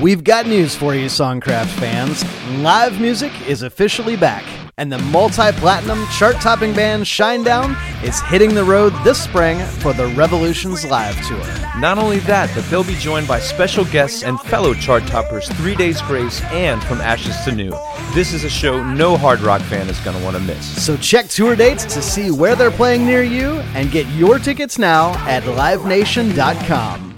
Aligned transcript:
We've 0.00 0.24
got 0.24 0.46
news 0.46 0.74
for 0.74 0.94
you, 0.94 1.06
Songcraft 1.06 1.68
fans. 1.78 2.24
Live 2.62 3.00
music 3.00 3.30
is 3.46 3.62
officially 3.62 4.16
back, 4.16 4.42
and 4.78 4.90
the 4.90 4.98
multi 4.98 5.52
platinum 5.52 6.06
chart 6.18 6.36
topping 6.36 6.72
band 6.72 7.04
Shinedown 7.04 7.76
is 8.02 8.20
hitting 8.22 8.54
the 8.54 8.64
road 8.64 8.94
this 9.04 9.22
spring 9.22 9.58
for 9.80 9.92
the 9.92 10.06
Revolutions 10.08 10.84
Live 10.86 11.14
Tour. 11.26 11.44
Not 11.78 11.98
only 11.98 12.20
that, 12.20 12.50
but 12.54 12.64
they'll 12.70 12.82
be 12.82 12.94
joined 12.96 13.28
by 13.28 13.38
special 13.38 13.84
guests 13.84 14.24
and 14.24 14.40
fellow 14.40 14.72
chart 14.72 15.06
toppers 15.06 15.48
Three 15.50 15.76
Days 15.76 16.00
Grace 16.02 16.40
and 16.44 16.82
From 16.84 17.00
Ashes 17.00 17.36
to 17.44 17.52
New. 17.52 17.70
This 18.14 18.32
is 18.32 18.44
a 18.44 18.50
show 18.50 18.82
no 18.82 19.16
hard 19.16 19.40
rock 19.40 19.60
fan 19.60 19.88
is 19.88 20.00
going 20.00 20.16
to 20.16 20.24
want 20.24 20.36
to 20.36 20.42
miss. 20.42 20.84
So 20.84 20.96
check 20.96 21.28
tour 21.28 21.54
dates 21.54 21.84
to 21.84 22.00
see 22.00 22.30
where 22.30 22.56
they're 22.56 22.70
playing 22.70 23.04
near 23.04 23.22
you 23.22 23.60
and 23.74 23.90
get 23.90 24.08
your 24.14 24.38
tickets 24.38 24.78
now 24.78 25.10
at 25.28 25.42
livenation.com. 25.42 27.11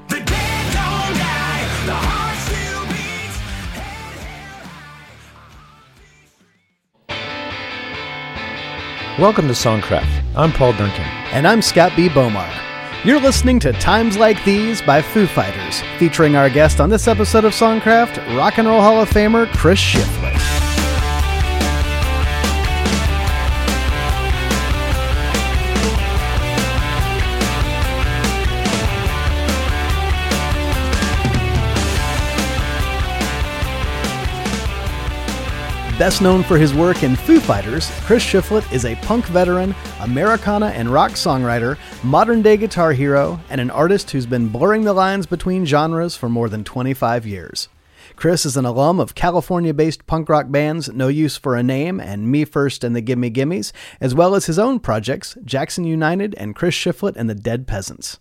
Welcome 9.16 9.46
to 9.46 9.52
Songcraft. 9.52 10.24
I'm 10.34 10.50
Paul 10.50 10.72
Duncan. 10.72 11.04
And 11.30 11.46
I'm 11.46 11.62
Scott 11.62 11.92
B. 11.94 12.08
Bomar. 12.08 12.52
You're 13.04 13.20
listening 13.20 13.60
to 13.60 13.72
Times 13.74 14.18
Like 14.18 14.44
These 14.44 14.82
by 14.82 15.02
Foo 15.02 15.28
Fighters, 15.28 15.82
featuring 16.00 16.34
our 16.34 16.50
guest 16.50 16.80
on 16.80 16.90
this 16.90 17.06
episode 17.06 17.44
of 17.44 17.52
Songcraft, 17.52 18.36
Rock 18.36 18.58
and 18.58 18.66
Roll 18.66 18.80
Hall 18.80 19.00
of 19.00 19.08
Famer 19.08 19.46
Chris 19.52 19.78
Shiflett. 19.78 20.63
Best 36.04 36.20
known 36.20 36.42
for 36.42 36.58
his 36.58 36.74
work 36.74 37.02
in 37.02 37.16
Foo 37.16 37.40
Fighters, 37.40 37.90
Chris 38.02 38.22
Shiflett 38.22 38.70
is 38.70 38.84
a 38.84 38.94
punk 38.96 39.24
veteran, 39.24 39.74
Americana 40.00 40.66
and 40.66 40.90
rock 40.90 41.12
songwriter, 41.12 41.78
modern 42.02 42.42
day 42.42 42.58
guitar 42.58 42.92
hero, 42.92 43.40
and 43.48 43.58
an 43.58 43.70
artist 43.70 44.10
who's 44.10 44.26
been 44.26 44.48
blurring 44.48 44.84
the 44.84 44.92
lines 44.92 45.24
between 45.24 45.64
genres 45.64 46.14
for 46.14 46.28
more 46.28 46.50
than 46.50 46.62
25 46.62 47.26
years. 47.26 47.68
Chris 48.16 48.44
is 48.44 48.58
an 48.58 48.66
alum 48.66 49.00
of 49.00 49.14
California 49.14 49.72
based 49.72 50.06
punk 50.06 50.28
rock 50.28 50.50
bands 50.50 50.92
No 50.92 51.08
Use 51.08 51.38
for 51.38 51.56
a 51.56 51.62
Name 51.62 51.98
and 52.00 52.30
Me 52.30 52.44
First 52.44 52.84
and 52.84 52.94
the 52.94 53.00
Gimme 53.00 53.30
Gimmes, 53.30 53.72
as 53.98 54.14
well 54.14 54.34
as 54.34 54.44
his 54.44 54.58
own 54.58 54.80
projects, 54.80 55.38
Jackson 55.42 55.84
United 55.84 56.34
and 56.34 56.54
Chris 56.54 56.74
Shiflett 56.74 57.16
and 57.16 57.30
the 57.30 57.34
Dead 57.34 57.66
Peasants. 57.66 58.20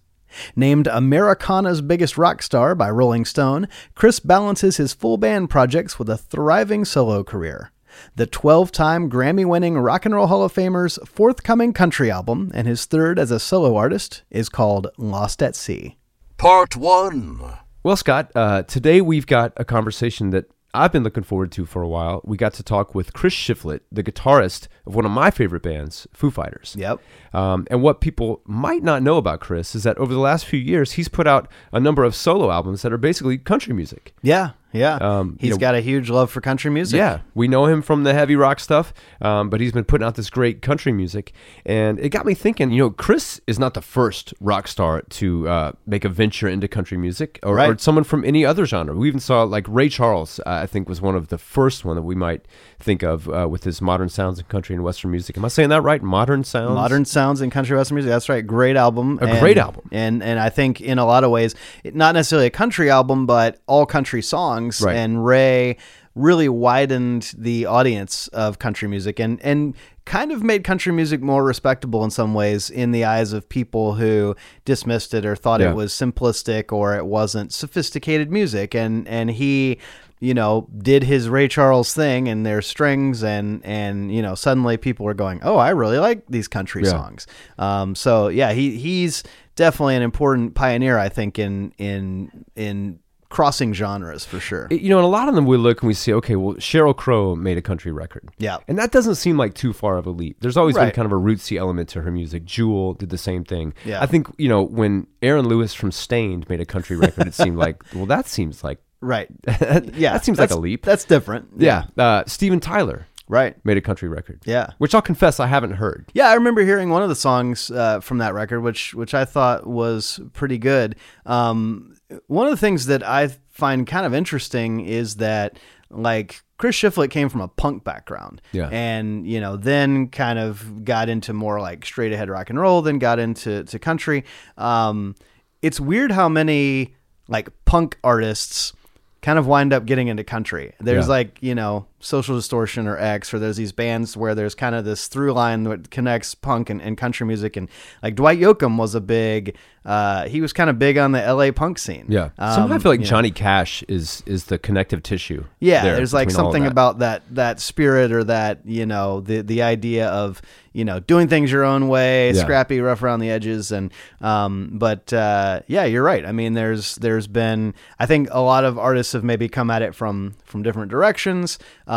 Named 0.56 0.88
Americana's 0.88 1.81
biggest 1.81 2.17
rock 2.17 2.42
star 2.42 2.76
by 2.76 2.89
Rolling 2.89 3.26
Stone, 3.26 3.67
Chris 3.95 4.20
balances 4.20 4.78
his 4.78 4.94
full 4.94 5.17
band 5.17 5.50
projects 5.50 6.00
with 6.00 6.09
a 6.09 6.17
thriving 6.17 6.86
solo 6.86 7.23
career. 7.23 7.72
The 8.16 8.26
12 8.26 8.72
time 8.72 9.09
Grammy 9.09 9.45
winning 9.45 9.78
Rock 9.78 10.06
and 10.06 10.16
Roll 10.16 10.28
Hall 10.28 10.44
of 10.44 10.54
Famer's 10.54 10.98
forthcoming 11.06 11.73
country 11.73 12.09
album 12.09 12.52
and 12.54 12.67
his 12.67 12.86
third 12.86 13.20
as 13.20 13.31
a 13.31 13.39
solo 13.39 13.76
artist 13.76 14.23
is 14.30 14.50
called 14.50 14.88
Lost 14.98 15.42
at 15.44 15.56
Sea. 15.56 15.98
Part 16.38 16.76
1. 16.76 17.54
Well, 17.84 17.95
Scott, 17.95 18.31
uh, 18.36 18.64
today 18.64 19.02
we've 19.02 19.28
got 19.28 19.54
a 19.58 19.66
conversation 19.66 20.31
that 20.31 20.50
I've 20.74 20.92
been 20.92 21.04
looking 21.04 21.24
forward 21.24 21.52
to 21.54 21.66
for 21.66 21.82
a 21.82 21.88
while. 21.88 22.22
We 22.24 22.36
got 22.36 22.54
to 22.56 22.64
talk 22.64 22.96
with 22.96 23.14
Chris 23.14 23.34
Shiflett, 23.34 23.82
the 23.92 24.04
guitarist 24.04 24.68
of 24.88 24.96
one 24.96 25.06
of 25.06 25.12
my 25.12 25.30
favorite 25.30 25.62
bands, 25.62 26.08
Foo 26.14 26.32
Fighters. 26.32 26.76
Yep. 26.78 27.00
Um, 27.34 27.68
and 27.70 27.82
what 27.82 28.02
people 28.02 28.42
might 28.46 28.84
not 28.84 29.04
know 29.04 29.18
about 29.18 29.40
Chris 29.40 29.76
is 29.76 29.84
that 29.84 29.98
over 29.98 30.14
the 30.14 30.20
last 30.20 30.46
few 30.46 30.60
years, 30.60 30.94
he's 30.94 31.08
put 31.08 31.28
out 31.28 31.48
a 31.72 31.80
number 31.80 32.04
of 32.04 32.16
solo 32.16 32.50
albums 32.52 32.82
that 32.82 32.92
are 32.92 32.98
basically 32.98 33.38
country 33.38 33.74
music. 33.74 34.14
Yeah, 34.22 34.52
yeah. 34.74 34.96
Um, 34.96 35.38
He's 35.40 35.48
you 35.50 35.54
know- 35.54 35.58
got 35.60 35.76
a 35.76 35.82
huge 35.82 36.10
love 36.10 36.30
for 36.32 36.42
country 36.42 36.72
music. 36.72 36.98
Yeah, 36.98 37.20
we 37.36 37.48
know 37.48 37.66
him 37.66 37.82
from 37.82 38.04
the 38.04 38.14
heavy 38.14 38.36
rock 38.36 38.60
stuff, 38.60 38.94
um, 39.22 39.50
but 39.50 39.62
he's 39.62 39.72
been 39.72 39.84
putting 39.86 40.06
out 40.06 40.16
this 40.16 40.30
great 40.30 40.62
country 40.62 40.92
music, 40.92 41.32
and 41.66 42.00
it 42.00 42.10
got 42.10 42.26
me 42.26 42.34
thinking. 42.34 42.72
You 42.72 42.83
know, 42.83 42.89
Chris 42.89 43.39
is 43.48 43.60
not 43.60 43.73
the 43.73 43.82
first 43.82 44.33
rock 44.39 44.67
star 44.67 45.02
to 45.02 45.48
uh, 45.48 45.72
make 45.86 46.04
a 46.06 46.10
venture 46.10 46.48
into 46.48 46.67
country 46.67 46.98
music, 46.98 47.39
or, 47.44 47.60
or 47.60 47.78
someone 47.78 48.04
from 48.04 48.26
any 48.26 48.45
other 48.45 48.66
genre. 48.66 48.95
We 48.95 49.08
even 49.08 49.20
saw 49.20 49.44
like 49.44 49.66
Ray 49.67 49.89
Charles. 49.89 50.39
Uh, 50.39 50.62
I 50.64 50.67
think 50.67 50.89
was 50.89 51.02
one 51.02 51.16
of 51.16 51.28
the 51.30 51.38
first 51.38 51.86
one 51.86 51.95
that 51.95 52.02
we 52.04 52.16
might 52.16 52.45
think 52.80 53.04
of 53.04 53.30
uh, 53.30 53.48
with 53.50 53.64
his 53.64 53.82
modern 53.82 54.10
sounds 54.10 54.39
in 54.39 54.45
country 54.45 54.76
and 54.76 54.83
western 54.83 55.12
music. 55.12 55.38
Am 55.38 55.45
I 55.45 55.48
saying 55.48 55.70
that 55.70 55.82
right? 55.83 56.02
Modern 56.02 56.44
sounds. 56.44 56.72
Modern 56.76 57.06
sounds 57.06 57.42
in 57.42 57.50
country 57.50 57.78
western 57.78 57.95
music. 57.95 58.10
That's 58.10 58.28
right. 58.30 58.45
Great 58.45 58.76
album. 58.76 59.20
A 59.22 59.26
And- 59.26 59.39
great 59.39 59.58
album. 59.58 59.88
And 59.92 60.22
and 60.23 60.39
I 60.39 60.50
think 60.50 60.82
in 60.82 60.98
a 61.00 61.06
lot 61.06 61.23
of 61.23 61.32
ways, 61.32 61.56
not 61.86 62.16
necessarily 62.16 62.48
a 62.48 62.52
country 62.52 62.89
album, 62.89 63.26
but 63.26 63.60
all 63.67 63.86
country 63.86 64.22
songs. 64.22 64.63
Right. 64.82 64.96
And 64.96 65.26
Ray 65.26 65.78
really 66.16 66.48
widened 66.48 67.34
the 67.38 67.66
audience 67.66 68.28
of 68.30 68.60
country 68.60 68.88
music 68.88 69.20
and 69.20 69.40
and 69.42 69.74
kind 70.06 70.32
of 70.32 70.44
made 70.44 70.64
country 70.64 70.92
music 70.92 71.22
more 71.22 71.44
respectable 71.44 72.04
in 72.04 72.12
some 72.12 72.34
ways 72.36 72.70
in 72.70 72.92
the 72.92 73.04
eyes 73.04 73.34
of 73.34 73.48
people 73.50 73.96
who 73.96 74.36
dismissed 74.64 75.14
it 75.16 75.26
or 75.26 75.36
thought 75.36 75.60
Yeah. 75.60 75.72
it 75.72 75.76
was 75.76 75.92
simplistic 75.92 76.72
or 76.72 76.96
it 76.96 77.06
wasn't 77.08 77.52
sophisticated 77.52 78.32
music 78.32 78.76
and 78.76 79.08
and 79.08 79.32
he 79.32 79.80
you 80.20 80.36
know 80.36 80.68
did 80.78 81.04
his 81.04 81.30
Ray 81.30 81.48
Charles 81.48 81.94
thing 81.95 82.28
and 82.30 82.45
their 82.45 82.62
strings 82.62 83.24
and 83.24 83.66
and 83.66 84.14
you 84.14 84.22
know 84.22 84.36
suddenly 84.36 84.78
people 84.78 85.06
were 85.08 85.16
going 85.16 85.40
oh 85.42 85.58
I 85.58 85.70
really 85.70 85.98
like 85.98 86.26
these 86.30 86.48
country 86.48 86.84
Yeah. 86.84 86.92
songs 86.92 87.26
um 87.58 87.95
so 87.95 88.28
yeah 88.28 88.52
he 88.54 88.78
he's 88.78 89.24
definitely 89.56 89.95
an 89.95 90.04
important 90.04 90.54
pioneer 90.54 91.00
I 91.00 91.10
think 91.10 91.40
in 91.40 91.74
in 91.80 92.45
in 92.56 93.00
crossing 93.33 93.73
genres 93.73 94.23
for 94.23 94.39
sure 94.39 94.67
You 94.70 94.89
know, 94.89 94.99
and 94.99 95.05
a 95.05 95.10
lot 95.10 95.27
of 95.27 95.33
them 95.33 95.48
we 95.48 95.58
look 95.58 95.82
and 95.82 95.88
we 95.88 95.95
see, 95.95 96.14
okay, 96.14 96.36
well, 96.36 96.54
Sheryl 96.58 96.95
Crow 96.95 97.36
made 97.36 97.58
a 97.58 97.64
country 97.64 97.92
record. 97.92 98.30
Yeah. 98.38 98.58
And 98.67 98.77
that 98.77 98.92
doesn't 98.92 99.16
seem 99.16 99.38
like 99.38 99.55
too 99.55 99.73
far 99.73 99.98
of 99.98 100.05
a 100.05 100.11
leap. 100.11 100.38
There's 100.39 100.55
always 100.55 100.76
been 100.76 100.92
kind 100.92 101.08
of 101.08 101.11
a 101.11 101.16
rootsy 101.16 101.58
element 101.58 101.89
to 101.89 102.04
her 102.04 102.11
music. 102.11 102.45
Jewel 102.45 102.94
did 102.94 103.10
the 103.10 103.17
same 103.17 103.44
thing. 103.44 103.73
Yeah. 103.86 104.04
I 104.04 104.05
think, 104.05 104.27
you 104.38 104.48
know, 104.48 104.61
when 104.61 105.08
Aaron 105.23 105.48
Lewis 105.48 105.73
from 105.73 105.92
Staind 105.92 106.48
made 106.48 106.61
a 106.61 106.66
country 106.66 106.95
record, 106.95 107.26
it 107.26 107.33
seemed 107.33 107.58
like, 107.66 107.83
well, 107.95 108.05
that 108.05 108.27
seems 108.27 108.64
like, 108.64 108.80
right 109.02 109.27
yeah 109.95 110.14
that 110.14 110.23
seems 110.23 110.39
like 110.39 110.50
a 110.52 110.55
leap. 110.55 110.86
that's 110.86 111.04
different 111.04 111.45
yeah. 111.58 111.83
Uh, 111.98 112.23
Steven 112.26 112.61
Tyler 112.61 113.05
right 113.27 113.55
made 113.65 113.77
a 113.77 113.82
country 113.82 114.08
record. 114.08 114.42
Yeah. 114.45 114.67
Which 114.77 114.94
I'll 114.94 115.02
confess 115.02 115.39
I 115.39 115.48
haven't 115.48 115.73
heard. 115.73 116.10
Yeah, 116.14 116.30
I 116.30 116.36
remember 116.36 116.61
hearing 116.64 116.89
one 116.89 117.04
of 117.04 117.10
the 117.10 117.15
songs 117.15 117.71
uh, 117.71 118.00
from 118.00 118.20
that 118.20 118.33
record, 118.33 118.61
which 118.61 118.94
which 118.94 119.14
I 119.14 119.26
thought 119.26 119.65
was 119.67 120.20
pretty 120.33 120.58
good. 120.58 120.95
Um, 121.26 121.92
one 122.28 122.46
of 122.48 122.52
the 122.52 122.58
things 122.58 122.86
that 122.88 123.04
I 123.04 123.30
find 123.52 123.86
kind 123.88 124.06
of 124.06 124.14
interesting 124.14 124.80
is 124.86 125.16
that 125.16 125.58
like 125.90 126.42
Chris 126.58 126.76
Shiflett 126.76 127.10
came 127.12 127.30
from 127.30 127.42
a 127.42 127.48
punk 127.48 127.84
background, 127.84 128.42
Yeah. 128.51 128.69
and 128.72 129.28
you 129.28 129.40
know 129.40 129.57
then 129.57 130.07
kind 130.07 130.40
of 130.40 130.84
got 130.86 131.10
into 131.10 131.34
more 131.34 131.60
like 131.62 131.86
straight 131.86 132.13
ahead 132.13 132.30
rock 132.30 132.50
and 132.50 132.60
roll, 132.60 132.81
then 132.81 133.00
got 133.00 133.19
into 133.19 133.63
to 133.66 133.80
country. 133.80 134.24
Um, 134.57 135.16
it's 135.62 135.80
weird 135.80 136.12
how 136.12 136.28
many 136.30 136.96
like 137.28 137.50
punk 137.66 137.98
artists 138.04 138.74
kind 139.22 139.40
of 139.40 139.48
wind 139.48 139.72
up 139.72 139.86
getting 139.86 140.07
into 140.10 140.24
country. 140.24 140.74
There's 140.81 141.06
Yeah. 141.06 141.12
like, 141.12 141.38
you 141.42 141.56
know, 141.56 141.86
Social 142.03 142.36
Distortion 142.36 142.88
or 142.88 142.97
X, 142.97 143.33
or 143.33 143.39
there's 143.39 143.57
these 143.57 143.71
bands 143.71 144.15
where 144.18 144.36
there's 144.36 144.56
kind 144.56 144.75
of 144.75 144.86
this 144.86 145.07
through 145.07 145.33
line 145.33 145.63
that 145.63 145.89
connects 145.89 146.36
punk 146.36 146.69
and, 146.69 146.81
and 146.81 146.97
country 146.97 147.25
music. 147.25 147.56
And 147.57 147.69
like 148.03 148.15
Dwight 148.15 148.39
Yoakam 148.39 148.77
was 148.77 148.94
a 148.94 149.01
big, 149.01 149.56
uh, 149.86 150.27
he 150.27 150.41
was 150.41 150.53
kind 150.53 150.69
of 150.69 150.77
big 150.77 150.97
on 150.97 151.13
the 151.13 151.19
LA 151.33 151.51
punk 151.51 151.80
scene. 151.80 152.06
Yeah. 152.09 152.30
Um, 152.38 152.53
Somehow 152.56 152.75
I 152.75 152.80
feel 152.80 152.91
like 152.91 153.00
you 153.00 153.06
know. 153.06 153.09
Johnny 153.09 153.31
Cash 153.31 153.83
is 153.88 154.21
is 154.25 154.45
the 154.45 154.57
connective 154.57 155.01
tissue. 155.03 155.45
Yeah, 155.59 155.83
there 155.83 155.95
there's 155.95 156.13
like 156.13 156.27
between 156.27 156.41
all 156.41 156.47
of 156.47 156.53
something 156.53 156.63
that. 156.63 156.71
about 156.71 157.00
that 157.00 157.24
that 157.31 157.59
spirit 157.59 158.12
or 158.12 158.24
that 158.25 158.59
you 158.65 158.85
know 158.85 159.21
the 159.21 159.41
the 159.41 159.62
idea 159.62 160.07
of 160.09 160.41
you 160.74 160.83
know 160.85 161.00
doing 161.00 161.27
things 161.27 161.51
your 161.51 161.63
own 161.63 161.88
way, 161.88 162.31
Yeah. 162.31 162.41
scrappy, 162.41 162.80
rough 162.81 163.01
around 163.03 163.19
the 163.21 163.30
edges, 163.30 163.71
and 163.71 163.91
um. 164.21 164.71
But 164.74 165.12
uh, 165.13 165.62
yeah, 165.68 165.85
you're 165.85 166.03
right. 166.03 166.25
I 166.25 166.31
mean, 166.31 166.53
there's 166.53 166.95
there's 166.95 167.27
been 167.27 167.74
I 168.00 168.06
think 168.06 168.27
a 168.31 168.41
lot 168.41 168.63
of 168.65 168.77
artists 168.77 169.13
have 169.13 169.24
maybe 169.24 169.47
come 169.49 169.69
at 169.69 169.81
it 169.81 169.94
from 169.95 170.35
from 170.44 170.63
different 170.63 170.89
directions. 170.91 171.59
Um, 171.88 171.93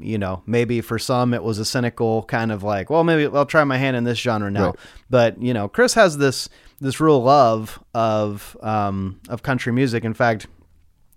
you 0.00 0.18
know, 0.18 0.42
maybe 0.46 0.80
for 0.80 0.98
some 0.98 1.34
it 1.34 1.42
was 1.42 1.58
a 1.58 1.64
cynical 1.64 2.22
kind 2.24 2.52
of 2.52 2.62
like, 2.62 2.90
well, 2.90 3.04
maybe 3.04 3.26
I'll 3.34 3.46
try 3.46 3.64
my 3.64 3.78
hand 3.78 3.96
in 3.96 4.04
this 4.04 4.18
genre 4.18 4.50
now. 4.50 4.66
Right. 4.66 4.76
But 5.10 5.42
you 5.42 5.52
know, 5.52 5.68
Chris 5.68 5.94
has 5.94 6.18
this 6.18 6.48
this 6.80 7.00
real 7.00 7.22
love 7.22 7.82
of 7.94 8.56
um 8.62 9.20
of 9.28 9.42
country 9.42 9.72
music. 9.72 10.04
In 10.04 10.14
fact. 10.14 10.46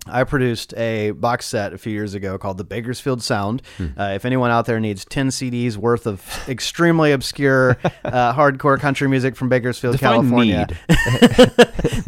I 0.07 0.23
produced 0.23 0.73
a 0.75 1.11
box 1.11 1.45
set 1.45 1.73
a 1.73 1.77
few 1.77 1.91
years 1.91 2.13
ago 2.13 2.37
called 2.37 2.57
the 2.57 2.63
Bakersfield 2.63 3.23
Sound. 3.23 3.61
Hmm. 3.77 3.87
Uh, 3.97 4.09
if 4.09 4.25
anyone 4.25 4.51
out 4.51 4.65
there 4.65 4.79
needs 4.79 5.03
10 5.05 5.29
CDs 5.29 5.77
worth 5.77 6.05
of 6.05 6.23
extremely 6.49 7.11
obscure 7.11 7.77
uh, 8.03 8.33
hardcore 8.33 8.79
country 8.79 9.07
music 9.07 9.35
from 9.35 9.49
Bakersfield, 9.49 9.97
Define 9.97 10.29
California, 10.29 10.67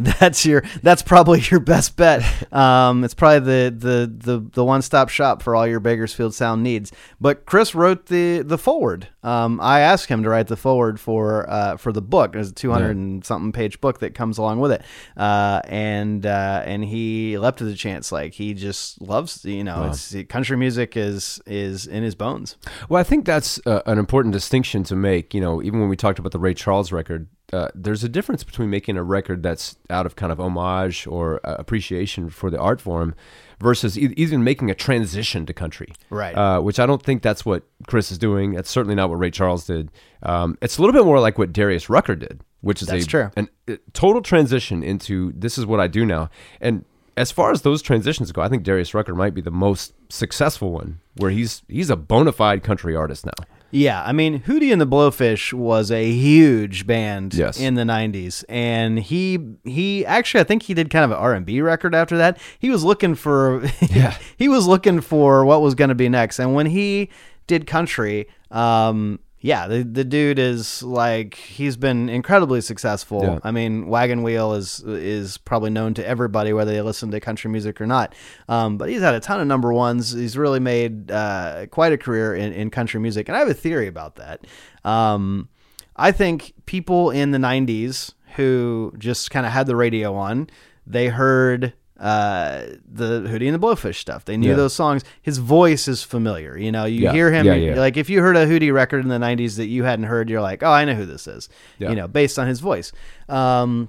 that's 0.00 0.46
your 0.46 0.62
that's 0.82 1.02
probably 1.02 1.40
your 1.40 1.60
best 1.60 1.96
bet. 1.96 2.22
Um, 2.52 3.04
it's 3.04 3.14
probably 3.14 3.40
the 3.40 3.74
the 3.76 4.12
the, 4.16 4.50
the 4.52 4.64
one 4.64 4.82
stop 4.82 5.08
shop 5.08 5.42
for 5.42 5.56
all 5.56 5.66
your 5.66 5.80
Bakersfield 5.80 6.34
Sound 6.34 6.62
needs. 6.62 6.92
But 7.20 7.46
Chris 7.46 7.74
wrote 7.74 8.06
the 8.06 8.42
the 8.42 8.58
forward 8.58 9.08
Um, 9.22 9.60
I 9.60 9.80
asked 9.80 10.08
him 10.08 10.22
to 10.22 10.28
write 10.28 10.46
the 10.46 10.56
forward 10.56 11.00
for 11.00 11.48
uh, 11.50 11.76
for 11.76 11.92
the 11.92 12.00
book. 12.00 12.32
There's 12.32 12.50
a 12.50 12.54
200 12.54 12.96
and 12.96 13.24
something 13.24 13.52
page 13.52 13.80
book 13.80 13.98
that 14.00 14.14
comes 14.14 14.38
along 14.38 14.60
with 14.60 14.72
it, 14.72 14.82
uh, 15.16 15.60
and 15.64 16.24
uh, 16.24 16.62
and 16.64 16.84
he 16.84 17.36
leapt 17.36 17.60
at 17.60 17.66
the 17.66 17.74
chance. 17.74 18.12
Like 18.12 18.34
he 18.34 18.54
just 18.54 19.00
loves, 19.00 19.44
you 19.44 19.64
know, 19.64 19.84
it's 19.84 20.14
country 20.28 20.56
music 20.56 20.96
is 20.96 21.40
is 21.46 21.86
in 21.86 22.02
his 22.02 22.14
bones. 22.14 22.56
Well, 22.88 23.00
I 23.00 23.04
think 23.04 23.24
that's 23.24 23.60
uh, 23.66 23.82
an 23.86 23.98
important 23.98 24.32
distinction 24.32 24.84
to 24.84 24.94
make. 24.94 25.34
You 25.34 25.40
know, 25.40 25.62
even 25.62 25.80
when 25.80 25.88
we 25.88 25.96
talked 25.96 26.20
about 26.20 26.32
the 26.32 26.38
Ray 26.38 26.54
Charles 26.54 26.92
record, 26.92 27.28
uh, 27.52 27.68
there's 27.74 28.04
a 28.04 28.08
difference 28.08 28.44
between 28.44 28.70
making 28.70 28.96
a 28.96 29.02
record 29.02 29.42
that's 29.42 29.76
out 29.90 30.06
of 30.06 30.14
kind 30.14 30.30
of 30.30 30.38
homage 30.38 31.06
or 31.06 31.40
uh, 31.44 31.56
appreciation 31.58 32.30
for 32.30 32.50
the 32.50 32.58
art 32.58 32.80
form 32.80 33.14
versus 33.60 33.98
e- 33.98 34.14
even 34.16 34.44
making 34.44 34.70
a 34.70 34.74
transition 34.74 35.46
to 35.46 35.52
country. 35.52 35.92
Right. 36.10 36.34
Uh, 36.34 36.60
which 36.60 36.78
I 36.78 36.86
don't 36.86 37.02
think 37.02 37.22
that's 37.22 37.44
what 37.44 37.64
Chris 37.86 38.10
is 38.10 38.18
doing. 38.18 38.52
That's 38.52 38.70
certainly 38.70 38.94
not 38.94 39.10
what 39.10 39.18
Ray 39.18 39.30
Charles 39.30 39.66
did. 39.66 39.90
Um, 40.22 40.56
it's 40.62 40.78
a 40.78 40.82
little 40.82 40.92
bit 40.92 41.04
more 41.04 41.20
like 41.20 41.38
what 41.38 41.52
Darius 41.52 41.88
Rucker 41.90 42.14
did, 42.14 42.40
which 42.60 42.82
is 42.82 42.88
That's 42.88 43.04
a, 43.04 43.08
true. 43.08 43.30
an, 43.36 43.48
a 43.68 43.78
total 43.92 44.22
transition 44.22 44.82
into 44.82 45.32
this 45.36 45.58
is 45.58 45.66
what 45.66 45.80
I 45.80 45.86
do 45.86 46.04
now. 46.04 46.30
And 46.60 46.84
as 47.16 47.30
far 47.32 47.50
as 47.50 47.62
those 47.62 47.82
transitions 47.82 48.30
go, 48.32 48.42
I 48.42 48.48
think 48.48 48.62
Darius 48.62 48.94
Rucker 48.94 49.14
might 49.14 49.34
be 49.34 49.40
the 49.40 49.50
most 49.50 49.92
successful 50.08 50.70
one, 50.70 51.00
where 51.16 51.30
he's 51.32 51.62
he's 51.68 51.90
a 51.90 51.96
bona 51.96 52.32
fide 52.32 52.62
country 52.62 52.94
artist 52.94 53.26
now. 53.26 53.44
Yeah, 53.70 54.02
I 54.02 54.12
mean, 54.12 54.40
Hootie 54.42 54.72
and 54.72 54.80
the 54.80 54.86
Blowfish 54.86 55.52
was 55.52 55.90
a 55.90 56.10
huge 56.10 56.86
band 56.86 57.34
Yes. 57.34 57.60
in 57.60 57.74
the 57.74 57.82
'90s, 57.82 58.44
and 58.48 58.98
he 58.98 59.38
he 59.64 60.06
actually 60.06 60.40
I 60.40 60.44
think 60.44 60.62
he 60.62 60.72
did 60.74 60.88
kind 60.90 61.04
of 61.04 61.10
an 61.10 61.18
R&B 61.18 61.60
record 61.60 61.94
after 61.94 62.16
that. 62.16 62.38
He 62.58 62.70
was 62.70 62.82
looking 62.84 63.14
for 63.14 63.62
Yeah. 63.90 64.16
he 64.36 64.48
was 64.48 64.66
looking 64.66 65.00
for 65.02 65.44
what 65.44 65.60
was 65.60 65.74
going 65.74 65.90
to 65.90 65.94
be 65.94 66.08
next, 66.08 66.38
and 66.38 66.54
when 66.54 66.66
he 66.66 67.10
did 67.46 67.66
country, 67.66 68.28
um, 68.50 69.18
yeah, 69.40 69.68
the 69.68 69.84
the 69.84 70.04
dude 70.04 70.38
is 70.38 70.82
like 70.82 71.34
he's 71.34 71.76
been 71.76 72.08
incredibly 72.08 72.60
successful. 72.60 73.22
Yeah. 73.22 73.38
I 73.44 73.52
mean, 73.52 73.86
Wagon 73.86 74.24
Wheel 74.24 74.54
is 74.54 74.80
is 74.80 75.38
probably 75.38 75.70
known 75.70 75.94
to 75.94 76.06
everybody 76.06 76.52
whether 76.52 76.72
they 76.72 76.82
listen 76.82 77.10
to 77.12 77.20
country 77.20 77.50
music 77.50 77.80
or 77.80 77.86
not. 77.86 78.14
Um, 78.48 78.78
but 78.78 78.88
he's 78.88 79.00
had 79.00 79.14
a 79.14 79.20
ton 79.20 79.40
of 79.40 79.46
number 79.46 79.72
ones. 79.72 80.12
He's 80.12 80.36
really 80.36 80.58
made 80.58 81.12
uh, 81.12 81.66
quite 81.70 81.92
a 81.92 81.98
career 81.98 82.34
in, 82.34 82.52
in 82.52 82.70
country 82.70 82.98
music, 82.98 83.28
and 83.28 83.36
I 83.36 83.38
have 83.38 83.48
a 83.48 83.54
theory 83.54 83.86
about 83.86 84.16
that. 84.16 84.44
Um, 84.84 85.48
I 85.94 86.10
think 86.10 86.54
people 86.66 87.10
in 87.10 87.30
the 87.30 87.38
'90s 87.38 88.14
who 88.34 88.92
just 88.98 89.30
kind 89.30 89.46
of 89.46 89.52
had 89.52 89.68
the 89.68 89.76
radio 89.76 90.14
on, 90.16 90.50
they 90.84 91.08
heard 91.08 91.74
uh, 91.98 92.62
the 92.90 93.22
Hootie 93.22 93.46
and 93.52 93.54
the 93.54 93.58
Blowfish 93.66 93.96
stuff. 93.96 94.24
They 94.24 94.36
knew 94.36 94.50
Yeah. 94.50 94.54
those 94.56 94.74
songs. 94.74 95.02
His 95.20 95.38
voice 95.38 95.88
is 95.88 96.02
familiar. 96.02 96.56
You 96.56 96.70
know, 96.72 96.84
you 96.84 97.02
Yeah. 97.04 97.12
hear 97.12 97.32
him 97.32 97.44
Yeah, 97.46 97.74
like 97.80 97.96
if 97.96 98.08
you 98.08 98.20
heard 98.20 98.36
a 98.36 98.46
Hootie 98.46 98.72
record 98.72 99.02
in 99.02 99.08
the 99.08 99.18
'90s 99.18 99.56
that 99.56 99.66
you 99.66 99.84
hadn't 99.84 100.04
heard, 100.06 100.30
you're 100.30 100.40
like, 100.40 100.62
oh, 100.62 100.70
I 100.70 100.84
know 100.84 100.94
who 100.94 101.06
this 101.06 101.26
is. 101.26 101.48
You 101.90 101.96
know, 101.96 102.06
based 102.08 102.38
on 102.38 102.46
his 102.46 102.60
voice. 102.60 102.92
Um, 103.28 103.88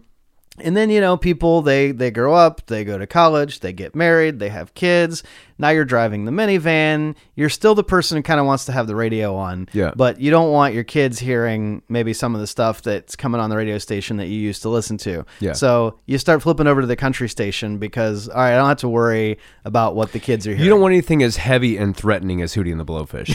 and 0.61 0.75
then 0.77 0.89
you 0.89 0.99
know 1.01 1.17
people 1.17 1.61
they 1.61 1.91
they 1.91 2.11
grow 2.11 2.33
up 2.33 2.65
they 2.67 2.83
go 2.83 2.97
to 2.97 3.07
college 3.07 3.59
they 3.61 3.73
get 3.73 3.95
married 3.95 4.39
they 4.39 4.49
have 4.49 4.73
kids 4.73 5.23
now 5.57 5.69
you're 5.69 5.85
driving 5.85 6.25
the 6.25 6.31
minivan 6.31 7.15
you're 7.35 7.49
still 7.49 7.75
the 7.75 7.83
person 7.83 8.17
who 8.17 8.23
kind 8.23 8.39
of 8.39 8.45
wants 8.45 8.65
to 8.65 8.71
have 8.71 8.87
the 8.87 8.95
radio 8.95 9.35
on 9.35 9.67
Yeah. 9.73 9.91
but 9.95 10.19
you 10.21 10.31
don't 10.31 10.51
want 10.51 10.73
your 10.73 10.83
kids 10.83 11.19
hearing 11.19 11.81
maybe 11.89 12.13
some 12.13 12.33
of 12.35 12.41
the 12.41 12.47
stuff 12.47 12.81
that's 12.81 13.15
coming 13.15 13.41
on 13.41 13.49
the 13.49 13.57
radio 13.57 13.77
station 13.77 14.17
that 14.17 14.27
you 14.27 14.39
used 14.39 14.61
to 14.63 14.69
listen 14.69 14.97
to 14.99 15.25
Yeah. 15.39 15.53
so 15.53 15.99
you 16.05 16.17
start 16.17 16.41
flipping 16.41 16.67
over 16.67 16.81
to 16.81 16.87
the 16.87 16.95
country 16.95 17.27
station 17.29 17.77
because 17.77 18.27
all 18.29 18.35
right 18.41 18.53
i 18.53 18.57
don't 18.57 18.67
have 18.67 18.77
to 18.77 18.89
worry 18.89 19.37
about 19.65 19.95
what 19.95 20.11
the 20.13 20.19
kids 20.19 20.45
are 20.47 20.51
hearing 20.51 20.63
You 20.63 20.69
don't 20.69 20.81
want 20.81 20.93
anything 20.93 21.23
as 21.23 21.37
heavy 21.37 21.77
and 21.77 21.95
threatening 21.95 22.41
as 22.41 22.53
Hootie 22.55 22.71
and 22.71 22.79
the 22.79 22.85
Blowfish. 22.85 23.29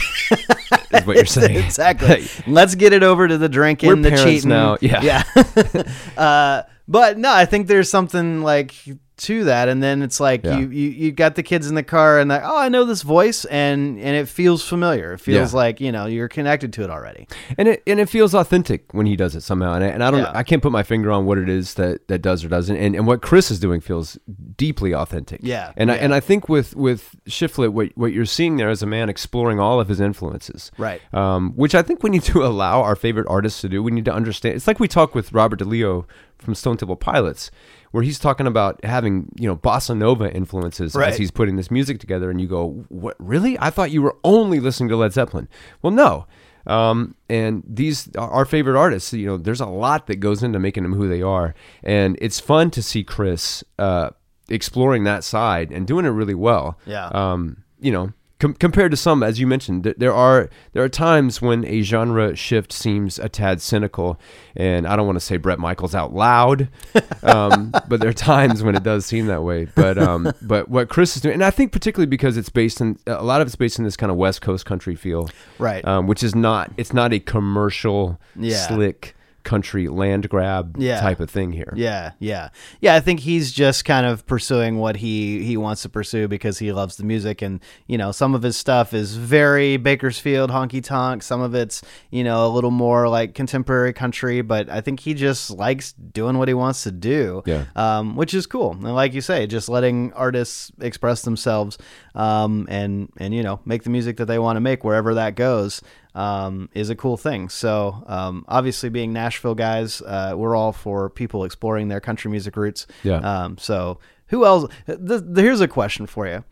is 0.93 1.05
what 1.05 1.15
you're 1.15 1.25
saying. 1.39 1.63
exactly. 1.63 2.25
Let's 2.47 2.75
get 2.75 2.93
it 2.93 3.03
over 3.03 3.27
to 3.27 3.37
the 3.37 3.49
drinking, 3.49 3.89
We're 3.89 3.95
the 4.09 4.17
cheating. 4.17 4.49
now. 4.49 4.77
Yeah. 4.81 5.01
yeah. 5.03 5.83
uh, 6.17 6.63
but 6.87 7.17
no, 7.17 7.31
I 7.33 7.45
think 7.45 7.67
there's 7.67 7.89
something 7.89 8.41
like 8.41 8.73
to 9.17 9.45
that, 9.45 9.69
and 9.69 9.81
then 9.81 10.01
it's 10.01 10.19
like 10.19 10.43
Yeah. 10.43 10.57
you, 10.57 10.67
you 10.69 10.89
you 10.89 11.11
got 11.13 11.35
the 11.35 11.41
kids 11.43 11.69
in 11.69 11.75
the 11.75 11.83
car, 11.83 12.19
and 12.19 12.29
like, 12.29 12.41
oh, 12.43 12.57
I 12.57 12.67
know 12.67 12.83
this 12.83 13.01
voice, 13.01 13.45
and 13.45 13.97
and 13.97 14.13
it 14.17 14.27
feels 14.27 14.67
familiar. 14.67 15.13
It 15.13 15.19
feels 15.21 15.53
Yeah. 15.53 15.57
like 15.57 15.79
you 15.79 15.89
know 15.93 16.05
you're 16.05 16.27
connected 16.27 16.73
to 16.73 16.83
it 16.83 16.89
already. 16.89 17.25
and 17.57 17.69
it 17.69 17.81
and 17.87 18.01
it 18.01 18.09
feels 18.09 18.35
authentic 18.35 18.93
when 18.93 19.05
he 19.05 19.15
does 19.15 19.33
it 19.33 19.39
somehow. 19.41 19.73
And 19.73 19.85
I, 19.85 19.87
and 19.87 20.03
I 20.03 20.11
don't, 20.11 20.19
Yeah. 20.19 20.31
I 20.35 20.43
can't 20.43 20.61
put 20.61 20.73
my 20.73 20.83
finger 20.83 21.13
on 21.13 21.25
what 21.25 21.37
it 21.37 21.47
is 21.47 21.75
that 21.75 22.09
that 22.09 22.21
does 22.21 22.43
or 22.43 22.49
doesn't. 22.49 22.75
And 22.75 22.93
and 22.93 23.07
what 23.07 23.21
Chris 23.21 23.49
is 23.51 23.57
doing 23.57 23.79
feels 23.79 24.19
deeply 24.57 24.93
authentic. 24.93 25.39
Yeah, 25.43 25.71
And 25.77 25.89
I 25.89 25.95
and 25.95 26.13
I 26.13 26.19
think 26.19 26.49
with 26.49 26.75
with 26.75 27.15
Shiflett, 27.29 27.69
what 27.71 27.91
what 27.95 28.11
you're 28.11 28.25
seeing 28.25 28.57
there 28.57 28.69
is 28.69 28.83
a 28.83 28.85
man 28.85 29.07
exploring 29.07 29.61
all 29.61 29.79
of 29.79 29.87
his 29.87 30.01
influences. 30.01 30.73
Right. 30.77 30.99
Um, 31.13 31.53
which 31.55 31.73
I 31.73 31.81
think 31.83 32.03
we 32.03 32.09
need 32.09 32.23
to 32.23 32.43
allow 32.51 32.81
our 32.81 32.97
favorite 32.97 33.27
artists 33.29 33.61
to 33.61 33.69
do. 33.69 33.81
We 33.81 33.91
need 33.93 34.05
to 34.05 34.13
understand. 34.13 34.55
It's 34.55 34.67
like 34.67 34.81
we 34.81 34.89
talk 34.89 35.15
with 35.15 35.31
Robert 35.31 35.61
DeLeo 35.61 36.03
from 36.45 36.55
Stone 36.55 36.77
Temple 36.77 36.95
Pilots, 36.95 37.51
where 37.91 38.03
he's 38.03 38.19
talking 38.19 38.47
about 38.47 38.83
having 38.85 39.29
you 39.37 39.47
know 39.47 39.57
bossa 39.57 39.97
nova 39.97 40.31
influences 40.33 40.95
Right. 40.95 41.09
as 41.09 41.17
he's 41.17 41.31
putting 41.31 41.55
this 41.57 41.69
music 41.71 41.99
together, 41.99 42.29
and 42.29 42.39
you 42.39 42.47
go, 42.47 42.85
"What? 42.89 43.15
Really? 43.19 43.57
I 43.59 43.69
thought 43.71 43.91
you 43.91 44.01
were 44.01 44.15
only 44.23 44.59
listening 44.59 44.89
to 44.89 44.95
Led 44.95 45.11
Zeppelin." 45.13 45.47
Well, 45.81 45.91
no. 45.91 46.25
Um, 46.67 47.13
and 47.29 47.61
these 47.67 48.09
are 48.17 48.29
our 48.29 48.45
favorite 48.45 48.75
artists. 48.79 49.13
You 49.13 49.27
know, 49.27 49.37
there's 49.37 49.61
a 49.61 49.67
lot 49.67 50.07
that 50.07 50.15
goes 50.19 50.41
into 50.41 50.57
making 50.59 50.81
them 50.83 50.93
who 50.93 51.07
they 51.07 51.21
are, 51.21 51.53
and 51.83 52.17
it's 52.21 52.39
fun 52.39 52.71
to 52.71 52.81
see 52.81 53.03
Chris 53.03 53.63
uh, 53.77 54.09
exploring 54.49 55.03
that 55.03 55.23
side 55.23 55.71
and 55.71 55.85
doing 55.85 56.05
it 56.05 56.09
really 56.09 56.33
well. 56.33 56.79
Yeah. 56.87 57.07
Um, 57.09 57.57
you 57.79 57.91
know, 57.91 58.13
com- 58.39 58.53
compared 58.53 58.91
to 58.91 58.97
some, 58.97 59.23
as 59.23 59.39
you 59.39 59.47
mentioned, 59.47 59.83
th- 59.83 59.95
there 59.97 60.13
are 60.13 60.49
there 60.73 60.83
are 60.83 60.89
times 60.89 61.41
when 61.41 61.63
a 61.65 61.81
genre 61.81 62.35
shift 62.35 62.71
seems 62.71 63.17
a 63.19 63.29
tad 63.29 63.61
cynical, 63.61 64.19
and 64.55 64.87
I 64.87 64.95
don't 64.95 65.05
want 65.05 65.17
to 65.17 65.25
say 65.25 65.37
Bret 65.37 65.59
Michaels 65.59 65.95
out 65.95 66.13
loud, 66.13 66.69
um, 67.23 67.71
but 67.87 67.99
there 67.99 68.09
are 68.09 68.13
times 68.13 68.63
when 68.63 68.75
it 68.75 68.83
does 68.83 69.05
seem 69.05 69.27
that 69.27 69.43
way. 69.43 69.67
But 69.75 69.97
um, 69.97 70.31
but 70.41 70.69
what 70.69 70.89
Chris 70.89 71.15
is 71.15 71.21
doing, 71.21 71.33
and 71.35 71.43
I 71.43 71.51
think 71.51 71.71
particularly 71.71 72.07
because 72.09 72.37
it's 72.37 72.49
based 72.49 72.81
in 72.81 72.97
a 73.07 73.23
lot 73.23 73.41
of 73.41 73.47
it's 73.47 73.55
based 73.55 73.77
in 73.79 73.85
this 73.85 73.97
kind 73.97 74.11
of 74.11 74.17
West 74.17 74.41
Coast 74.41 74.65
country 74.65 74.95
feel, 74.95 75.29
Right. 75.59 75.85
Um, 75.85 76.07
which 76.07 76.23
is 76.23 76.35
not 76.35 76.71
it's 76.77 76.93
not 76.93 77.13
a 77.13 77.19
commercial, 77.19 78.19
Yeah. 78.35 78.57
slick 78.67 79.15
country 79.45 79.87
land 79.87 80.27
grab 80.27 80.75
Yeah. 80.77 80.99
type 80.99 81.21
of 81.21 81.29
thing 81.29 81.53
here. 81.53 81.71
Yeah, 81.77 82.11
yeah, 82.19 82.49
yeah. 82.81 82.95
I 82.95 82.99
think 82.99 83.21
he's 83.21 83.53
just 83.53 83.85
kind 83.85 84.05
of 84.05 84.25
pursuing 84.27 84.77
what 84.77 84.97
he 84.97 85.43
he 85.45 85.55
wants 85.55 85.83
to 85.83 85.89
pursue 85.89 86.27
because 86.27 86.59
he 86.59 86.73
loves 86.73 86.97
the 86.97 87.05
music, 87.05 87.41
and 87.41 87.61
you 87.87 87.97
know, 87.97 88.11
some 88.11 88.35
of 88.35 88.43
his 88.43 88.57
stuff 88.57 88.93
is 88.93 89.15
very 89.15 89.77
Bakersfield 89.77 90.49
honky 90.51 90.83
tonk. 90.83 91.23
Some 91.23 91.39
of 91.39 91.55
it's 91.55 91.81
you 92.11 92.23
know 92.25 92.45
a 92.45 92.49
little 92.49 92.71
more 92.71 93.07
like 93.07 93.33
contemporary 93.33 93.93
country, 93.93 94.41
but 94.41 94.69
I 94.69 94.81
think 94.81 94.99
he 94.99 95.13
just 95.13 95.49
likes 95.51 95.93
doing 95.93 96.37
what 96.37 96.49
he 96.49 96.53
wants 96.53 96.83
to 96.83 96.91
do. 96.91 97.41
Yeah. 97.45 97.65
um, 97.75 98.15
which 98.17 98.33
is 98.33 98.45
cool. 98.45 98.71
And 98.71 98.93
like 98.95 99.13
you 99.13 99.21
say, 99.21 99.47
just 99.47 99.69
letting 99.69 100.11
artists 100.13 100.71
express 100.81 101.21
themselves, 101.21 101.77
um, 102.15 102.65
and 102.69 103.09
and 103.17 103.33
you 103.33 103.43
know 103.43 103.59
make 103.65 103.83
the 103.83 103.89
music 103.91 104.17
that 104.17 104.25
they 104.25 104.39
want 104.39 104.57
to 104.57 104.61
make 104.61 104.83
wherever 104.83 105.13
that 105.13 105.35
goes 105.35 105.81
um, 106.15 106.69
is 106.73 106.89
a 106.89 106.95
cool 106.95 107.17
thing. 107.17 107.49
So 107.49 108.03
um, 108.07 108.45
obviously, 108.47 108.89
being 108.89 109.13
Nashville 109.13 109.53
guys, 109.53 110.01
uh, 110.01 110.33
we're 110.35 110.55
all 110.55 110.71
for 110.71 111.09
people 111.09 111.43
exploring 111.43 111.89
their 111.89 111.99
country 111.99 112.31
music 112.31 112.55
roots. 112.55 112.87
Yeah. 113.03 113.17
Um, 113.17 113.57
so 113.57 113.99
who 114.27 114.45
else? 114.45 114.71
Th- 114.87 114.97
th- 115.07 115.21
here's 115.35 115.61
a 115.61 115.67
question 115.67 116.07
for 116.07 116.25
you: 116.25 116.43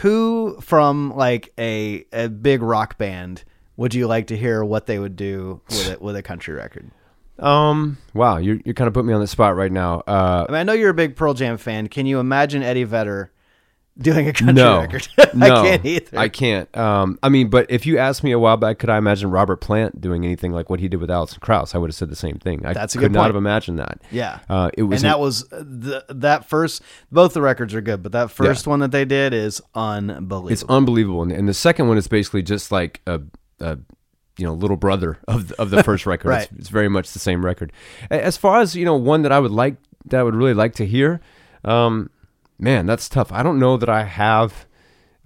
Who 0.00 0.58
from 0.60 1.14
like 1.14 1.52
a 1.58 2.06
a 2.12 2.28
big 2.28 2.62
rock 2.62 2.98
band 2.98 3.44
would 3.76 3.94
you 3.94 4.06
like 4.06 4.28
to 4.28 4.36
hear 4.36 4.64
what 4.64 4.86
they 4.86 4.98
would 4.98 5.16
do 5.16 5.60
with 5.68 5.90
it 5.90 6.02
with 6.02 6.16
a 6.16 6.22
country 6.22 6.54
record? 6.54 6.90
Um. 7.38 7.98
Wow. 8.14 8.38
You 8.38 8.60
you 8.64 8.72
kind 8.74 8.88
of 8.88 8.94
put 8.94 9.04
me 9.04 9.12
on 9.12 9.20
the 9.20 9.26
spot 9.26 9.54
right 9.54 9.72
now. 9.72 10.00
Uh. 10.06 10.46
I 10.48 10.52
mean, 10.52 10.60
I 10.60 10.62
know 10.62 10.72
you're 10.72 10.90
a 10.90 10.94
big 10.94 11.14
Pearl 11.14 11.34
Jam 11.34 11.58
fan. 11.58 11.88
Can 11.88 12.06
you 12.06 12.20
imagine 12.20 12.62
Eddie 12.62 12.84
Vedder 12.84 13.32
doing 13.98 14.28
a 14.28 14.32
country 14.32 14.52
no, 14.54 14.80
record? 14.80 15.08
no, 15.34 15.46
I 15.46 15.62
can't 15.62 15.84
either. 15.84 16.18
I 16.18 16.28
can't. 16.28 16.76
Um, 16.76 17.18
I 17.22 17.28
mean, 17.28 17.48
but 17.48 17.70
if 17.70 17.86
you 17.86 17.98
asked 17.98 18.24
me 18.24 18.32
a 18.32 18.38
while 18.38 18.56
back, 18.56 18.78
could 18.78 18.90
I 18.90 18.98
imagine 18.98 19.30
Robert 19.30 19.56
Plant 19.58 20.00
doing 20.00 20.24
anything 20.24 20.52
like 20.52 20.70
what 20.70 20.80
he 20.80 20.88
did 20.88 21.00
with 21.00 21.10
Alison 21.10 21.40
Krauss? 21.40 21.74
I 21.74 21.78
would 21.78 21.90
have 21.90 21.94
said 21.94 22.10
the 22.10 22.16
same 22.16 22.38
thing. 22.38 22.64
I 22.66 22.72
That's 22.72 22.94
a 22.94 22.98
could 22.98 23.06
good 23.06 23.12
not 23.12 23.20
point. 23.20 23.28
have 23.28 23.36
imagined 23.36 23.78
that. 23.78 24.02
Yeah. 24.10 24.40
uh, 24.48 24.70
it 24.74 24.82
was 24.82 25.02
and 25.02 25.10
that 25.10 25.20
was 25.20 25.44
uh, 25.52 25.58
the, 25.58 26.04
that 26.08 26.48
first. 26.48 26.82
Both 27.12 27.34
the 27.34 27.42
records 27.42 27.74
are 27.74 27.80
good, 27.80 28.02
but 28.02 28.12
that 28.12 28.30
first 28.30 28.66
one 28.66 28.80
that 28.80 28.90
they 28.90 29.04
did 29.04 29.32
is 29.32 29.62
unbelievable. 29.74 30.52
it's 30.52 30.64
unbelievable. 30.64 31.22
And, 31.22 31.32
and 31.32 31.48
the 31.48 31.54
second 31.54 31.88
one 31.88 31.96
is 31.96 32.08
basically 32.08 32.42
just 32.42 32.72
like 32.72 33.00
a, 33.06 33.20
a 33.60 33.78
you 34.36 34.44
know 34.44 34.54
little 34.54 34.76
brother 34.76 35.18
of 35.28 35.48
the, 35.48 35.60
of 35.60 35.70
the 35.70 35.82
first 35.84 36.06
record. 36.06 36.28
Right. 36.28 36.48
it's, 36.50 36.60
it's 36.60 36.68
very 36.68 36.88
much 36.88 37.12
the 37.12 37.18
same 37.18 37.44
record. 37.44 37.72
As 38.10 38.36
far 38.36 38.60
as 38.60 38.74
you 38.74 38.84
know, 38.84 38.96
one 38.96 39.22
that 39.22 39.32
I 39.32 39.38
would 39.38 39.52
like 39.52 39.76
that 40.06 40.20
I 40.20 40.22
would 40.22 40.34
really 40.34 40.54
like 40.54 40.74
to 40.76 40.86
hear. 40.86 41.20
Um, 41.64 42.10
man, 42.58 42.86
that's 42.86 43.08
tough. 43.08 43.32
I 43.32 43.42
don't 43.42 43.58
know 43.58 43.76
that 43.76 43.88
I 43.88 44.04
have. 44.04 44.66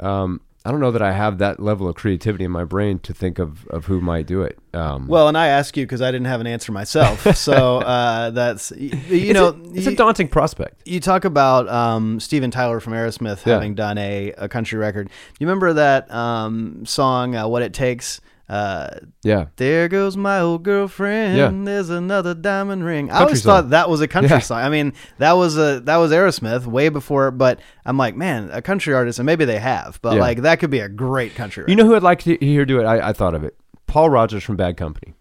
Um, 0.01 0.41
I 0.65 0.71
don't 0.71 0.81
know 0.81 0.91
that 0.91 1.01
I 1.03 1.13
have 1.13 1.39
that 1.39 1.61
level 1.61 1.89
of 1.89 1.95
creativity 1.95 2.45
in 2.45 2.51
my 2.51 2.65
brain 2.65 2.99
to 3.01 3.15
think 3.15 3.39
of, 3.39 3.67
of 3.69 3.87
who 3.87 4.01
might 4.03 4.27
do 4.27 4.43
it. 4.43 4.59
Um, 4.75 5.07
well, 5.07 5.27
and 5.29 5.39
I 5.39 5.47
ask 5.47 5.77
you 5.79 5.85
because 5.87 6.03
I 6.03 6.11
didn't 6.11 6.27
have 6.27 6.41
an 6.43 6.47
answer 6.47 6.73
myself. 6.73 7.37
so 7.37 7.79
uh, 7.79 8.31
that's 8.31 8.71
y- 8.73 8.79
you 9.09 9.31
it's 9.31 9.33
know 9.35 9.49
a, 9.49 9.61
it's 9.75 9.87
you, 9.87 9.93
a 9.93 9.95
daunting 9.97 10.29
prospect. 10.29 10.83
you 10.87 11.01
talk 11.01 11.25
about 11.25 11.69
um, 11.69 12.21
Steven 12.21 12.51
Tyler 12.51 12.81
from 12.81 12.93
Aerosmith 12.93 13.47
Yeah. 13.47 13.55
having 13.55 13.75
done 13.77 13.97
a, 13.99 14.33
a 14.37 14.49
country 14.49 14.79
record. 14.79 15.09
You 15.39 15.47
remember 15.47 15.73
that 15.75 16.11
um, 16.13 16.85
song 16.85 17.35
uh, 17.35 17.49
"What 17.49 17.63
It 17.63 17.73
Takes"? 17.73 18.21
Uh, 18.49 18.89
Yeah. 19.23 19.47
there 19.57 19.89
goes 19.89 20.17
my 20.17 20.41
old 20.41 20.63
girlfriend. 20.63 21.37
Yeah. 21.37 21.51
There's 21.53 21.91
another 21.91 22.35
diamond 22.35 22.85
ring. 22.85 23.11
I 23.11 23.21
always 23.21 23.43
song. 23.43 23.65
thought 23.65 23.71
that 23.71 23.91
was 23.91 24.01
a 24.01 24.09
country 24.09 24.31
Yeah. 24.31 24.39
song. 24.39 24.59
I 24.63 24.69
mean, 24.71 24.95
that 25.19 25.33
was 25.33 25.59
a 25.59 25.81
that 25.81 25.97
was 25.97 26.13
Aerosmith 26.13 26.67
way 26.67 26.89
before. 26.89 27.31
But 27.31 27.61
I'm 27.85 27.99
like, 27.99 28.17
man, 28.17 28.49
a 28.53 28.63
country 28.63 28.95
artist, 28.95 29.19
and 29.19 29.27
maybe 29.27 29.45
they 29.45 29.59
have, 29.59 29.99
but 30.03 30.15
Yeah. 30.15 30.21
like 30.21 30.43
that 30.43 30.61
could 30.61 30.71
be 30.71 30.81
a 30.81 30.89
great 30.89 31.35
country. 31.35 31.65
You 31.69 31.77
know 31.77 31.85
who 31.85 31.95
I'd 31.95 32.03
like 32.03 32.21
to 32.21 32.37
hear 32.41 32.65
do 32.65 32.81
it? 32.81 32.85
I, 32.85 33.09
I 33.11 33.13
thought 33.13 33.35
of 33.35 33.45
it. 33.45 33.55
Paul 33.87 34.09
Rodgers 34.11 34.45
from 34.45 34.57
Bad 34.57 34.77
Company. 34.77 35.15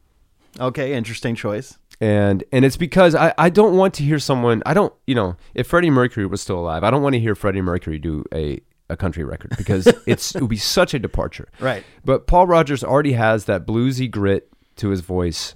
okay, 0.59 0.93
interesting 0.93 1.35
choice. 1.35 1.77
and 1.99 2.43
and 2.51 2.63
it's 2.63 2.77
because 2.77 3.15
I, 3.15 3.33
I 3.39 3.49
don't 3.49 3.75
want 3.75 3.93
to 3.95 4.03
hear 4.03 4.19
someone 4.19 4.61
I 4.67 4.73
don't 4.75 4.93
you 5.07 5.15
know 5.15 5.35
if 5.55 5.65
Freddie 5.67 5.89
Mercury 5.89 6.27
was 6.27 6.41
still 6.41 6.59
alive 6.59 6.83
I 6.83 6.91
don't 6.91 7.01
want 7.01 7.13
to 7.13 7.19
hear 7.19 7.33
Freddie 7.33 7.61
Mercury 7.61 7.97
do 7.97 8.23
a, 8.33 8.59
a 8.89 8.97
country 8.97 9.23
record 9.23 9.53
because 9.57 9.87
it's 10.05 10.35
it 10.35 10.41
would 10.41 10.49
be 10.49 10.57
such 10.57 10.93
a 10.93 10.99
departure. 10.99 11.47
Right. 11.59 11.83
but 12.05 12.27
Paul 12.27 12.47
Rodgers 12.47 12.83
already 12.83 13.13
has 13.13 13.45
that 13.45 13.65
bluesy 13.65 14.09
grit 14.09 14.49
to 14.77 14.89
his 14.89 15.01
voice. 15.01 15.55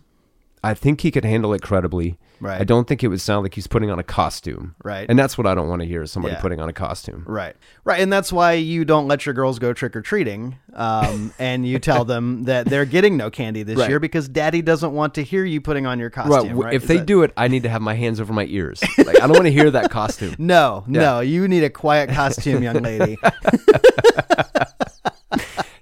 I 0.64 0.74
think 0.74 1.02
he 1.02 1.12
could 1.12 1.26
handle 1.26 1.54
it 1.54 1.62
credibly 1.62 2.18
Right. 2.42 2.60
I 2.60 2.64
don't 2.64 2.88
think 2.88 3.04
it 3.04 3.08
would 3.08 3.22
sound 3.22 3.44
like 3.44 3.54
he's 3.54 3.68
putting 3.68 3.92
on 3.92 4.00
a 4.00 4.04
costume 4.04 4.76
Right. 4.84 5.06
and 5.08 5.18
that's 5.18 5.38
what 5.38 5.46
I 5.46 5.54
don't 5.54 5.70
want 5.70 5.84
to 5.84 5.88
hear 5.88 6.02
is 6.02 6.12
somebody 6.12 6.34
Yeah. 6.34 6.42
putting 6.42 6.60
on 6.60 6.68
a 6.70 6.74
costume 6.74 7.24
Right, 7.28 7.56
right, 7.86 8.02
and 8.02 8.12
that's 8.12 8.34
why 8.34 8.54
you 8.54 8.84
don't 8.84 9.08
let 9.08 9.26
your 9.28 9.34
girls 9.36 9.60
go 9.60 9.74
trick 9.74 9.96
or 9.96 10.02
treating, 10.02 10.56
um, 10.74 11.34
and 11.40 11.68
you 11.68 11.78
tell 11.78 12.04
them 12.04 12.44
that 12.46 12.66
they're 12.66 12.86
getting 12.86 13.16
no 13.16 13.30
candy 13.30 13.62
this 13.62 13.78
Right. 13.78 13.90
year 13.90 14.00
because 14.00 14.28
Daddy 14.28 14.64
doesn't 14.64 14.92
want 14.92 15.14
to 15.16 15.24
hear 15.24 15.46
you 15.46 15.62
putting 15.62 15.86
on 15.86 16.00
your 16.00 16.10
Right, 16.10 16.16
costume. 16.16 16.48
w- 16.50 16.64
right? 16.64 16.74
if 16.74 16.82
Is 16.82 16.88
they 16.88 16.98
that- 16.98 17.06
do 17.06 17.22
it 17.22 17.32
I 17.38 17.48
need 17.48 17.62
to 17.64 17.70
have 17.70 17.82
my 17.82 17.94
hands 17.94 18.20
over 18.20 18.34
my 18.34 18.46
ears 18.46 18.82
like 18.98 19.18
I 19.22 19.28
don't 19.28 19.34
want 19.34 19.46
to 19.46 19.52
hear 19.52 19.70
that 19.70 19.92
costume 19.92 20.36
no, 20.40 20.84
no, 20.88 21.20
you 21.20 21.48
need 21.48 21.64
a 21.64 21.70
quiet 21.70 22.10
costume, 22.10 22.64
young 22.64 22.78
lady. 22.82 23.18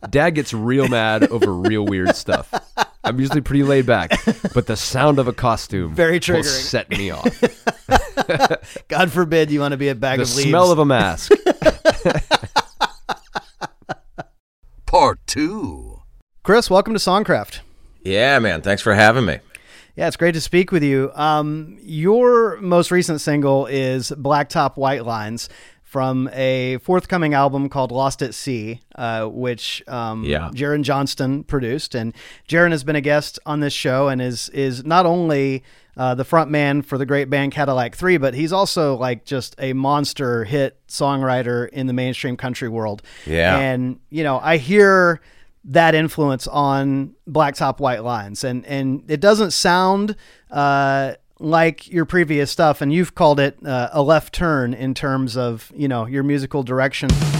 Dad 0.10 0.32
gets 0.32 0.54
real 0.54 0.88
mad 0.88 1.24
over 1.30 1.54
real 1.54 1.86
weird 1.86 2.16
stuff. 2.16 2.52
I'm 3.10 3.20
usually 3.20 3.42
pretty 3.42 3.64
laid 3.64 3.86
back, 3.88 4.12
but 4.54 4.68
the 4.68 4.76
sound 4.78 5.18
of 5.20 5.28
a 5.28 5.34
costume 5.34 5.94
Very 5.96 6.14
will 6.14 6.20
triggering. 6.20 6.44
set 6.46 6.90
me 6.92 7.10
off. 7.10 7.26
God 8.88 9.12
forbid 9.12 9.50
you 9.50 9.60
want 9.60 9.72
to 9.72 9.78
be 9.78 9.90
a 9.90 9.96
bag 9.96 10.18
The 10.20 10.24
of 10.24 10.36
leaves. 10.36 10.50
smell 10.50 10.72
of 10.72 10.78
a 10.80 10.86
mask. 10.86 11.32
Part 14.86 15.20
2. 15.28 16.02
Chris, 16.44 16.70
welcome 16.70 16.94
to 16.94 17.00
Songcraft. 17.00 17.60
Yeah, 18.04 18.40
man. 18.40 18.62
Thanks 18.62 18.82
for 18.82 18.94
having 18.94 19.26
me. 19.26 19.40
Yeah, 19.96 20.08
it's 20.08 20.18
great 20.18 20.34
to 20.34 20.42
speak 20.42 20.72
with 20.72 20.84
you. 20.84 21.12
Um, 21.14 21.78
your 21.82 22.58
most 22.62 22.90
recent 22.92 23.22
single 23.22 23.66
is 23.66 24.12
Blacktop 24.12 24.78
White 24.78 25.04
Lines 25.06 25.50
from 25.90 26.30
a 26.34 26.78
forthcoming 26.84 27.34
album 27.34 27.68
called 27.68 27.92
Lost 27.92 28.22
at 28.22 28.36
Sea, 28.36 28.80
uh, 28.94 29.26
which 29.26 29.82
um, 29.88 30.24
Yeah. 30.24 30.52
Jaren 30.54 30.84
Johnston 30.84 31.44
produced. 31.44 31.96
And 31.96 32.14
Jaren 32.48 32.70
has 32.70 32.84
been 32.84 32.96
a 32.96 33.02
guest 33.02 33.40
on 33.48 33.60
this 33.60 33.74
show 33.74 34.08
and 34.08 34.22
is 34.22 34.50
is 34.50 34.86
not 34.86 35.08
only 35.08 35.64
uh, 35.98 36.14
the 36.14 36.24
front 36.24 36.52
man 36.52 36.84
for 36.84 37.00
the 37.00 37.08
great 37.08 37.28
band 37.32 37.54
Cadillac 37.54 37.96
3, 37.96 38.18
but 38.18 38.36
he's 38.36 38.54
also 38.54 38.96
like 38.98 39.26
just 39.26 39.56
a 39.58 39.74
monster 39.74 40.44
hit 40.44 40.78
songwriter 40.88 41.68
in 41.70 41.88
the 41.88 41.94
mainstream 41.94 42.38
country 42.38 42.70
world. 42.70 43.02
Yeah. 43.26 43.58
And, 43.58 44.00
you 44.12 44.24
know, 44.24 44.40
I 44.44 44.58
hear 44.58 45.22
that 45.66 45.96
influence 45.96 46.46
on 46.46 47.16
Blacktop 47.28 47.80
White 47.80 48.04
Lines, 48.04 48.44
and 48.44 48.64
and 48.68 49.04
it 49.10 49.20
doesn't 49.20 49.52
sound 49.52 50.16
uh, 50.52 51.16
like 51.40 51.88
your 51.92 52.06
previous 52.06 52.52
stuff, 52.52 52.82
and 52.82 52.92
you've 52.94 53.16
called 53.16 53.40
it 53.40 53.58
uh, 53.66 53.90
a 53.92 54.02
left 54.02 54.34
turn 54.34 54.74
in 54.74 54.94
terms 54.94 55.38
of 55.38 55.72
you 55.76 55.88
know 55.88 56.06
your 56.06 56.24
musical 56.24 56.64
direction. 56.64 57.10
Well, 57.10 57.40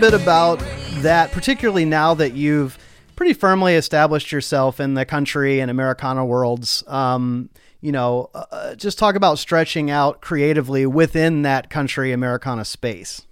bit 0.00 0.14
about 0.14 0.58
that, 1.02 1.30
particularly 1.30 1.84
now 1.84 2.14
that 2.14 2.32
you've 2.32 2.78
pretty 3.16 3.34
firmly 3.34 3.74
established 3.74 4.32
yourself 4.32 4.80
in 4.80 4.94
the 4.94 5.04
country 5.04 5.60
and 5.60 5.70
Americana 5.70 6.24
worlds. 6.24 6.82
Um, 6.86 7.50
you 7.82 7.92
know, 7.92 8.30
uh, 8.34 8.74
just 8.76 8.98
talk 8.98 9.14
about 9.14 9.38
stretching 9.38 9.90
out 9.90 10.22
creatively 10.22 10.86
within 10.86 11.42
that 11.42 11.68
country 11.68 12.12
Americana 12.12 12.64
space. 12.64 13.26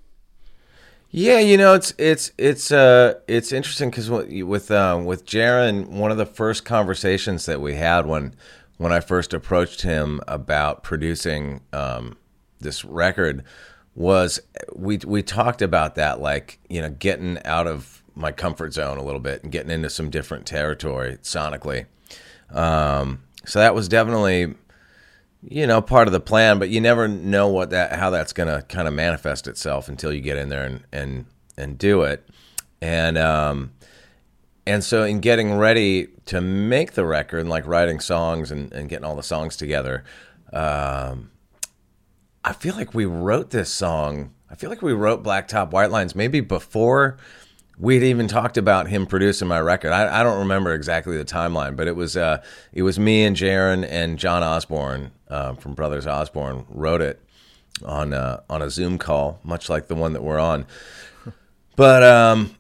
Yeah, 1.11 1.39
you 1.39 1.57
know, 1.57 1.73
it's 1.73 1.95
it's 1.97 2.33
it's 2.37 2.71
uh 2.71 3.15
it's 3.27 3.51
interesting 3.51 3.89
because 3.89 4.11
with 4.11 4.71
um, 4.71 5.07
with 5.07 5.25
Jaren, 5.25 5.89
one 5.89 6.11
of 6.11 6.19
the 6.19 6.27
first 6.27 6.67
conversations 6.67 7.47
that 7.47 7.63
we 7.63 7.77
had 7.77 8.05
when 8.05 8.35
when 8.77 8.93
I 8.93 9.01
first 9.01 9.33
approached 9.33 9.81
him 9.83 10.21
about 10.29 10.83
producing 10.83 11.63
um, 11.73 12.19
this 12.61 12.85
record 12.85 13.43
was 13.99 14.39
we 14.77 14.99
we 14.99 15.25
talked 15.25 15.61
about 15.61 15.97
that, 15.97 16.21
like 16.21 16.61
you 16.71 16.81
know, 16.81 16.89
getting 16.89 17.37
out 17.45 17.67
of 17.67 18.05
my 18.15 18.31
comfort 18.31 18.73
zone 18.73 18.97
a 18.97 19.03
little 19.03 19.21
bit 19.21 19.43
and 19.43 19.51
getting 19.51 19.73
into 19.73 19.91
some 19.91 20.09
different 20.09 20.47
territory 20.47 21.19
sonically. 21.23 21.87
Um, 22.51 23.25
so 23.45 23.59
that 23.59 23.75
was 23.75 23.89
definitely 23.89 24.55
you 25.49 25.67
know 25.67 25.81
part 25.81 26.09
of 26.09 26.13
the 26.13 26.19
plan 26.19 26.59
but 26.59 26.69
you 26.69 26.81
never 26.81 27.07
know 27.07 27.47
what 27.47 27.71
that 27.71 27.93
how 27.93 28.11
that's 28.11 28.33
going 28.33 28.49
to 28.49 28.61
kind 28.67 28.89
of 28.89 28.95
manifest 28.95 29.47
itself 29.47 29.89
until 29.89 30.13
you 30.13 30.21
get 30.21 30.37
in 30.37 30.49
there 30.49 30.65
and 30.65 30.83
and 30.93 31.27
and 31.57 31.79
do 31.79 32.03
it 32.03 32.29
and 32.81 33.17
um 33.17 33.71
and 34.67 34.83
so 34.83 35.05
in 35.05 35.21
getting 35.21 35.55
ready 35.55 36.09
to 36.27 36.41
make 36.41 36.95
the 36.95 37.05
record 37.05 37.39
and 37.39 37.49
like 37.49 37.65
writing 37.69 38.01
songs 38.01 38.51
and, 38.51 38.73
and 38.73 38.89
getting 38.89 39.05
all 39.05 39.15
the 39.15 39.23
songs 39.23 39.57
together 39.57 40.03
um 40.53 41.31
i 42.49 42.53
feel 42.53 42.75
like 42.75 42.95
we 42.95 43.05
wrote 43.05 43.51
this 43.51 43.71
song 43.71 44.33
i 44.51 44.55
feel 44.55 44.71
like 44.71 44.83
we 44.83 44.93
wrote 44.93 45.23
blacktop 45.23 45.71
white 45.71 45.91
lines 45.91 46.15
maybe 46.15 46.41
before 46.41 47.17
we'd 47.79 48.03
even 48.03 48.29
talked 48.29 48.57
about 48.57 48.89
him 48.89 49.07
producing 49.07 49.49
my 49.49 49.61
record. 49.61 49.93
I, 49.93 50.21
I 50.21 50.23
don't 50.23 50.41
remember 50.41 50.75
exactly 50.75 51.17
the 51.17 51.25
timeline, 51.25 51.77
but 51.77 51.87
it 51.87 51.97
was 51.97 52.17
uh, 52.17 52.43
it 52.73 52.83
was 52.83 52.99
me 52.99 53.25
and 53.25 53.37
Jaren 53.37 53.87
and 53.89 54.19
John 54.19 54.43
Osborne 54.43 55.13
uh, 55.29 55.55
from 55.55 55.75
Brothers 55.75 56.07
Osborne 56.07 56.67
wrote 56.69 57.01
it 57.01 57.21
on 57.85 58.13
uh, 58.13 58.41
on 58.51 58.63
a 58.63 58.71
Zoom 58.71 58.99
call, 58.99 59.41
much 59.45 59.69
like 59.69 59.87
the 59.87 59.95
one 59.95 60.13
that 60.13 60.23
we're 60.23 60.41
on. 60.41 60.67
But 61.77 62.03
um, 62.03 62.57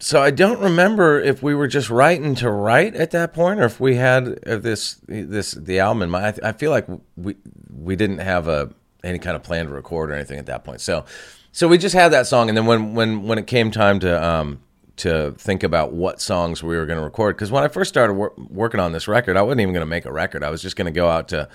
so 0.00 0.20
I 0.20 0.30
don't 0.32 0.58
remember 0.60 1.20
if 1.20 1.42
we 1.42 1.54
were 1.54 1.68
just 1.68 1.88
writing 1.88 2.34
to 2.36 2.50
write 2.50 2.96
at 2.96 3.12
that 3.12 3.32
point, 3.32 3.60
or 3.60 3.64
if 3.64 3.78
we 3.78 3.94
had 3.96 4.38
uh, 4.46 4.56
this 4.56 5.00
this 5.06 5.52
the 5.52 5.78
album 5.78 6.02
in 6.02 6.10
mind. 6.10 6.40
I, 6.42 6.48
I 6.48 6.52
feel 6.52 6.70
like 6.70 6.86
we 7.16 7.36
we 7.72 7.96
didn't 7.96 8.18
have 8.18 8.48
a 8.48 8.74
any 9.04 9.18
kind 9.18 9.36
of 9.36 9.42
plan 9.42 9.66
to 9.66 9.72
record 9.72 10.10
or 10.10 10.14
anything 10.14 10.38
at 10.38 10.46
that 10.46 10.64
point. 10.64 10.80
So 10.80 11.04
so 11.52 11.66
we 11.66 11.78
just 11.78 11.94
had 11.94 12.10
that 12.10 12.26
song, 12.26 12.48
and 12.48 12.56
then 12.56 12.66
when 12.66 12.94
when 12.94 13.22
when 13.24 13.38
it 13.38 13.46
came 13.46 13.70
time 13.70 14.00
to 14.00 14.24
um 14.24 14.60
to 14.96 15.32
think 15.38 15.62
about 15.62 15.92
what 15.92 16.20
songs 16.20 16.62
we 16.62 16.76
were 16.76 16.84
going 16.84 16.98
to 16.98 17.04
record, 17.04 17.34
because 17.34 17.50
when 17.50 17.64
I 17.64 17.68
first 17.68 17.88
started 17.88 18.12
wor- 18.12 18.34
working 18.50 18.80
on 18.80 18.92
this 18.92 19.08
record, 19.08 19.36
I 19.36 19.42
wasn't 19.42 19.62
even 19.62 19.72
going 19.72 19.80
to 19.80 19.86
make 19.86 20.04
a 20.04 20.12
record. 20.12 20.44
I 20.44 20.50
was 20.50 20.60
just 20.60 20.76
going 20.76 20.92
to 20.92 20.98
go 20.98 21.08
out 21.08 21.28
to 21.28 21.48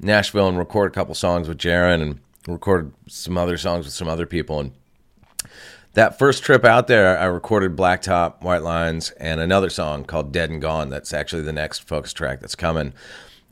Nashville 0.00 0.48
and 0.48 0.58
record 0.58 0.90
a 0.90 0.94
couple 0.94 1.14
songs 1.14 1.48
with 1.48 1.58
Jaren 1.58 2.02
and 2.02 2.18
record 2.48 2.92
some 3.06 3.38
other 3.38 3.56
songs 3.56 3.84
with 3.84 3.94
some 3.94 4.08
other 4.08 4.26
people 4.26 4.58
and 4.58 4.72
that 5.94 6.18
first 6.18 6.44
trip 6.44 6.64
out 6.64 6.86
there, 6.86 7.18
I 7.18 7.24
recorded 7.24 7.76
Blacktop, 7.76 8.42
White 8.42 8.62
Lines, 8.62 9.10
and 9.12 9.40
another 9.40 9.68
song 9.68 10.04
called 10.04 10.32
Dead 10.32 10.48
and 10.48 10.60
Gone. 10.60 10.90
That's 10.90 11.12
actually 11.12 11.42
the 11.42 11.52
next 11.52 11.80
focus 11.80 12.12
track 12.12 12.40
that's 12.40 12.54
coming. 12.54 12.92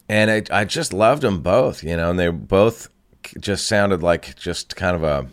And 0.08 0.30
I, 0.30 0.42
I 0.60 0.64
just 0.64 0.92
loved 0.92 1.22
them 1.22 1.40
both, 1.40 1.82
you 1.82 1.96
know, 1.96 2.10
and 2.10 2.18
they 2.18 2.28
both 2.28 2.88
just 3.40 3.66
sounded 3.66 4.02
like 4.02 4.36
just 4.36 4.76
kind 4.76 4.96
of 4.96 5.02
a, 5.02 5.26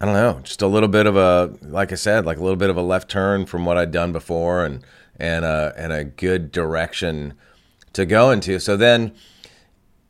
I 0.00 0.04
don't 0.04 0.14
know, 0.14 0.40
just 0.42 0.62
a 0.62 0.66
little 0.66 0.88
bit 0.88 1.06
of 1.06 1.16
a, 1.16 1.54
like 1.62 1.92
I 1.92 1.96
said, 1.96 2.26
like 2.26 2.38
a 2.38 2.42
little 2.42 2.56
bit 2.56 2.70
of 2.70 2.76
a 2.76 2.82
left 2.82 3.10
turn 3.10 3.46
from 3.46 3.64
what 3.64 3.76
I'd 3.76 3.90
done 3.90 4.12
before 4.12 4.64
and, 4.64 4.84
and, 5.16 5.44
a, 5.44 5.72
and 5.76 5.92
a 5.92 6.04
good 6.04 6.52
direction 6.52 7.34
to 7.92 8.04
go 8.04 8.30
into. 8.30 8.58
So 8.58 8.76
then, 8.76 9.14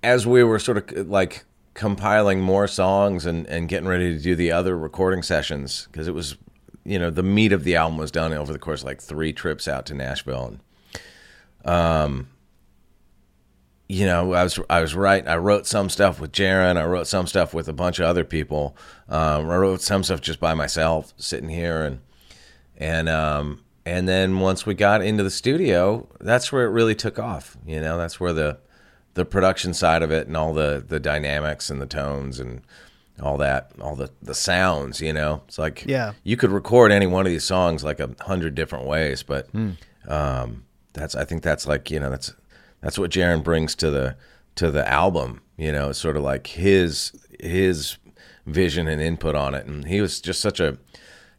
as 0.03 0.27
we 0.27 0.45
were 0.45 0.59
sort 0.59 0.93
of 0.93 1.09
like 1.09 1.45
compiling 1.75 2.41
more 2.41 2.69
songs 2.69 3.27
and 3.27 3.47
and 3.49 3.69
getting 3.69 3.89
ready 3.89 4.15
to 4.15 4.23
do 4.23 4.37
the 4.37 4.53
other 4.53 4.79
recording 4.79 5.23
sessions 5.23 5.89
because 5.91 6.07
it 6.07 6.15
was 6.15 6.37
you 6.85 6.99
know 6.99 7.11
the 7.11 7.23
meat 7.23 7.53
of 7.53 7.65
the 7.65 7.75
album 7.75 7.99
was 7.99 8.13
done 8.13 8.33
over 8.33 8.53
the 8.53 8.59
course 8.59 8.83
of 8.83 8.87
like 8.87 9.01
three 9.01 9.33
trips 9.33 9.67
out 9.67 9.85
to 9.85 9.95
Nashville 9.95 10.47
and 10.47 10.61
um, 11.65 12.29
you 13.89 14.07
know, 14.07 14.33
I 14.33 14.43
was 14.45 14.59
I 14.71 14.81
was 14.81 14.95
right. 14.95 15.27
I 15.29 15.37
wrote 15.37 15.67
some 15.67 15.89
stuff 15.89 16.21
with 16.21 16.33
Jaren. 16.33 16.77
I 16.77 16.85
wrote 16.85 17.07
some 17.07 17.27
stuff 17.27 17.53
with 17.53 17.69
a 17.69 17.73
bunch 17.73 17.99
of 17.99 18.07
other 18.07 18.25
people. 18.25 18.77
Um, 19.09 19.51
I 19.51 19.57
wrote 19.57 19.81
some 19.83 20.03
stuff 20.03 20.21
just 20.21 20.41
by 20.41 20.55
myself, 20.55 21.13
sitting 21.17 21.51
here, 21.51 21.83
and 21.85 22.01
and 22.79 23.09
um, 23.09 23.63
and 23.85 24.09
then 24.09 24.41
once 24.41 24.65
we 24.65 24.75
got 24.75 25.03
into 25.03 25.23
the 25.23 25.31
studio, 25.31 26.09
that's 26.21 26.51
where 26.51 26.65
it 26.65 26.71
really 26.71 26.95
took 26.95 27.19
off. 27.19 27.57
You 27.67 27.81
know, 27.81 27.99
that's 27.99 28.19
where 28.19 28.33
the 28.33 28.59
the 29.13 29.25
production 29.27 29.75
side 29.75 30.03
of 30.03 30.11
it 30.11 30.27
and 30.27 30.37
all 30.37 30.55
the 30.55 30.83
the 30.87 30.99
dynamics 30.99 31.69
and 31.71 31.81
the 31.81 31.87
tones 31.87 32.41
and 32.41 32.63
all 33.23 33.37
that, 33.39 33.71
all 33.83 33.95
the 33.95 34.11
the 34.23 34.35
sounds. 34.35 35.01
You 35.03 35.13
know, 35.13 35.43
it's 35.47 35.59
like 35.59 35.85
Yeah. 35.87 36.15
you 36.25 36.37
could 36.39 36.51
record 36.51 36.91
any 36.91 37.07
one 37.07 37.27
of 37.27 37.31
these 37.31 37.45
songs 37.45 37.85
like 37.85 38.01
a 38.01 38.11
hundred 38.21 38.55
different 38.55 38.87
ways, 38.87 39.23
but 39.23 39.49
um, 40.09 40.65
that's 40.95 41.15
I 41.15 41.25
think 41.25 41.43
that's 41.43 41.67
like 41.67 41.91
you 41.91 42.01
know 42.01 42.09
that's 42.11 42.33
that's 42.85 42.99
what 42.99 43.11
Jaren 43.11 43.43
brings 43.43 43.75
to 43.77 43.91
the 43.91 44.15
to 44.57 44.71
the 44.71 44.87
album. 44.89 45.41
You 45.57 45.73
know, 45.73 45.91
sort 45.93 46.17
of 46.17 46.23
like 46.23 46.47
his 46.47 47.13
his 47.41 47.97
vision 48.47 48.87
and 48.87 49.01
input 49.01 49.35
on 49.35 49.55
it, 49.55 49.67
and 49.67 49.87
he 49.87 50.01
was 50.01 50.21
just 50.21 50.41
such 50.41 50.61
a 50.61 50.79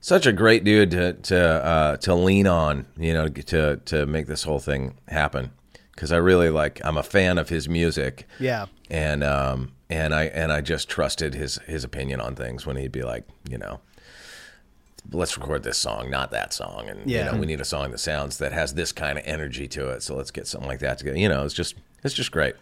such 0.01 0.25
a 0.25 0.33
great 0.33 0.63
dude 0.63 0.91
to 0.91 1.13
to 1.13 1.39
uh, 1.39 1.97
to 1.97 2.13
lean 2.15 2.47
on. 2.47 2.85
You 2.97 3.13
know, 3.13 3.27
to 3.27 3.77
to 3.77 4.05
make 4.05 4.27
this 4.27 4.43
whole 4.43 4.59
thing 4.59 4.97
happen. 5.07 5.51
Because 5.91 6.11
I 6.11 6.17
really 6.17 6.49
like, 6.49 6.81
I'm 6.83 6.97
a 6.97 7.03
fan 7.03 7.37
of 7.37 7.47
his 7.47 7.69
music 7.69 8.27
Yeah. 8.37 8.65
and 8.89 9.23
um 9.23 9.71
and 9.89 10.13
I 10.13 10.25
and 10.25 10.51
I 10.51 10.59
just 10.59 10.89
trusted 10.89 11.33
his 11.35 11.57
his 11.67 11.85
opinion 11.85 12.19
on 12.19 12.35
things 12.35 12.65
when 12.65 12.75
he'd 12.75 12.91
be 12.91 13.03
like, 13.03 13.23
you 13.49 13.57
know, 13.57 13.79
let's 15.11 15.37
record 15.37 15.63
this 15.63 15.77
song, 15.77 16.09
not 16.09 16.31
that 16.31 16.53
song, 16.53 16.87
and 16.89 17.09
Yeah. 17.09 17.25
you 17.25 17.31
know, 17.31 17.37
we 17.39 17.45
need 17.45 17.61
a 17.61 17.65
song 17.65 17.91
that 17.91 17.99
sounds 17.99 18.37
that 18.39 18.51
has 18.51 18.73
this 18.73 18.91
kind 18.91 19.17
of 19.17 19.23
energy 19.27 19.67
to 19.69 19.89
it, 19.89 20.03
so 20.03 20.15
let's 20.15 20.31
get 20.31 20.47
something 20.47 20.67
like 20.69 20.79
that 20.79 20.97
together. 20.97 21.17
You 21.17 21.29
know, 21.29 21.43
it's 21.45 21.53
just 21.53 21.75
it's 22.03 22.13
just 22.13 22.31
great. 22.31 22.55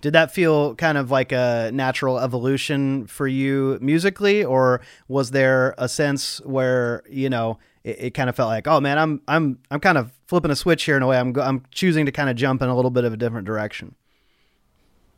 Did 0.00 0.12
that 0.12 0.30
feel 0.32 0.74
kind 0.76 0.96
of 0.96 1.10
like 1.10 1.32
a 1.32 1.70
natural 1.72 2.18
evolution 2.20 3.06
for 3.06 3.26
you 3.26 3.78
musically, 3.80 4.44
or 4.44 4.80
was 5.08 5.32
there 5.32 5.74
a 5.78 5.88
sense 5.88 6.40
where 6.44 7.02
you 7.10 7.28
know 7.28 7.58
it, 7.82 7.96
it 8.00 8.10
kind 8.14 8.28
of 8.30 8.36
felt 8.36 8.48
like, 8.48 8.66
oh 8.68 8.80
man, 8.80 8.98
I'm 8.98 9.20
I'm 9.26 9.58
I'm 9.70 9.80
kind 9.80 9.98
of 9.98 10.12
flipping 10.26 10.50
a 10.50 10.56
switch 10.56 10.84
here 10.84 10.96
in 10.96 11.02
a 11.02 11.06
way. 11.06 11.18
I'm 11.18 11.32
go- 11.32 11.42
I'm 11.42 11.64
choosing 11.72 12.06
to 12.06 12.12
kind 12.12 12.30
of 12.30 12.36
jump 12.36 12.62
in 12.62 12.68
a 12.68 12.76
little 12.76 12.90
bit 12.92 13.04
of 13.04 13.12
a 13.12 13.16
different 13.16 13.46
direction. 13.46 13.94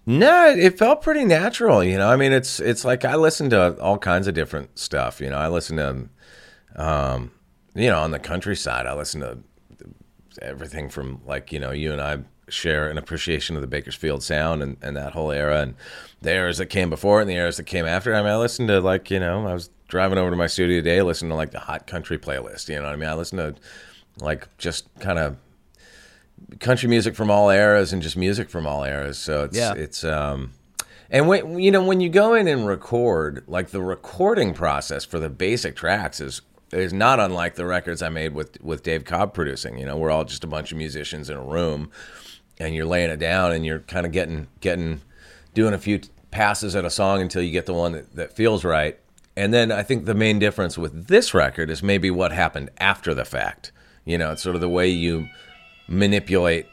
No, 0.08 0.48
it 0.50 0.78
felt 0.78 1.02
pretty 1.02 1.24
natural. 1.24 1.82
You 1.82 1.98
know, 1.98 2.08
I 2.08 2.16
mean, 2.16 2.32
it's 2.32 2.60
it's 2.60 2.84
like 2.84 3.04
I 3.04 3.16
listen 3.16 3.50
to 3.50 3.76
all 3.80 3.98
kinds 3.98 4.28
of 4.28 4.34
different 4.34 4.78
stuff. 4.78 5.20
You 5.20 5.28
know, 5.30 5.36
I 5.36 5.48
listen 5.48 5.76
to, 5.78 6.08
um, 6.76 7.30
you 7.74 7.88
know, 7.90 7.98
on 8.00 8.10
the 8.10 8.18
countryside, 8.18 8.86
I 8.86 8.94
listen 8.94 9.20
to 9.20 9.38
everything 10.42 10.88
from 10.88 11.20
like 11.26 11.52
you 11.52 11.58
know, 11.58 11.70
you 11.72 11.92
and 11.92 12.00
I 12.00 12.18
share 12.48 12.88
an 12.88 12.96
appreciation 12.98 13.56
of 13.56 13.62
the 13.62 13.66
Bakersfield 13.66 14.22
sound 14.22 14.62
and, 14.62 14.76
and 14.82 14.96
that 14.96 15.12
whole 15.12 15.32
era, 15.32 15.60
and 15.62 15.74
the 16.22 16.32
eras 16.32 16.58
that 16.58 16.66
came 16.66 16.90
before 16.90 17.18
it 17.18 17.22
and 17.22 17.30
the 17.30 17.34
eras 17.34 17.56
that 17.56 17.64
came 17.64 17.86
after. 17.86 18.14
I 18.14 18.22
mean, 18.22 18.30
I 18.30 18.36
listened 18.36 18.68
to 18.68 18.80
like 18.80 19.10
you 19.10 19.18
know, 19.20 19.46
I 19.46 19.54
was 19.54 19.70
driving 19.88 20.18
over 20.18 20.30
to 20.30 20.36
my 20.36 20.46
studio 20.46 20.78
today, 20.78 21.02
listening 21.02 21.30
to 21.30 21.36
like 21.36 21.50
the 21.52 21.60
hot 21.60 21.86
country 21.86 22.18
playlist. 22.18 22.68
You 22.68 22.76
know 22.76 22.82
what 22.84 22.92
I 22.92 22.96
mean? 22.96 23.08
I 23.08 23.14
listen 23.14 23.38
to 23.38 23.54
like 24.18 24.48
just 24.58 24.86
kind 25.00 25.18
of 25.18 25.36
country 26.60 26.88
music 26.88 27.14
from 27.14 27.30
all 27.30 27.50
eras 27.50 27.92
and 27.92 28.02
just 28.02 28.16
music 28.16 28.50
from 28.50 28.66
all 28.66 28.84
eras. 28.84 29.18
So 29.18 29.44
it's 29.44 29.56
Yeah. 29.56 29.74
it's 29.74 30.04
um 30.04 30.52
and 31.10 31.28
when 31.28 31.58
you 31.58 31.70
know 31.70 31.82
when 31.84 32.00
you 32.00 32.08
go 32.08 32.34
in 32.34 32.46
and 32.48 32.66
record, 32.66 33.44
like 33.46 33.70
the 33.70 33.80
recording 33.82 34.54
process 34.54 35.04
for 35.04 35.18
the 35.18 35.28
basic 35.30 35.76
tracks 35.76 36.20
is 36.20 36.42
is 36.72 36.92
not 36.92 37.20
unlike 37.20 37.54
the 37.54 37.66
records 37.66 38.02
I 38.02 38.08
made 38.08 38.34
with 38.34 38.60
with 38.62 38.82
Dave 38.82 39.04
Cobb 39.04 39.34
producing. 39.34 39.78
You 39.78 39.86
know, 39.86 39.96
we're 39.96 40.10
all 40.10 40.24
just 40.24 40.44
a 40.44 40.48
bunch 40.48 40.72
of 40.72 40.78
musicians 40.78 41.30
in 41.30 41.36
a 41.36 41.42
room 41.42 41.90
and 42.58 42.74
you're 42.74 42.86
laying 42.86 43.10
it 43.10 43.18
down 43.18 43.52
and 43.52 43.64
you're 43.64 43.80
kind 43.80 44.06
of 44.06 44.12
getting 44.12 44.48
getting 44.60 45.00
doing 45.54 45.74
a 45.74 45.78
few 45.78 46.00
passes 46.30 46.76
at 46.76 46.84
a 46.84 46.90
song 46.90 47.22
until 47.22 47.42
you 47.42 47.50
get 47.50 47.66
the 47.66 47.74
one 47.74 47.92
that, 47.92 48.14
that 48.16 48.32
feels 48.34 48.64
right. 48.64 48.98
And 49.36 49.52
then 49.52 49.70
I 49.70 49.82
think 49.82 50.06
the 50.06 50.14
main 50.14 50.38
difference 50.38 50.78
with 50.78 51.08
this 51.08 51.34
record 51.34 51.70
is 51.70 51.82
maybe 51.82 52.10
what 52.10 52.32
happened 52.32 52.70
after 52.78 53.14
the 53.14 53.24
fact. 53.24 53.70
You 54.04 54.16
know, 54.18 54.32
it's 54.32 54.42
sort 54.42 54.54
of 54.54 54.60
the 54.60 54.68
way 54.68 54.88
you 54.88 55.28
manipulate 55.88 56.66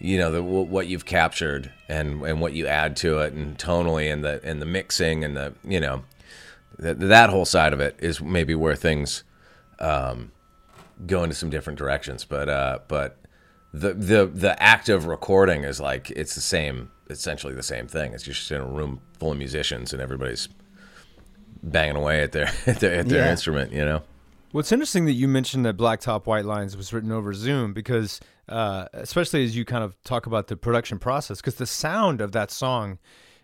you 0.00 0.16
know 0.16 0.30
the 0.30 0.42
what 0.42 0.86
you've 0.86 1.04
captured 1.04 1.70
and 1.88 2.22
and 2.22 2.40
what 2.40 2.54
you 2.54 2.66
add 2.66 2.96
to 2.96 3.18
it 3.18 3.34
and 3.34 3.58
tonally 3.58 4.10
and 4.10 4.24
the 4.24 4.40
and 4.42 4.60
the 4.60 4.66
mixing 4.66 5.22
and 5.24 5.36
the 5.36 5.52
you 5.62 5.78
know 5.78 6.02
that 6.78 6.98
that 6.98 7.28
whole 7.28 7.44
side 7.44 7.74
of 7.74 7.80
it 7.80 7.94
is 8.00 8.20
maybe 8.20 8.54
where 8.54 8.74
things 8.74 9.22
um, 9.80 10.32
go 11.06 11.22
into 11.22 11.34
some 11.34 11.48
different 11.50 11.78
directions 11.78 12.24
but 12.24 12.48
uh 12.48 12.78
but 12.88 13.18
the 13.72 13.94
the 13.94 14.26
the 14.26 14.62
act 14.62 14.88
of 14.90 15.06
recording 15.06 15.64
is 15.64 15.80
like 15.80 16.10
it's 16.10 16.34
the 16.34 16.40
same 16.42 16.90
essentially 17.08 17.54
the 17.54 17.62
same 17.62 17.86
thing 17.86 18.12
it's 18.12 18.22
just 18.24 18.50
in 18.50 18.60
a 18.60 18.66
room 18.66 19.00
full 19.18 19.32
of 19.32 19.38
musicians 19.38 19.92
and 19.94 20.02
everybody's 20.02 20.48
banging 21.62 21.96
away 21.96 22.22
at 22.22 22.32
their 22.32 22.50
at 22.66 22.80
their, 22.80 22.94
at 23.00 23.08
their 23.08 23.24
Yeah. 23.24 23.30
instrument 23.30 23.72
you 23.72 23.84
know 23.84 24.02
Well, 24.52 24.60
it's 24.60 24.72
interesting 24.72 25.04
that 25.06 25.12
you 25.12 25.28
mentioned 25.28 25.64
that 25.64 25.76
Blacktop 25.76 26.26
White 26.26 26.44
Lines 26.44 26.76
was 26.76 26.92
written 26.92 27.12
over 27.12 27.32
Zoom 27.32 27.72
because, 27.72 28.18
uh, 28.48 28.86
especially 28.94 29.44
as 29.44 29.54
you 29.56 29.64
kind 29.64 29.84
of 29.84 29.94
talk 30.02 30.26
about 30.26 30.48
the 30.48 30.56
production 30.56 30.98
process, 30.98 31.38
because 31.38 31.54
the 31.54 31.66
sound 31.66 32.20
of 32.20 32.32
that 32.32 32.50
song 32.50 32.98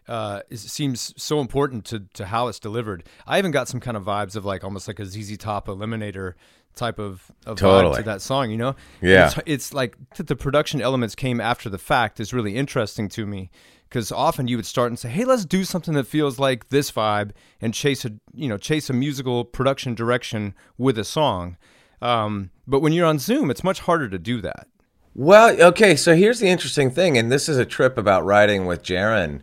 uh, 0.09 0.41
is, 0.51 0.61
seems 0.63 1.13
so 1.17 1.41
important 1.41 1.85
to, 1.87 2.01
to 2.15 2.27
how 2.27 2.49
it's 2.49 2.59
delivered. 2.59 3.05
I 3.27 3.39
even 3.39 3.51
got 3.51 3.69
some 3.69 3.81
kind 3.81 3.97
of 3.97 4.05
vibes 4.05 4.37
of 4.37 4.45
like 4.45 4.65
almost 4.65 4.89
like 4.89 4.99
a 4.99 5.07
ZZ 5.07 5.37
Top 5.39 5.67
Eliminator 5.67 6.35
type 6.75 6.99
of, 6.99 7.33
of 7.47 7.57
vibe 7.57 7.61
Totally. 7.61 7.97
to 7.97 8.03
that 8.05 8.21
song, 8.21 8.51
you 8.51 8.57
know? 8.57 8.77
Yeah. 9.01 9.27
It's, 9.27 9.39
it's 9.47 9.75
like 9.75 9.97
that 10.17 10.27
the 10.27 10.37
production 10.37 10.81
elements 10.81 11.15
came 11.15 11.41
after 11.41 11.69
the 11.69 11.79
fact 11.79 12.21
is 12.21 12.33
really 12.33 12.57
interesting 12.57 13.09
to 13.11 13.27
me 13.27 13.51
because 13.89 14.13
often 14.13 14.49
you 14.49 14.57
would 14.57 14.67
start 14.67 14.91
and 14.91 14.99
say, 14.99 15.09
"Hey, 15.09 15.25
let's 15.25 15.45
do 15.45 15.65
something 15.65 15.95
that 15.95 16.07
feels 16.07 16.39
like 16.39 16.69
this 16.69 16.91
vibe," 16.91 17.31
and 17.61 17.73
chase 17.73 18.05
a 18.05 18.13
you 18.35 18.49
know 18.49 18.59
chase 18.59 18.91
a 18.91 18.93
musical 18.93 19.45
production 19.45 19.95
direction 19.95 20.55
with 20.77 20.99
a 20.99 21.05
song. 21.05 21.57
Um, 22.03 22.51
but 22.67 22.81
when 22.81 22.93
you're 22.93 23.07
on 23.07 23.19
Zoom, 23.19 23.51
it's 23.51 23.65
much 23.65 23.81
harder 23.81 24.09
to 24.09 24.19
do 24.19 24.41
that. 24.43 24.67
Well, 25.15 25.59
okay, 25.69 25.97
so 25.97 26.15
here's 26.15 26.41
the 26.41 26.49
interesting 26.49 26.91
thing, 26.91 27.17
and 27.17 27.33
this 27.33 27.49
is 27.49 27.57
a 27.57 27.65
trip 27.65 27.97
about 27.97 28.25
writing 28.25 28.67
with 28.67 28.83
Jaren. 28.83 29.41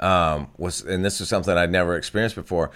Um, 0.00 0.48
was 0.58 0.82
and 0.82 1.04
this 1.04 1.20
is 1.20 1.28
something 1.28 1.56
I'd 1.56 1.70
never 1.70 1.96
experienced 1.96 2.36
before. 2.36 2.70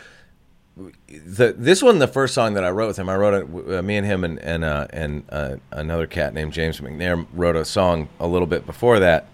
The 1.08 1.54
this 1.56 1.82
one, 1.82 1.98
the 1.98 2.06
first 2.08 2.32
song 2.32 2.54
that 2.54 2.64
I 2.64 2.70
wrote 2.70 2.86
with 2.86 2.98
him, 2.98 3.08
I 3.08 3.16
wrote 3.16 3.34
it. 3.34 3.74
Uh, 3.78 3.82
me 3.82 3.96
and 3.96 4.06
him 4.06 4.24
and 4.24 4.38
and 4.38 4.64
uh, 4.64 4.86
and 4.90 5.24
uh, 5.28 5.56
another 5.72 6.06
cat 6.06 6.32
named 6.32 6.52
James 6.52 6.80
McNair 6.80 7.26
wrote 7.34 7.56
a 7.56 7.64
song 7.64 8.08
a 8.18 8.26
little 8.26 8.46
bit 8.46 8.64
before 8.66 8.98
that. 9.00 9.26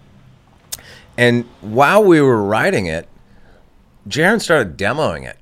And 1.17 1.45
while 1.61 2.03
we 2.03 2.21
were 2.21 2.43
writing 2.43 2.85
it, 2.87 3.07
Jaren 4.07 4.41
started 4.41 4.77
demoing 4.77 5.25
it. 5.25 5.37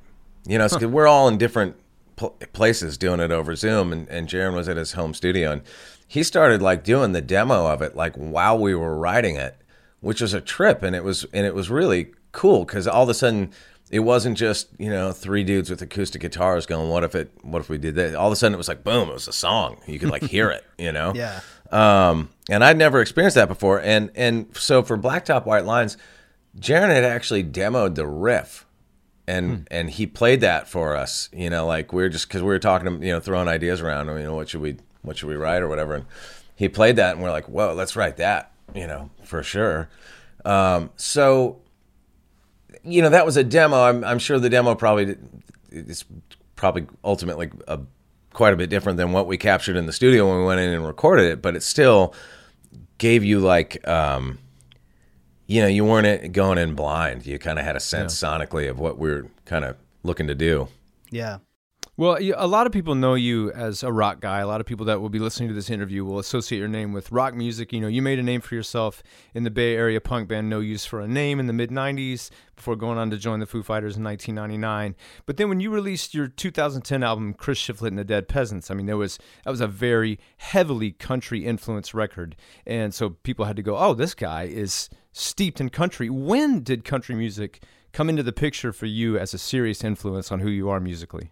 You 0.47 0.57
know, 0.59 0.69
'cause 0.69 0.85
we're 0.85 1.07
all 1.07 1.27
in 1.27 1.37
different 1.39 1.75
pl- 2.15 2.35
places 2.53 2.97
doing 2.97 3.19
it 3.19 3.31
over 3.31 3.55
Zoom, 3.55 3.91
and, 3.91 4.07
and 4.09 4.27
Jaren 4.27 4.53
was 4.53 4.69
at 4.69 4.77
his 4.77 4.91
home 4.93 5.13
studio, 5.15 5.51
and 5.51 5.61
he 6.07 6.21
started 6.21 6.61
like 6.61 6.83
doing 6.83 7.13
the 7.13 7.21
demo 7.21 7.65
of 7.65 7.81
it 7.81 7.95
like 7.95 8.13
while 8.15 8.57
we 8.59 8.75
were 8.75 8.95
writing 8.95 9.37
it, 9.37 9.57
which 10.01 10.21
was 10.21 10.33
a 10.35 10.41
trip, 10.41 10.83
and 10.83 10.95
it 10.95 11.03
was 11.03 11.25
and 11.33 11.47
it 11.47 11.55
was 11.55 11.69
really 11.71 12.11
cool 12.35 12.65
because 12.65 12.87
all 12.87 13.03
of 13.03 13.09
a 13.09 13.13
sudden 13.13 13.51
it 13.89 13.99
wasn't 13.99 14.37
just 14.37 14.69
you 14.77 14.89
know 14.89 15.11
three 15.11 15.43
dudes 15.43 15.69
with 15.69 15.81
acoustic 15.81 16.21
guitars 16.21 16.65
going, 16.65 16.89
what 16.89 17.03
if 17.03 17.15
it, 17.15 17.31
what 17.41 17.59
if 17.59 17.69
we 17.69 17.77
did 17.77 17.95
that? 17.95 18.15
All 18.15 18.27
of 18.27 18.33
a 18.33 18.35
sudden 18.35 18.53
it 18.53 18.57
was 18.57 18.67
like 18.67 18.83
boom, 18.83 19.09
it 19.09 19.13
was 19.13 19.27
a 19.27 19.33
song. 19.33 19.77
You 19.87 19.99
could 19.99 20.09
like 20.09 20.23
hear 20.23 20.49
it, 20.51 20.63
you 20.77 20.91
know. 20.91 21.13
Yeah. 21.15 21.39
Um, 21.71 22.29
and 22.49 22.63
I'd 22.63 22.77
never 22.77 23.01
experienced 23.01 23.35
that 23.35 23.47
before. 23.47 23.81
And 23.81 24.11
and 24.15 24.47
so 24.55 24.83
for 24.83 24.97
Blacktop 24.97 25.45
White 25.45 25.65
Lines, 25.65 25.97
Jaren 26.59 26.89
had 26.89 27.03
actually 27.03 27.43
demoed 27.43 27.95
the 27.95 28.07
riff, 28.07 28.65
and 29.27 29.67
and 29.71 29.89
he 29.89 30.07
played 30.07 30.41
that 30.41 30.67
for 30.67 30.95
us. 30.95 31.29
You 31.33 31.49
know, 31.49 31.65
like 31.65 31.93
we 31.93 32.03
were 32.03 32.09
just 32.09 32.27
because 32.27 32.41
we 32.41 32.47
were 32.47 32.59
talking, 32.59 33.01
you 33.01 33.11
know, 33.11 33.19
throwing 33.19 33.47
ideas 33.47 33.81
around. 33.81 34.07
You 34.07 34.23
know, 34.23 34.35
what 34.35 34.49
should 34.49 34.61
we 34.61 34.77
what 35.01 35.17
should 35.17 35.29
we 35.29 35.35
write 35.35 35.61
or 35.61 35.67
whatever. 35.67 35.95
And 35.95 36.05
he 36.55 36.69
played 36.69 36.95
that, 36.97 37.13
and 37.13 37.23
we're 37.23 37.31
like, 37.31 37.47
whoa, 37.47 37.73
let's 37.73 37.95
write 37.95 38.17
that. 38.17 38.51
You 38.73 38.87
know, 38.87 39.09
for 39.23 39.43
sure. 39.43 39.89
Um, 40.43 40.91
so 40.95 41.59
you 42.85 43.01
know 43.01 43.09
that 43.09 43.25
was 43.25 43.37
a 43.37 43.43
demo. 43.43 43.83
I'm, 43.83 44.03
I'm 44.03 44.19
sure 44.19 44.39
the 44.39 44.49
demo 44.49 44.75
probably 44.75 45.15
is 45.71 46.05
probably 46.55 46.87
ultimately 47.03 47.51
a, 47.67 47.79
quite 48.33 48.53
a 48.53 48.57
bit 48.57 48.69
different 48.69 48.97
than 48.97 49.11
what 49.11 49.27
we 49.27 49.37
captured 49.37 49.75
in 49.75 49.85
the 49.85 49.93
studio 49.93 50.27
when 50.29 50.39
we 50.39 50.45
went 50.45 50.59
in 50.59 50.69
and 50.69 50.85
recorded 50.85 51.25
it, 51.25 51.41
but 51.41 51.55
it 51.55 51.63
still 51.63 52.13
gave 52.97 53.23
you 53.23 53.39
like 53.39 53.85
um, 53.87 54.37
you 55.47 55.61
know 55.61 55.67
you 55.67 55.83
weren't 55.83 56.31
going 56.31 56.57
in 56.57 56.75
blind. 56.75 57.25
You 57.25 57.39
kind 57.39 57.59
of 57.59 57.65
had 57.65 57.75
a 57.75 57.79
sense 57.79 58.13
sonically 58.15 58.69
of 58.69 58.79
what 58.79 58.97
we 58.97 59.09
are 59.09 59.27
kind 59.45 59.65
of 59.65 59.75
looking 60.03 60.27
to 60.27 60.35
do. 60.35 60.67
Yeah. 61.11 61.39
Well, 61.97 62.17
a 62.19 62.45
lot 62.45 62.67
of 62.67 62.73
people 62.73 62.93
know 62.93 63.13
you 63.13 63.53
as 63.53 63.81
a 63.81 63.89
rock 63.89 64.19
guy. 64.19 64.39
A 64.39 64.47
lot 64.47 64.59
of 64.59 64.67
people 64.67 64.85
that 64.87 64.99
will 64.99 65.07
be 65.07 65.17
listening 65.17 65.47
to 65.47 65.55
this 65.55 65.69
interview 65.69 66.03
will 66.03 66.19
associate 66.19 66.59
your 66.59 66.67
name 66.67 66.91
with 66.91 67.09
rock 67.09 67.33
music. 67.33 67.71
You 67.71 67.79
know, 67.79 67.87
you 67.87 68.01
made 68.01 68.19
a 68.19 68.23
name 68.23 68.41
for 68.41 68.53
yourself 68.53 69.01
in 69.33 69.45
the 69.45 69.49
Bay 69.49 69.77
Area 69.77 70.01
punk 70.01 70.27
band 70.27 70.49
No 70.49 70.59
Use 70.59 70.85
for 70.85 70.99
a 70.99 71.07
Name 71.07 71.39
in 71.39 71.47
the 71.47 71.53
mid 71.53 71.69
90s 71.69 72.31
before 72.53 72.75
going 72.75 72.97
on 72.97 73.11
to 73.11 73.17
join 73.17 73.39
the 73.39 73.45
Foo 73.45 73.63
Fighters 73.63 73.95
in 73.95 74.03
1999. 74.03 74.93
But 75.25 75.37
then 75.37 75.47
when 75.47 75.61
you 75.61 75.71
released 75.71 76.13
your 76.13 76.27
2010 76.27 77.01
album 77.01 77.33
Chris 77.33 77.59
Shiflett 77.59 77.87
and 77.87 77.97
the 77.97 78.03
Dead 78.03 78.27
Peasants, 78.27 78.69
I 78.69 78.73
mean, 78.73 78.87
there 78.87 78.97
was 78.97 79.17
that 79.45 79.51
was 79.51 79.61
a 79.61 79.67
very 79.67 80.19
heavily 80.35 80.91
country 80.91 81.45
influenced 81.45 81.93
record. 81.93 82.35
And 82.67 82.93
so 82.93 83.11
people 83.11 83.45
had 83.45 83.55
to 83.55 83.63
go, 83.63 83.77
"Oh, 83.77 83.93
this 83.93 84.13
guy 84.13 84.43
is 84.43 84.89
steeped 85.13 85.61
in 85.61 85.69
country." 85.69 86.09
When 86.09 86.61
did 86.61 86.83
country 86.83 87.15
music 87.15 87.63
come 87.93 88.09
into 88.09 88.21
the 88.21 88.33
picture 88.33 88.73
for 88.73 88.85
you 88.85 89.17
as 89.17 89.33
a 89.33 89.37
serious 89.37 89.81
influence 89.81 90.29
on 90.29 90.41
who 90.41 90.49
you 90.49 90.67
are 90.67 90.81
musically? 90.81 91.31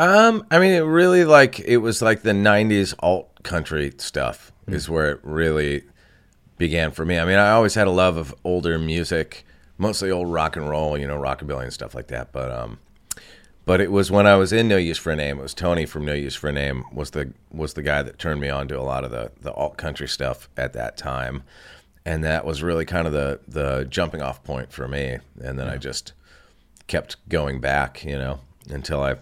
Um, 0.00 0.46
I 0.50 0.58
mean, 0.58 0.72
it 0.72 0.80
really 0.80 1.26
like 1.26 1.60
it 1.60 1.76
was 1.76 2.00
like 2.00 2.22
the 2.22 2.32
'90s 2.32 2.94
alt 3.00 3.42
country 3.42 3.92
stuff 3.98 4.50
is 4.66 4.88
where 4.88 5.10
it 5.10 5.20
really 5.22 5.82
began 6.56 6.90
for 6.90 7.04
me. 7.04 7.18
I 7.18 7.26
mean, 7.26 7.36
I 7.36 7.50
always 7.50 7.74
had 7.74 7.86
a 7.86 7.90
love 7.90 8.16
of 8.16 8.34
older 8.42 8.78
music, 8.78 9.44
mostly 9.76 10.10
old 10.10 10.32
rock 10.32 10.56
and 10.56 10.66
roll, 10.66 10.96
you 10.96 11.06
know, 11.06 11.18
rockabilly 11.18 11.64
and 11.64 11.72
stuff 11.72 11.94
like 11.94 12.06
that. 12.06 12.32
But 12.32 12.50
um, 12.50 12.78
but 13.66 13.82
it 13.82 13.92
was 13.92 14.10
when 14.10 14.26
I 14.26 14.36
was 14.36 14.54
in 14.54 14.68
No 14.68 14.78
Use 14.78 14.96
for 14.96 15.12
a 15.12 15.16
Name. 15.16 15.38
It 15.38 15.42
was 15.42 15.52
Tony 15.52 15.84
from 15.84 16.06
No 16.06 16.14
Use 16.14 16.34
for 16.34 16.48
a 16.48 16.52
Name 16.52 16.86
was 16.94 17.10
the 17.10 17.34
was 17.52 17.74
the 17.74 17.82
guy 17.82 18.02
that 18.02 18.18
turned 18.18 18.40
me 18.40 18.48
on 18.48 18.68
to 18.68 18.80
a 18.80 18.82
lot 18.82 19.04
of 19.04 19.10
the 19.10 19.32
the 19.42 19.52
alt 19.52 19.76
country 19.76 20.08
stuff 20.08 20.48
at 20.56 20.72
that 20.72 20.96
time, 20.96 21.42
and 22.06 22.24
that 22.24 22.46
was 22.46 22.62
really 22.62 22.86
kind 22.86 23.06
of 23.06 23.12
the 23.12 23.40
the 23.46 23.84
jumping 23.84 24.22
off 24.22 24.42
point 24.44 24.72
for 24.72 24.88
me. 24.88 25.18
And 25.42 25.58
then 25.58 25.68
I 25.68 25.76
just 25.76 26.14
kept 26.86 27.16
going 27.28 27.60
back, 27.60 28.02
you 28.02 28.16
know, 28.16 28.40
until 28.70 29.02
I 29.02 29.16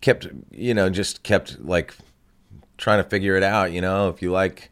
kept 0.00 0.26
you 0.50 0.74
know 0.74 0.88
just 0.90 1.22
kept 1.22 1.60
like 1.60 1.94
trying 2.78 3.02
to 3.02 3.08
figure 3.08 3.36
it 3.36 3.42
out 3.42 3.72
you 3.72 3.80
know 3.80 4.08
if 4.08 4.22
you 4.22 4.30
like 4.30 4.70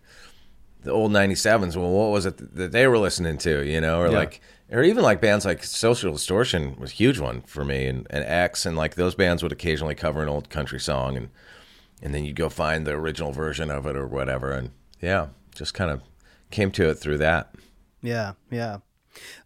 the 0.83 0.91
old 0.91 1.13
97s 1.13 1.77
well 1.77 1.91
what 1.91 2.11
was 2.11 2.25
it 2.27 2.55
that 2.55 2.73
they 2.73 2.87
were 2.87 2.99
listening 2.99 3.37
to 3.39 3.65
you 3.67 3.81
know 3.81 4.01
or 4.01 4.09
Yeah. 4.11 4.19
like 4.19 4.41
or 4.71 4.83
even 4.83 5.03
like 5.03 5.21
bands 5.21 5.45
like 5.45 5.65
social 5.65 6.13
distortion 6.13 6.77
was 6.79 6.91
a 6.91 6.95
huge 6.95 7.19
one 7.19 7.43
for 7.43 7.65
me 7.65 7.87
and, 7.87 8.07
and 8.11 8.25
x 8.25 8.65
and 8.67 8.77
like 8.77 8.95
those 8.95 9.15
bands 9.15 9.43
would 9.43 9.53
occasionally 9.53 9.95
cover 9.95 10.23
an 10.23 10.29
old 10.29 10.49
country 10.51 10.81
song 10.81 11.17
and 11.17 11.29
and 12.01 12.15
then 12.15 12.25
you'd 12.25 12.37
go 12.37 12.49
find 12.49 12.87
the 12.87 12.93
original 12.93 13.33
version 13.33 13.71
of 13.71 13.85
it 13.87 13.97
or 13.97 14.07
whatever 14.07 14.53
and 14.53 14.71
yeah 15.01 15.27
just 15.55 15.75
kind 15.75 15.91
of 15.91 16.01
came 16.51 16.71
to 16.71 16.89
it 16.89 16.95
through 16.95 17.19
that 17.19 17.55
Yeah, 18.01 18.33
yeah. 18.51 18.79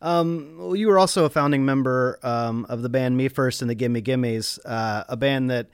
Um, 0.00 0.56
well, 0.58 0.76
you 0.76 0.88
were 0.88 0.98
also 0.98 1.24
a 1.24 1.30
founding 1.30 1.64
member 1.64 2.18
um, 2.22 2.66
of 2.68 2.82
the 2.82 2.88
band 2.88 3.16
Me 3.16 3.28
First 3.28 3.60
and 3.62 3.70
the 3.70 3.74
Gimme 3.74 4.00
Gimmes, 4.02 4.58
uh, 4.64 5.04
a 5.08 5.16
band 5.16 5.50
that 5.50 5.68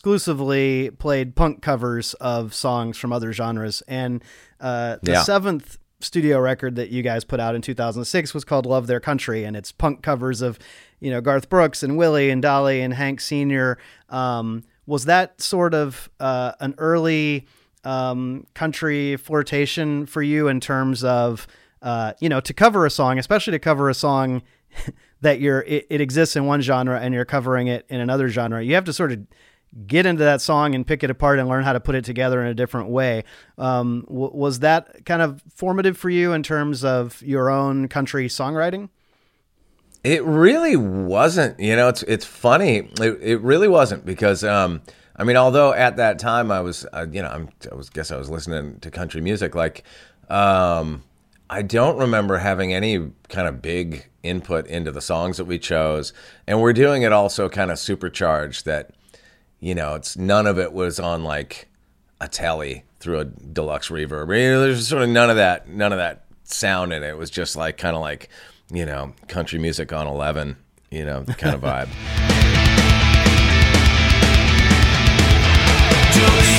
exclusively 0.00 0.90
played 0.98 1.34
punk 1.36 1.62
covers 1.62 2.14
of 2.14 2.54
songs 2.54 2.96
from 2.96 3.12
other 3.12 3.32
genres. 3.32 3.82
And 3.88 4.22
uh, 4.60 4.96
the 5.02 5.12
Yeah. 5.12 5.22
seventh 5.22 5.78
studio 6.00 6.38
record 6.40 6.76
that 6.76 6.88
you 6.90 7.02
guys 7.02 7.24
put 7.24 7.38
out 7.40 7.54
in 7.54 7.60
2006 7.60 8.32
was 8.32 8.44
called 8.44 8.64
Love 8.66 8.86
Their 8.86 9.00
Country, 9.00 9.44
and 9.44 9.54
it's 9.56 9.72
punk 9.72 10.02
covers 10.02 10.40
of, 10.40 10.58
you 11.00 11.10
know, 11.10 11.20
Garth 11.20 11.48
Brooks 11.50 11.82
and 11.82 11.98
Willie 11.98 12.30
and 12.30 12.40
Dolly 12.40 12.80
and 12.80 12.94
Hank 12.94 13.20
Sr. 13.20 13.76
Um, 14.08 14.64
was 14.86 15.04
that 15.04 15.40
sort 15.42 15.74
of 15.74 16.08
uh, 16.18 16.52
an 16.60 16.74
early 16.78 17.46
um, 17.84 18.46
country 18.54 19.16
flirtation 19.16 20.06
for 20.06 20.22
you 20.22 20.48
in 20.48 20.60
terms 20.60 21.04
of 21.04 21.46
uh, 21.82 22.12
you 22.20 22.28
know 22.28 22.40
to 22.40 22.52
cover 22.52 22.86
a 22.86 22.90
song, 22.90 23.18
especially 23.18 23.52
to 23.52 23.58
cover 23.58 23.88
a 23.88 23.94
song 23.94 24.42
that 25.20 25.40
you're 25.40 25.62
it, 25.62 25.86
it 25.90 26.00
exists 26.00 26.36
in 26.36 26.46
one 26.46 26.60
genre 26.60 26.98
and 26.98 27.14
you're 27.14 27.24
covering 27.24 27.66
it 27.68 27.86
in 27.88 28.00
another 28.00 28.28
genre. 28.28 28.62
You 28.62 28.74
have 28.74 28.84
to 28.84 28.92
sort 28.92 29.12
of 29.12 29.26
get 29.86 30.04
into 30.04 30.24
that 30.24 30.40
song 30.40 30.74
and 30.74 30.86
pick 30.86 31.04
it 31.04 31.10
apart 31.10 31.38
and 31.38 31.48
learn 31.48 31.62
how 31.62 31.72
to 31.72 31.80
put 31.80 31.94
it 31.94 32.04
together 32.04 32.40
in 32.40 32.48
a 32.48 32.54
different 32.54 32.88
way. 32.88 33.24
Um, 33.56 34.04
w- 34.08 34.32
was 34.34 34.60
that 34.60 35.04
kind 35.06 35.22
of 35.22 35.42
formative 35.54 35.96
for 35.96 36.10
you 36.10 36.32
in 36.32 36.42
terms 36.42 36.84
of 36.84 37.22
your 37.22 37.50
own 37.50 37.86
country 37.86 38.26
songwriting? 38.26 38.88
It 40.02 40.24
really 40.24 40.76
wasn't. 40.76 41.60
You 41.60 41.76
know, 41.76 41.88
it's 41.88 42.02
it's 42.04 42.24
funny. 42.24 42.90
It, 43.00 43.18
it 43.22 43.40
really 43.42 43.68
wasn't 43.68 44.04
because 44.04 44.42
um, 44.42 44.80
I 45.20 45.24
mean, 45.24 45.36
although 45.36 45.74
at 45.74 45.98
that 45.98 46.18
time 46.18 46.50
I 46.50 46.62
was, 46.62 46.86
uh, 46.94 47.06
you 47.12 47.20
know, 47.20 47.28
I'm, 47.28 47.50
I 47.70 47.74
was 47.74 47.90
guess 47.90 48.10
I 48.10 48.16
was 48.16 48.30
listening 48.30 48.80
to 48.80 48.90
country 48.90 49.20
music. 49.20 49.54
Like, 49.54 49.84
um, 50.30 51.02
I 51.52 51.62
don't 51.62 51.98
remember 51.98 52.38
having 52.38 52.72
any 52.72 53.10
kind 53.28 53.48
of 53.48 53.60
big 53.60 54.06
input 54.22 54.68
into 54.68 54.92
the 54.92 55.00
songs 55.00 55.36
that 55.38 55.46
we 55.46 55.58
chose, 55.58 56.12
and 56.46 56.62
we're 56.62 56.72
doing 56.72 57.02
it 57.02 57.12
also 57.12 57.48
kind 57.48 57.72
of 57.72 57.78
supercharged. 57.80 58.66
That 58.66 58.90
you 59.58 59.74
know, 59.74 59.96
it's 59.96 60.16
none 60.16 60.46
of 60.46 60.60
it 60.60 60.72
was 60.72 61.00
on 61.00 61.24
like 61.24 61.68
a 62.20 62.28
telly 62.28 62.84
through 63.00 63.18
a 63.18 63.24
deluxe 63.24 63.88
reverb. 63.88 64.28
You 64.28 64.52
know, 64.52 64.60
there's 64.60 64.86
sort 64.86 65.02
of 65.02 65.08
none 65.08 65.28
of 65.28 65.36
that, 65.36 65.68
none 65.68 65.92
of 65.92 65.98
that 65.98 66.24
sound 66.44 66.92
in 66.92 67.02
it. 67.02 67.08
It 67.08 67.18
was 67.18 67.30
just 67.30 67.56
like 67.56 67.76
kind 67.76 67.96
of 67.96 68.02
like, 68.02 68.28
you 68.70 68.86
know, 68.86 69.12
country 69.26 69.58
music 69.58 69.92
on 69.92 70.06
11, 70.06 70.56
you 70.92 71.04
know, 71.04 71.24
kind 71.24 71.56
of 71.56 71.62
vibe. 71.62 71.88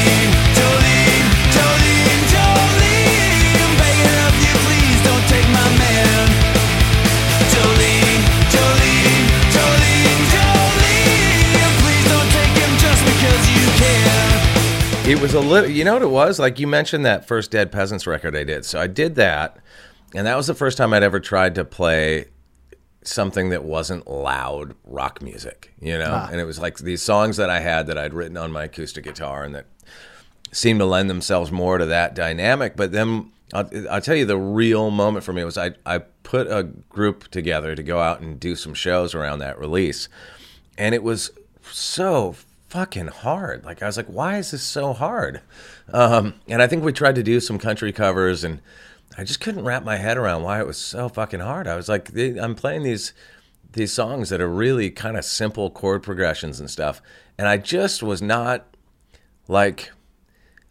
it 15.12 15.20
was 15.20 15.34
a 15.34 15.42
little, 15.42 15.70
you 15.70 15.84
know 15.84 15.94
what 15.94 16.02
it 16.04 16.10
was? 16.10 16.40
Like 16.40 16.58
you 16.58 16.68
mentioned 16.68 17.06
that 17.06 17.28
first 17.28 17.52
Dead 17.52 17.70
Peasants 17.70 18.08
record 18.08 18.34
I 18.34 18.46
did. 18.46 18.64
So 18.64 18.80
I 18.80 18.88
did 18.88 19.16
that, 19.16 19.58
and 20.16 20.26
that 20.26 20.38
was 20.38 20.48
the 20.48 20.54
first 20.54 20.78
time 20.78 20.94
I'd 20.94 21.04
ever 21.04 21.20
tried 21.20 21.54
to 21.56 21.66
play 21.66 22.28
something 23.04 23.50
that 23.50 23.66
wasn't 23.66 24.08
loud 24.08 24.74
rock 24.86 25.22
music, 25.22 25.74
you 25.82 25.98
know? 25.98 26.12
Ah. 26.12 26.30
And 26.32 26.40
it 26.40 26.46
was 26.46 26.60
like 26.60 26.78
these 26.78 27.02
songs 27.02 27.36
that 27.38 27.50
I 27.50 27.60
had 27.60 27.88
that 27.88 27.98
I'd 27.98 28.14
written 28.14 28.38
on 28.38 28.54
my 28.54 28.64
acoustic 28.64 29.04
guitar 29.04 29.44
and 29.44 29.54
that 29.54 29.66
seemed 30.54 30.80
to 30.80 30.86
lend 30.86 31.10
themselves 31.10 31.52
more 31.52 31.78
to 31.78 31.86
that 31.88 32.16
dynamic. 32.16 32.78
But 32.78 32.94
then 32.94 33.34
I'll, 33.54 33.70
I'll 33.90 34.02
tell 34.02 34.16
you 34.16 34.26
the 34.26 34.38
real 34.38 34.92
moment 34.92 35.26
for 35.26 35.34
me 35.34 35.44
was 35.44 35.58
I, 35.58 35.72
I 35.86 36.00
put 36.24 36.48
a 36.48 36.64
group 36.64 37.28
together 37.32 37.76
to 37.76 37.84
go 37.84 38.00
out 38.00 38.22
and 38.22 38.40
do 38.40 38.56
some 38.56 38.74
shows 38.74 39.14
around 39.14 39.40
that 39.40 39.60
release. 39.60 40.08
And 40.78 40.96
it 40.96 41.04
was 41.04 41.32
so 41.70 42.36
fucking 42.72 43.08
hard. 43.08 43.66
Like 43.66 43.84
I 43.84 43.86
was 43.86 43.98
like, 43.98 44.08
why 44.08 44.38
is 44.38 44.52
this 44.52 44.64
so 44.64 44.94
hard? 44.94 45.42
Um, 45.92 46.36
and 46.48 46.62
I 46.62 46.68
think 46.68 46.84
we 46.86 46.94
tried 46.94 47.16
to 47.16 47.24
do 47.24 47.42
some 47.42 47.60
country 47.60 47.92
covers 47.92 48.46
and 48.46 48.62
I 49.18 49.26
just 49.26 49.42
couldn't 49.42 49.66
wrap 49.66 49.84
my 49.84 49.98
head 49.98 50.18
around 50.18 50.44
why 50.44 50.62
it 50.62 50.66
was 50.66 50.78
so 50.78 51.10
fucking 51.10 51.42
hard. 51.42 51.68
I 51.68 51.76
was 51.76 51.90
like, 51.90 52.18
I'm 52.18 52.56
playing 52.56 52.84
these 52.84 53.14
these 53.74 53.94
songs 53.94 54.30
that 54.30 54.42
are 54.42 54.50
really 54.50 54.90
kind 54.90 55.18
of 55.18 55.24
simple 55.24 55.70
chord 55.70 56.04
progressions 56.04 56.60
and 56.60 56.70
stuff, 56.70 57.02
and 57.38 57.48
I 57.48 57.58
just 57.58 58.02
was 58.02 58.22
not 58.22 58.66
like 59.48 59.92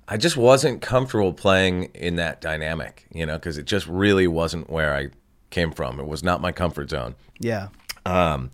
I 0.08 0.16
just 0.16 0.36
wasn't 0.36 0.82
comfortable 0.82 1.32
playing 1.32 1.84
in 1.94 2.16
that 2.16 2.40
dynamic, 2.40 3.06
you 3.12 3.26
know, 3.26 3.38
because 3.38 3.58
it 3.58 3.66
just 3.66 3.86
really 3.86 4.26
wasn't 4.26 4.70
where 4.70 4.94
I 4.94 5.08
came 5.50 5.72
from. 5.72 6.00
It 6.00 6.06
was 6.06 6.22
not 6.22 6.40
my 6.40 6.52
comfort 6.52 6.90
zone. 6.90 7.14
Yeah. 7.38 7.68
Um, 8.06 8.50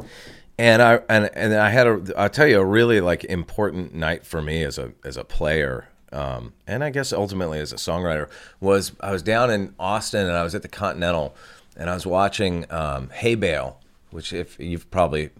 and 0.58 0.82
I 0.82 1.00
and 1.08 1.30
and 1.34 1.54
I 1.54 1.70
had 1.70 1.86
a 1.86 2.02
I'll 2.16 2.30
tell 2.30 2.46
you 2.46 2.60
a 2.60 2.64
really 2.64 3.00
like 3.00 3.24
important 3.24 3.94
night 3.94 4.24
for 4.24 4.40
me 4.40 4.62
as 4.62 4.78
a 4.78 4.92
as 5.04 5.16
a 5.16 5.24
player. 5.24 5.88
Um, 6.12 6.54
and 6.66 6.84
I 6.84 6.90
guess 6.90 7.12
ultimately 7.12 7.58
as 7.58 7.72
a 7.72 7.76
songwriter 7.76 8.30
was 8.60 8.92
I 9.00 9.12
was 9.12 9.22
down 9.22 9.50
in 9.50 9.74
Austin 9.78 10.26
and 10.26 10.36
I 10.36 10.44
was 10.44 10.54
at 10.54 10.62
the 10.62 10.68
Continental 10.68 11.34
and 11.76 11.90
I 11.90 11.94
was 11.94 12.06
watching 12.06 12.64
um, 12.70 13.08
Heybale, 13.08 13.74
which 14.10 14.32
if 14.32 14.58
you've 14.58 14.90
probably 14.90 15.30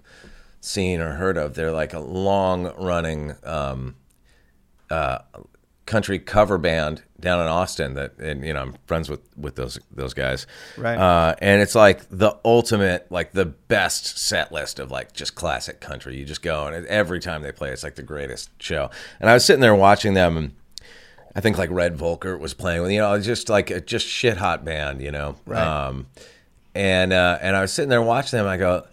seen 0.61 1.01
or 1.01 1.15
heard 1.15 1.39
of, 1.39 1.55
they're 1.55 1.73
like 1.73 1.95
a 1.95 2.01
long 2.01 2.75
running 2.77 3.37
um, 3.45 3.95
uh, 4.91 5.19
country 5.87 6.19
cover 6.19 6.59
band 6.59 7.03
down 7.19 7.41
in 7.41 7.47
Austin 7.47 7.95
that 7.95 8.19
and 8.19 8.45
you 8.45 8.53
know 8.53 8.61
I'm 8.61 8.75
friends 8.87 9.09
with 9.09 9.21
with 9.37 9.55
those 9.57 9.79
those 9.91 10.15
guys. 10.15 10.47
Right. 10.77 10.99
Uh, 10.99 11.35
and 11.41 11.63
it's 11.63 11.75
like 11.75 12.09
the 12.11 12.37
ultimate 12.45 13.11
like 13.11 13.33
the 13.33 13.47
best 13.47 14.19
set 14.19 14.53
list 14.53 14.79
of 14.79 14.91
like 14.91 15.13
just 15.13 15.35
classic 15.35 15.81
country. 15.81 16.17
You 16.17 16.25
just 16.25 16.43
go 16.43 16.67
and 16.67 16.87
every 16.87 17.21
time 17.21 17.43
they 17.43 17.53
play 17.53 17.71
it's 17.71 17.83
like 17.83 17.95
the 17.95 18.03
greatest 18.03 18.51
show. 18.63 18.91
And 19.21 19.31
I 19.31 19.35
was 19.35 19.45
sitting 19.45 19.61
there 19.61 19.75
watching 19.75 20.15
them 20.15 20.37
and 20.37 20.55
I 21.35 21.41
think 21.41 21.59
like 21.59 21.71
Redd 21.71 21.97
Volkaert 21.97 22.41
was 22.41 22.55
playing 22.55 22.83
with 22.83 22.91
you 22.91 22.99
know 22.99 23.19
just 23.21 23.49
like 23.49 23.71
a 23.71 23.81
just 23.81 24.07
shit 24.07 24.37
hot 24.37 24.65
band, 24.65 25.01
you 25.01 25.11
know. 25.11 25.37
Right. 25.47 25.87
Um 25.87 26.07
and 26.77 27.13
uh, 27.13 27.39
and 27.41 27.57
I 27.57 27.63
was 27.63 27.73
sitting 27.73 27.89
there 27.89 28.03
watching 28.03 28.37
them. 28.37 28.47
I 28.47 28.59
go, 28.59 28.87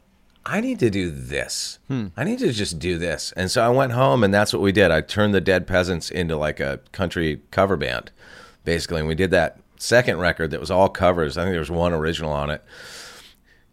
I 0.45 0.59
need 0.59 0.79
to 0.79 0.89
do 0.89 1.09
this. 1.09 1.79
I 2.17 2.23
need 2.25 2.39
to 2.39 2.51
just 2.51 2.77
do 2.79 2.97
this. 2.97 3.31
And 3.37 3.49
so 3.49 3.63
I 3.63 3.69
went 3.69 3.93
home, 3.93 4.23
and 4.23 4.33
that's 4.33 4.51
what 4.51 4.61
we 4.61 4.71
did. 4.73 4.91
I 4.91 4.99
turned 5.01 5.33
the 5.33 5.39
Dead 5.39 5.65
Peasants 5.67 6.11
into 6.11 6.35
like 6.35 6.59
a 6.59 6.79
country 6.91 7.41
cover 7.51 7.77
band, 7.77 8.11
basically. 8.65 8.99
And 8.99 9.07
we 9.07 9.15
did 9.15 9.31
that 9.31 9.59
second 9.77 10.17
record 10.19 10.51
that 10.51 10.59
was 10.59 10.69
all 10.71 10.89
covers. 10.89 11.37
I 11.37 11.43
think 11.43 11.53
there 11.53 11.59
was 11.59 11.71
one 11.71 11.93
original 11.93 12.31
on 12.31 12.49
it. 12.49 12.63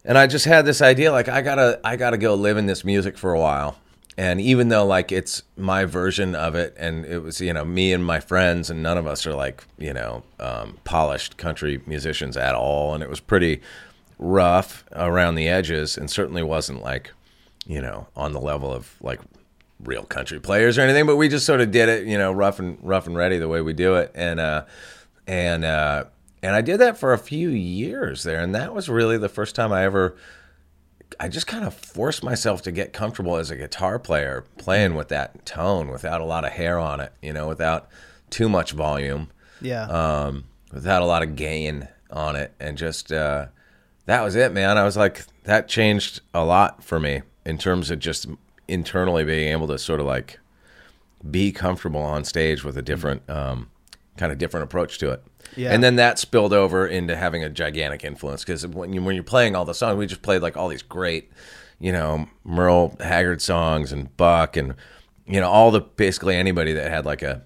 And 0.05 0.17
I 0.17 0.27
just 0.29 0.45
had 0.45 0.65
this 0.65 0.81
idea, 0.81 1.11
like 1.13 1.29
I 1.29 1.43
gotta, 1.43 1.81
I 1.85 1.97
gotta 1.97 2.17
go 2.19 2.35
live 2.35 2.57
in 2.57 2.67
this 2.67 2.85
music 2.85 3.19
for 3.19 3.33
a 3.35 3.41
while. 3.41 3.77
and 4.17 4.41
even 4.41 4.69
though 4.69 4.85
like 4.87 5.13
it's 5.13 5.43
my 5.57 5.85
version 5.85 6.35
of 6.35 6.55
it, 6.55 6.75
and 6.79 7.05
it 7.05 7.19
was 7.23 7.41
you 7.41 7.53
know 7.53 7.65
me 7.65 7.93
and 7.93 8.05
my 8.05 8.21
friends, 8.21 8.71
and 8.71 8.83
none 8.83 8.97
of 8.99 9.07
us 9.07 9.27
are 9.27 9.35
like 9.35 9.65
you 9.79 9.93
know 9.93 10.23
um, 10.39 10.79
polished 10.85 11.37
country 11.37 11.81
musicians 11.87 12.37
at 12.37 12.55
all, 12.55 12.95
and 12.95 13.03
it 13.03 13.11
was 13.11 13.21
pretty 13.21 13.61
rough 14.21 14.85
around 14.93 15.35
the 15.35 15.49
edges, 15.49 15.97
and 15.97 16.11
certainly 16.11 16.43
wasn't 16.43 16.83
like 16.83 17.11
you 17.67 17.81
know 17.81 18.07
on 18.15 18.33
the 18.33 18.41
level 18.41 18.73
of 18.73 18.95
like 19.01 19.21
real 19.83 20.05
country 20.05 20.39
players 20.39 20.77
or 20.77 20.83
anything, 20.83 21.07
but 21.07 21.17
we 21.17 21.27
just 21.29 21.47
sort 21.47 21.61
of 21.61 21.71
did 21.71 21.89
it, 21.89 22.07
you 22.07 22.19
know, 22.19 22.31
rough 22.31 22.59
and 22.59 22.77
rough 22.83 23.07
and 23.07 23.17
ready 23.17 23.39
the 23.39 23.49
way 23.49 23.63
we 23.63 23.73
do 23.73 23.95
it, 23.97 24.13
and 24.15 24.39
uh, 24.39 24.65
and 25.27 25.65
uh, 25.65 26.05
and 26.43 26.55
I 26.55 26.61
did 26.61 26.79
that 26.79 26.99
for 26.99 27.13
a 27.13 27.19
few 27.19 27.49
years 27.49 28.23
there, 28.23 28.41
and 28.41 28.55
that 28.55 28.75
was 28.75 28.89
really 28.89 29.17
the 29.19 29.29
first 29.29 29.55
time 29.55 29.73
I 29.73 29.85
ever. 29.85 30.17
I 31.19 31.29
just 31.29 31.49
kind 31.49 31.65
of 31.65 31.75
forced 31.75 32.23
myself 32.23 32.63
to 32.63 32.71
get 32.73 32.93
comfortable 32.93 33.37
as 33.37 33.51
a 33.51 33.57
guitar 33.57 33.99
player, 33.99 34.45
playing 34.59 34.95
with 34.95 35.09
that 35.09 35.45
tone 35.45 35.89
without 35.91 36.21
a 36.21 36.25
lot 36.25 36.45
of 36.45 36.53
hair 36.53 36.79
on 36.79 37.01
it, 37.01 37.13
you 37.21 37.33
know, 37.33 37.49
without 37.49 37.89
too 38.31 38.49
much 38.49 38.71
volume, 38.73 39.29
Yeah. 39.61 39.87
um, 39.87 40.45
without 40.73 41.03
a 41.03 41.05
lot 41.07 41.25
of 41.25 41.35
gain 41.35 41.89
on 42.13 42.37
it, 42.37 42.55
and 42.61 42.79
just 42.79 43.11
uh, 43.13 43.47
that 44.07 44.23
was 44.23 44.37
it, 44.37 44.53
man. 44.53 44.77
I 44.77 44.85
was 44.85 44.97
like, 44.97 45.25
that 45.45 45.69
changed 45.69 46.21
a 46.35 46.45
lot 46.45 46.83
for 46.83 46.99
me 46.99 47.23
in 47.45 47.59
terms 47.59 47.91
of 47.91 47.99
just 47.99 48.27
internally 48.69 49.25
being 49.25 49.53
able 49.53 49.67
to 49.69 49.79
sort 49.79 50.01
of 50.01 50.07
like 50.07 50.39
be 51.29 51.53
comfortable 51.53 52.01
on 52.01 52.25
stage 52.25 52.65
with 52.65 52.77
a 52.77 52.83
different 52.83 53.29
um, 53.29 53.69
kind 54.17 54.33
of 54.33 54.39
different 54.39 54.65
approach 54.65 54.99
to 54.99 55.11
it. 55.11 55.23
Yeah. 55.57 55.73
And 55.73 55.83
then 55.83 55.97
that 55.97 56.19
spilled 56.19 56.53
over 56.53 56.87
into 56.87 57.17
having 57.17 57.43
a 57.43 57.51
gigantic 57.51 58.05
influence 58.05 58.45
because 58.45 58.67
when 58.67 58.93
you 58.93 59.03
when 59.03 59.15
you're 59.15 59.25
playing 59.25 59.57
all 59.57 59.65
the 59.65 59.75
songs, 59.75 59.97
we 59.97 60.07
just 60.07 60.23
played 60.23 60.43
like 60.43 60.57
all 60.57 60.69
these 60.69 60.83
great, 60.83 61.31
you 61.81 61.93
know, 61.93 62.29
Merle 62.45 62.97
Haggard 63.01 63.43
songs 63.43 63.93
and 63.93 64.17
Buck 64.17 64.57
and 64.57 64.75
you 65.27 65.41
know 65.41 65.49
all 65.49 65.71
the 65.71 65.81
basically 65.81 66.37
anybody 66.37 66.73
that 66.73 66.91
had 66.91 67.05
like 67.05 67.23
a 67.23 67.43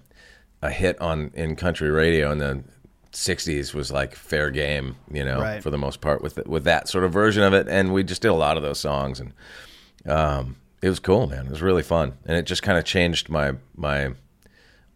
a 0.61 0.69
hit 0.69 0.99
on 1.01 1.31
in 1.33 1.55
country 1.55 1.89
radio 1.89 2.31
in 2.31 2.37
the 2.37 2.63
60s 3.15 3.73
was 3.73 3.91
like 3.91 4.13
fair 4.13 4.51
game, 4.51 4.95
you 5.11 5.23
know, 5.23 5.39
Right. 5.39 5.63
for 5.63 5.69
the 5.71 5.77
most 5.77 6.01
part 6.01 6.21
with 6.21 6.45
with 6.45 6.65
that 6.65 6.87
sort 6.89 7.03
of 7.05 7.13
version 7.13 7.43
of 7.43 7.53
it. 7.53 7.67
And 7.69 7.93
we 7.93 8.03
just 8.03 8.21
did 8.21 8.27
a 8.27 8.33
lot 8.33 8.57
of 8.57 8.63
those 8.63 8.79
songs 8.79 9.19
and 9.21 9.31
um 10.05 10.57
it 10.81 10.89
was 10.89 10.99
cool, 10.99 11.25
man. 11.25 11.45
It 11.47 11.49
was 11.51 11.61
really 11.61 11.81
fun. 11.81 12.13
And 12.25 12.37
it 12.37 12.43
just 12.45 12.61
kind 12.61 12.77
of 12.77 12.83
changed 12.83 13.29
my 13.29 13.53
my 13.75 14.11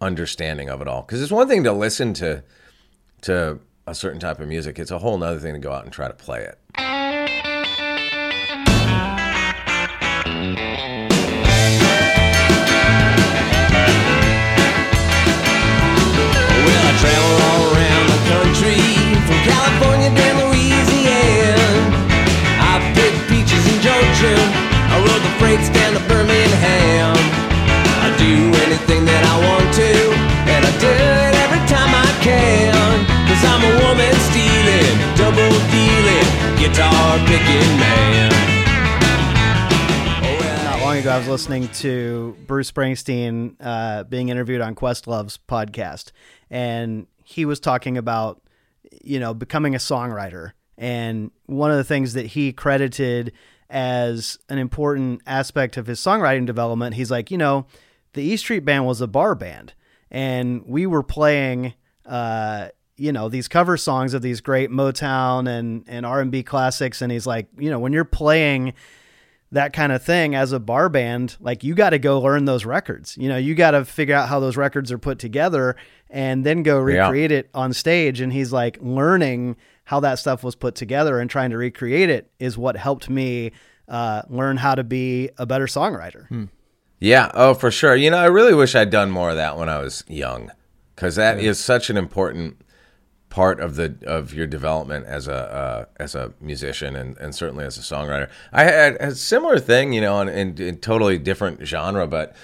understanding 0.02 0.70
of 0.70 0.82
it 0.82 0.88
all. 0.88 1.02
Because 1.02 1.22
it's 1.22 1.32
one 1.32 1.48
thing 1.48 1.64
to 1.64 1.72
listen 1.74 2.14
to 2.16 2.44
to 3.22 3.60
a 3.88 3.96
certain 3.96 4.20
type 4.20 4.40
of 4.40 4.48
music. 4.48 4.78
It's 4.80 4.92
a 4.92 5.00
whole 5.00 5.22
other 5.24 5.40
thing 5.40 5.54
to 5.54 5.60
go 5.60 5.72
out 5.72 5.84
and 5.84 5.92
try 5.92 6.08
to 6.08 6.14
play 6.14 6.42
it 6.44 6.58
down 25.58 25.94
to 25.94 26.00
Birmingham. 26.08 27.18
I 27.18 28.14
do 28.20 28.54
anything 28.70 29.04
that 29.06 29.24
I 29.26 29.36
want 29.42 29.74
to, 29.82 29.94
and 30.46 30.62
I 30.62 30.72
do 30.78 30.86
it 30.86 31.34
every 31.42 31.64
time 31.66 31.90
I 31.90 32.06
can. 32.22 32.70
Cause 33.26 33.42
I'm 33.42 33.66
a 33.66 33.74
woman 33.82 34.14
stealing, 34.30 34.94
double 35.18 35.50
dealing, 35.74 36.28
guitar 36.62 37.18
picking 37.26 37.80
man. 37.82 38.30
Oh, 40.22 40.66
Not 40.66 40.82
long 40.82 40.98
ago, 40.98 41.10
I 41.10 41.18
was 41.18 41.28
listening 41.28 41.68
to 41.80 42.38
Bruce 42.46 42.72
Springsteen 42.72 43.56
uh, 43.60 44.04
being 44.04 44.30
interviewed 44.30 44.62
on 44.62 44.76
Questlove's 44.76 45.40
podcast, 45.40 46.12
and 46.52 47.08
he 47.24 47.46
was 47.46 47.60
talking 47.60 47.98
about, 47.98 48.40
you 49.04 49.20
know, 49.20 49.34
becoming 49.34 49.74
a 49.74 49.80
songwriter. 49.80 50.52
And 50.78 51.32
one 51.48 51.72
of 51.72 51.78
the 51.78 51.84
things 51.84 52.14
that 52.14 52.28
he 52.28 52.54
credited 52.54 53.34
as 53.70 54.38
an 54.50 54.58
important 54.58 55.22
aspect 55.28 55.78
of 55.78 55.88
his 55.88 56.00
songwriting 56.00 56.46
development, 56.46 56.96
he's 56.96 57.12
like, 57.12 57.30
you 57.32 57.38
know, 57.38 57.66
the 58.14 58.22
E 58.24 58.38
Street 58.38 58.66
Band 58.66 58.86
was 58.86 59.02
a 59.02 59.08
bar 59.08 59.36
band, 59.36 59.74
and 60.10 60.64
we 60.66 60.86
were 60.88 61.04
playing, 61.04 61.74
uh, 62.06 62.70
you 62.98 63.12
know, 63.12 63.30
these 63.30 63.48
cover 63.48 63.78
songs 63.78 64.14
of 64.14 64.22
these 64.22 64.42
great 64.42 64.70
Motown 64.72 65.48
and 65.48 65.84
and 65.88 66.06
R 66.06 66.20
and 66.22 66.32
B 66.32 66.42
classics. 66.44 67.02
And 67.02 67.12
he's 67.12 67.28
like, 67.28 67.48
you 67.58 67.70
know, 67.70 67.80
when 67.80 67.94
you're 67.94 68.04
playing 68.06 68.74
that 69.52 69.74
kind 69.74 69.92
of 69.92 70.04
thing 70.04 70.36
as 70.36 70.52
a 70.52 70.60
bar 70.60 70.90
band, 70.90 71.36
like 71.40 71.64
you 71.64 71.74
got 71.74 71.90
to 71.92 71.98
go 72.00 72.20
learn 72.20 72.46
those 72.46 72.66
records. 72.66 73.18
You 73.18 73.30
know, 73.30 73.38
you 73.38 73.56
got 73.56 73.72
to 73.72 73.84
figure 73.84 74.14
out 74.16 74.30
how 74.30 74.40
those 74.40 74.58
records 74.58 74.92
are 74.92 75.00
put 75.00 75.18
together 75.18 75.76
and 76.10 76.46
then 76.46 76.62
go 76.62 76.86
Yeah. 76.86 77.06
recreate 77.08 77.32
it 77.32 77.50
on 77.56 77.74
stage. 77.74 78.22
And 78.22 78.32
he's 78.32 78.52
like, 78.54 78.78
learning 78.80 79.56
how 79.90 80.00
that 80.00 80.20
stuff 80.20 80.44
was 80.44 80.54
put 80.54 80.76
together 80.76 81.20
and 81.20 81.32
trying 81.32 81.50
to 81.50 81.58
recreate 81.58 82.12
it 82.12 82.30
is 82.38 82.56
what 82.56 82.78
helped 82.78 83.10
me 83.10 83.52
uh, 83.88 84.22
learn 84.30 84.56
how 84.56 84.76
to 84.76 84.84
be 84.84 85.32
a 85.40 85.48
better 85.48 85.66
songwriter. 85.66 86.48
yeah. 87.00 87.32
Oh 87.34 87.56
for 87.56 87.72
sure. 87.72 87.96
You 87.96 88.12
know 88.12 88.18
i 88.18 88.26
really 88.26 88.54
wish 88.54 88.76
i'd 88.76 88.92
done 88.92 89.10
more 89.10 89.32
of 89.32 89.38
that 89.38 89.58
when 89.58 89.68
i 89.68 89.80
was 89.80 90.04
young 90.08 90.52
because 90.94 91.16
that 91.16 91.40
is 91.40 91.60
such 91.60 91.90
an 91.90 91.98
important 91.98 92.62
part 93.30 93.60
of 93.60 93.78
the 93.78 93.98
of 94.06 94.32
your 94.32 94.46
development 94.46 95.08
as 95.08 95.28
a 95.28 95.34
uh, 95.34 95.86
as 95.98 96.14
a 96.14 96.34
musician 96.40 96.96
and, 96.96 97.18
and 97.18 97.34
certainly 97.34 97.66
as 97.66 97.76
a 97.80 97.82
songwriter. 97.82 98.30
I 98.54 98.66
had 98.66 98.96
a 99.00 99.16
similar 99.16 99.58
thing 99.58 99.94
you 99.94 100.02
know 100.02 100.22
in, 100.22 100.30
in, 100.30 100.62
in 100.62 100.78
totally 100.78 101.18
different 101.18 101.66
genre 101.66 102.06
but 102.06 102.36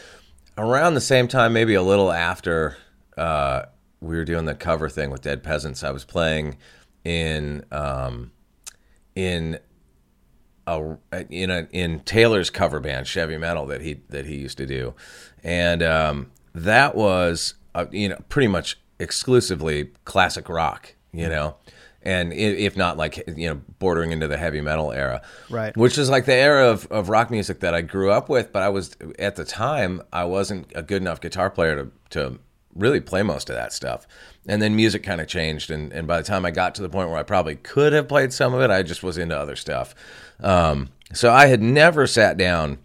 around 0.57 0.95
the 0.95 1.01
same 1.01 1.27
time 1.27 1.53
maybe 1.53 1.75
a 1.75 1.83
little 1.83 2.11
after 2.11 2.75
uh, 3.17 3.65
we 4.01 4.15
were 4.15 4.25
doing 4.25 4.45
the 4.45 4.55
cover 4.55 4.89
thing 4.89 5.11
with 5.11 5.21
dead 5.21 5.43
peasants 5.43 5.83
i 5.83 5.91
was 5.91 6.05
playing 6.05 6.57
in 7.05 7.63
um, 7.71 8.31
in 9.15 9.59
a 10.67 10.97
in 11.29 11.49
a 11.51 11.67
in 11.71 12.01
Taylor's 12.01 12.49
cover 12.49 12.79
band 12.81 13.07
Chevy 13.07 13.37
Metal 13.37 13.65
that 13.67 13.81
he 13.81 14.01
that 14.09 14.25
he 14.25 14.35
used 14.35 14.57
to 14.57 14.65
do, 14.65 14.93
and 15.43 15.81
um, 15.81 16.31
that 16.53 16.95
was 16.95 17.53
uh, 17.73 17.85
you 17.91 18.09
know 18.09 18.17
pretty 18.27 18.47
much 18.47 18.77
exclusively 18.99 19.91
classic 20.03 20.49
rock, 20.49 20.95
you 21.13 21.29
know, 21.29 21.55
and 22.01 22.33
if 22.33 22.75
not 22.75 22.97
like 22.97 23.23
you 23.37 23.47
know 23.47 23.61
bordering 23.79 24.11
into 24.11 24.27
the 24.27 24.37
heavy 24.37 24.61
metal 24.61 24.91
era, 24.91 25.21
Right. 25.49 25.75
Which 25.77 25.97
is 25.97 26.09
like 26.09 26.25
the 26.25 26.33
era 26.35 26.69
of, 26.69 26.87
of 26.87 27.09
rock 27.09 27.29
music 27.29 27.59
that 27.59 27.75
I 27.75 27.81
grew 27.81 28.11
up 28.11 28.27
with, 28.27 28.51
but 28.51 28.63
I 28.63 28.69
was 28.69 28.95
at 29.19 29.35
the 29.35 29.45
time 29.45 30.01
I 30.11 30.25
wasn't 30.25 30.71
a 30.75 30.81
good 30.81 31.01
enough 31.01 31.21
guitar 31.21 31.49
player 31.51 31.75
to 31.75 31.91
to 32.11 32.39
really 32.75 32.99
play 32.99 33.23
most 33.23 33.49
of 33.49 33.55
that 33.55 33.73
stuff. 33.73 34.05
And 34.47 34.61
then 34.61 34.75
music 34.75 35.01
kind 35.01 35.21
of 35.21 35.27
changed, 35.27 35.71
and, 35.71 35.91
and 35.91 36.05
by 36.07 36.17
the 36.17 36.27
time 36.27 36.45
I 36.45 36.51
got 36.51 36.75
to 36.75 36.81
the 36.81 36.89
point 36.89 37.09
where 37.09 37.17
I 37.17 37.23
probably 37.23 37.55
could 37.55 37.93
have 37.93 38.07
played 38.07 38.31
some 38.31 38.53
of 38.53 38.61
it, 38.61 38.69
I 38.69 38.83
just 38.83 39.01
was 39.01 39.17
into 39.17 39.37
other 39.37 39.55
stuff. 39.55 39.95
Um, 40.39 40.89
so 41.13 41.31
I 41.31 41.47
had 41.47 41.61
never 41.61 42.05
sat 42.05 42.37
down 42.37 42.77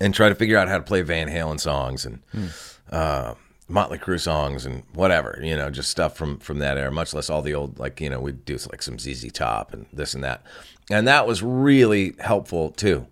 and 0.00 0.12
tried 0.14 0.28
to 0.30 0.34
figure 0.34 0.58
out 0.58 0.68
how 0.68 0.76
to 0.76 0.84
play 0.84 1.00
Van 1.02 1.28
Halen 1.28 1.58
songs 1.60 2.04
and 2.04 2.20
uh, 2.90 3.34
Motley 3.68 3.98
Crue 3.98 4.20
songs 4.20 4.66
and 4.66 4.82
whatever, 4.92 5.38
you 5.42 5.56
know, 5.56 5.70
just 5.70 5.90
stuff 5.90 6.16
from 6.16 6.38
from 6.38 6.58
that 6.58 6.76
era. 6.76 6.90
Much 6.92 7.14
less 7.14 7.30
all 7.30 7.40
the 7.42 7.54
old 7.54 7.78
like 7.78 8.00
you 8.00 8.10
know 8.10 8.20
we'd 8.20 8.44
do 8.44 8.58
like 8.70 8.82
some 8.82 8.98
ZZ 8.98 9.32
Top 9.32 9.72
and 9.72 9.86
this 9.92 10.12
and 10.14 10.22
that, 10.24 10.42
and 10.90 11.06
that 11.08 11.26
was 11.26 11.42
really 11.42 12.14
helpful 12.20 12.70
too, 12.70 13.06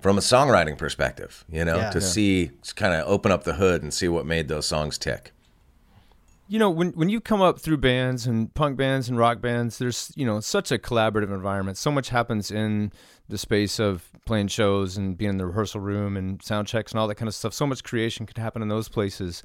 from 0.00 0.16
a 0.18 0.20
songwriting 0.20 0.78
perspective. 0.78 1.44
You 1.50 1.64
know, 1.64 1.76
Yeah. 1.78 1.90
to 1.90 1.98
Yeah. 1.98 2.04
see 2.06 2.50
kind 2.76 2.94
of 2.94 3.08
open 3.08 3.32
up 3.32 3.42
the 3.44 3.54
hood 3.54 3.82
and 3.82 3.92
see 3.92 4.06
what 4.08 4.24
made 4.26 4.46
those 4.48 4.66
songs 4.66 4.98
tick. 4.98 5.32
You 6.48 6.58
know, 6.58 6.70
when 6.70 6.92
when 6.92 7.08
you 7.08 7.20
come 7.20 7.42
up 7.42 7.60
through 7.60 7.76
bands 7.76 8.26
and 8.26 8.52
punk 8.54 8.76
bands 8.76 9.08
and 9.08 9.18
rock 9.18 9.40
bands, 9.40 9.78
there's 9.78 10.10
you 10.16 10.24
know 10.24 10.40
such 10.40 10.72
a 10.72 10.78
collaborative 10.78 11.32
environment. 11.32 11.76
So 11.76 11.90
much 11.90 12.08
happens 12.08 12.50
in 12.50 12.92
the 13.28 13.38
space 13.38 13.78
of 13.78 14.10
playing 14.24 14.48
shows 14.48 14.96
and 14.96 15.16
being 15.16 15.30
in 15.30 15.36
the 15.36 15.46
rehearsal 15.46 15.80
room 15.80 16.16
and 16.16 16.42
sound 16.42 16.66
checks 16.66 16.92
and 16.92 16.98
all 16.98 17.06
that 17.08 17.16
kind 17.16 17.28
of 17.28 17.34
stuff. 17.34 17.52
So 17.52 17.66
much 17.66 17.84
creation 17.84 18.24
could 18.24 18.38
happen 18.38 18.62
in 18.62 18.68
those 18.68 18.88
places. 18.88 19.42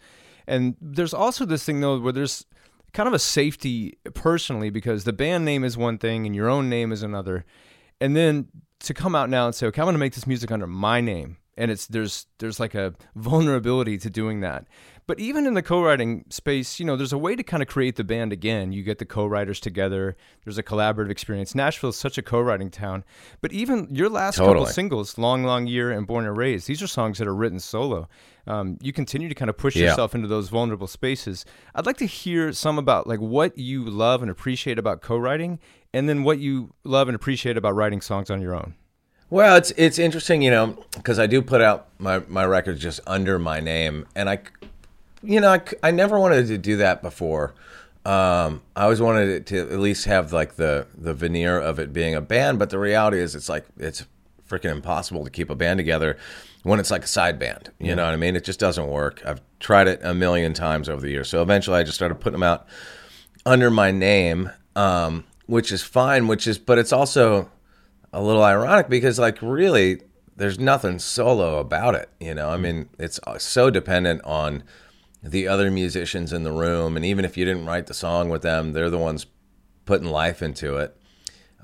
And 0.47 0.75
there's 0.81 1.13
also 1.13 1.45
this 1.45 1.65
thing 1.65 1.81
though 1.81 1.99
where 1.99 2.13
there's 2.13 2.45
kind 2.93 3.07
of 3.07 3.13
a 3.13 3.19
safety 3.19 3.97
personally 4.13 4.69
because 4.69 5.03
the 5.03 5.13
band 5.13 5.45
name 5.45 5.63
is 5.63 5.77
one 5.77 5.97
thing 5.97 6.25
and 6.25 6.35
your 6.35 6.49
own 6.49 6.69
name 6.69 6.91
is 6.91 7.03
another. 7.03 7.43
And 7.99 8.15
then 8.15 8.47
to 8.83 8.93
come 8.93 9.15
out 9.15 9.29
now 9.29 9.45
and 9.45 9.55
say, 9.55 9.65
okay, 9.67 9.81
I'm 9.81 9.85
going 9.85 9.95
to 9.95 9.99
make 9.99 10.13
this 10.13 10.27
music 10.27 10.51
under 10.51 10.67
my 10.67 11.01
name, 11.01 11.37
and 11.57 11.71
it's 11.71 11.87
there's 11.87 12.27
there's 12.39 12.59
like 12.59 12.75
a 12.75 12.93
vulnerability 13.15 13.97
to 13.99 14.09
doing 14.09 14.41
that. 14.41 14.67
But 15.05 15.19
even 15.19 15.45
in 15.45 15.53
the 15.53 15.61
co-writing 15.61 16.23
space, 16.29 16.79
you 16.79 16.85
know, 16.85 16.95
there's 16.95 17.11
a 17.11 17.17
way 17.17 17.35
to 17.35 17.43
kind 17.43 17.61
of 17.61 17.67
create 17.67 17.97
the 17.97 18.03
band 18.05 18.31
again. 18.31 18.71
You 18.71 18.83
get 18.83 18.99
the 18.99 19.05
co-writers 19.05 19.59
together. 19.59 20.15
There's 20.45 20.57
a 20.57 20.63
collaborative 20.63 21.09
experience. 21.09 21.53
Nashville 21.53 21.89
is 21.89 21.97
such 21.97 22.17
a 22.17 22.21
co-writing 22.21 22.71
town. 22.71 23.03
But 23.41 23.51
even 23.51 23.87
your 23.91 24.07
last 24.09 24.37
couple 24.37 24.65
singles, 24.65 25.17
"Long 25.17 25.43
Long 25.43 25.67
Year" 25.67 25.91
and 25.91 26.07
"Born 26.07 26.25
and 26.25 26.37
Raised," 26.37 26.67
these 26.67 26.81
are 26.81 26.87
songs 26.87 27.17
that 27.17 27.27
are 27.27 27.35
written 27.35 27.59
solo. 27.59 28.07
Um, 28.47 28.77
you 28.81 28.93
continue 28.93 29.27
to 29.29 29.35
kind 29.35 29.49
of 29.49 29.57
push 29.57 29.75
Yeah. 29.75 29.87
yourself 29.89 30.15
into 30.15 30.27
those 30.27 30.49
vulnerable 30.49 30.87
spaces. 30.87 31.45
I'd 31.75 31.85
like 31.85 31.97
to 31.97 32.05
hear 32.05 32.51
some 32.53 32.77
about 32.77 33.05
like 33.07 33.19
what 33.19 33.57
you 33.57 33.83
love 33.83 34.21
and 34.21 34.31
appreciate 34.31 34.79
about 34.79 35.01
co-writing, 35.01 35.59
and 35.93 36.07
then 36.07 36.23
what 36.23 36.39
you 36.39 36.73
love 36.83 37.07
and 37.09 37.15
appreciate 37.15 37.57
about 37.57 37.75
writing 37.75 38.01
songs 38.01 38.29
on 38.29 38.41
your 38.41 38.55
own. 38.55 38.75
Well, 39.29 39.55
it's 39.57 39.71
it's 39.75 39.97
interesting, 39.99 40.41
you 40.41 40.51
know, 40.51 40.77
because 40.95 41.19
I 41.19 41.27
do 41.27 41.41
put 41.41 41.59
out 41.61 41.87
my 41.99 42.21
my 42.27 42.45
records 42.45 42.81
just 42.81 42.99
under 43.07 43.39
my 43.39 43.59
name, 43.59 44.05
and 44.15 44.29
I, 44.29 44.39
you 45.23 45.39
know, 45.39 45.57
I 45.81 45.91
never 45.91 46.19
wanted 46.19 46.47
to 46.47 46.57
do 46.57 46.77
that 46.77 47.01
before. 47.01 47.55
Um, 48.05 48.61
I 48.75 48.83
always 48.83 49.01
wanted 49.01 49.29
it 49.29 49.45
to 49.47 49.59
at 49.59 49.79
least 49.79 50.05
have 50.05 50.33
like 50.33 50.55
the 50.57 50.87
the 50.97 51.13
veneer 51.13 51.57
of 51.57 51.79
it 51.79 51.93
being 51.93 52.15
a 52.15 52.21
band, 52.21 52.59
but 52.59 52.69
the 52.69 52.77
reality 52.77 53.19
is, 53.19 53.33
it's 53.33 53.47
like 53.47 53.65
it's 53.77 54.05
freaking 54.49 54.71
impossible 54.71 55.23
to 55.23 55.29
keep 55.29 55.49
a 55.49 55.55
band 55.55 55.77
together 55.77 56.17
when 56.63 56.79
it's 56.79 56.91
like 56.91 57.05
a 57.05 57.07
side 57.07 57.39
band. 57.39 57.71
You 57.79 57.95
know 57.95 58.03
what 58.03 58.13
I 58.13 58.17
mean? 58.17 58.35
It 58.35 58.43
just 58.43 58.59
doesn't 58.59 58.87
work. 58.87 59.21
I've 59.25 59.41
tried 59.59 59.87
it 59.87 60.01
a 60.03 60.13
million 60.13 60.53
times 60.53 60.89
over 60.89 61.01
the 61.01 61.09
years, 61.09 61.29
so 61.29 61.41
eventually 61.41 61.79
I 61.79 61.83
just 61.83 61.95
started 61.95 62.15
putting 62.15 62.39
them 62.39 62.43
out 62.43 62.67
under 63.45 63.71
my 63.71 63.91
name, 63.91 64.51
um, 64.75 65.23
which 65.45 65.71
is 65.71 65.81
fine. 65.81 66.27
Which 66.27 66.45
is, 66.45 66.57
but 66.57 66.77
it's 66.77 66.91
also 66.91 67.49
a 68.11 68.21
little 68.21 68.43
ironic 68.43 68.89
because, 68.89 69.17
like, 69.17 69.41
really, 69.41 70.01
there's 70.35 70.59
nothing 70.59 70.99
solo 70.99 71.59
about 71.59 71.95
it. 71.95 72.09
You 72.19 72.33
know, 72.33 72.49
I 72.49 72.57
mean, 72.57 72.89
it's 72.99 73.19
so 73.37 73.69
dependent 73.69 74.21
on 74.25 74.63
the 75.23 75.47
other 75.47 75.71
musicians 75.71 76.33
in 76.33 76.43
the 76.43 76.51
room, 76.51 76.97
and 76.97 77.05
even 77.05 77.23
if 77.23 77.37
you 77.37 77.45
didn't 77.45 77.65
write 77.65 77.87
the 77.87 77.93
song 77.93 78.29
with 78.29 78.41
them, 78.41 78.73
they're 78.73 78.89
the 78.89 78.97
ones 78.97 79.25
putting 79.85 80.07
life 80.07 80.41
into 80.41 80.77
it, 80.77 80.95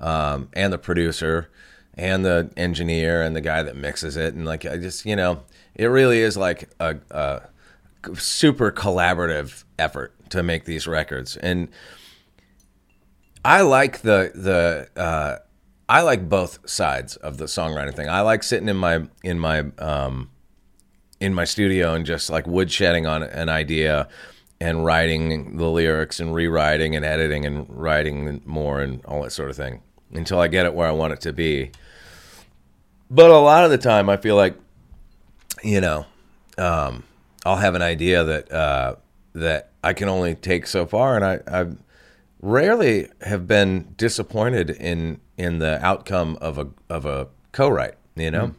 um, 0.00 0.48
and 0.54 0.72
the 0.72 0.78
producer, 0.78 1.50
and 1.94 2.24
the 2.24 2.50
engineer, 2.56 3.22
and 3.22 3.36
the 3.36 3.40
guy 3.40 3.62
that 3.62 3.76
mixes 3.76 4.16
it, 4.16 4.34
and 4.34 4.46
like, 4.46 4.64
I 4.64 4.78
just, 4.78 5.04
you 5.04 5.14
know, 5.14 5.42
it 5.74 5.86
really 5.86 6.20
is 6.20 6.36
like 6.36 6.70
a, 6.80 6.96
a 7.10 7.42
super 8.14 8.72
collaborative 8.72 9.64
effort 9.78 10.14
to 10.30 10.42
make 10.42 10.64
these 10.64 10.86
records, 10.86 11.36
and 11.36 11.68
I 13.44 13.62
like 13.62 14.00
the 14.02 14.32
the 14.34 15.00
uh, 15.00 15.38
I 15.88 16.02
like 16.02 16.28
both 16.28 16.68
sides 16.68 17.16
of 17.16 17.38
the 17.38 17.46
songwriting 17.46 17.94
thing. 17.94 18.08
I 18.08 18.20
like 18.20 18.42
sitting 18.42 18.68
in 18.68 18.76
my 18.76 19.08
in 19.24 19.38
my 19.38 19.66
um, 19.78 20.30
in 21.20 21.34
my 21.34 21.44
studio 21.44 21.94
and 21.94 22.06
just 22.06 22.30
like 22.30 22.46
woodshedding 22.46 23.08
on 23.08 23.22
an 23.22 23.48
idea 23.48 24.08
and 24.60 24.84
writing 24.84 25.56
the 25.56 25.68
lyrics 25.68 26.20
and 26.20 26.34
rewriting 26.34 26.96
and 26.96 27.04
editing 27.04 27.46
and 27.46 27.66
writing 27.68 28.42
more 28.44 28.80
and 28.80 29.04
all 29.04 29.22
that 29.22 29.30
sort 29.30 29.50
of 29.50 29.56
thing 29.56 29.82
until 30.12 30.40
I 30.40 30.48
get 30.48 30.66
it 30.66 30.74
where 30.74 30.88
I 30.88 30.92
want 30.92 31.12
it 31.12 31.20
to 31.22 31.32
be. 31.32 31.70
But 33.10 33.30
a 33.30 33.38
lot 33.38 33.64
of 33.64 33.70
the 33.70 33.78
time, 33.78 34.08
I 34.08 34.16
feel 34.16 34.36
like 34.36 34.54
you 35.62 35.80
know 35.80 36.06
um, 36.58 37.02
I'll 37.44 37.56
have 37.56 37.74
an 37.74 37.82
idea 37.82 38.22
that 38.24 38.52
uh, 38.52 38.94
that 39.34 39.70
I 39.82 39.92
can 39.92 40.08
only 40.08 40.34
take 40.34 40.66
so 40.66 40.86
far, 40.86 41.16
and 41.16 41.24
I, 41.24 41.60
I 41.60 41.66
rarely 42.40 43.08
have 43.22 43.46
been 43.46 43.94
disappointed 43.96 44.70
in 44.70 45.20
in 45.36 45.58
the 45.58 45.84
outcome 45.84 46.38
of 46.40 46.58
a 46.58 46.68
of 46.88 47.06
a 47.06 47.28
co-write. 47.52 47.94
You 48.14 48.30
know, 48.30 48.54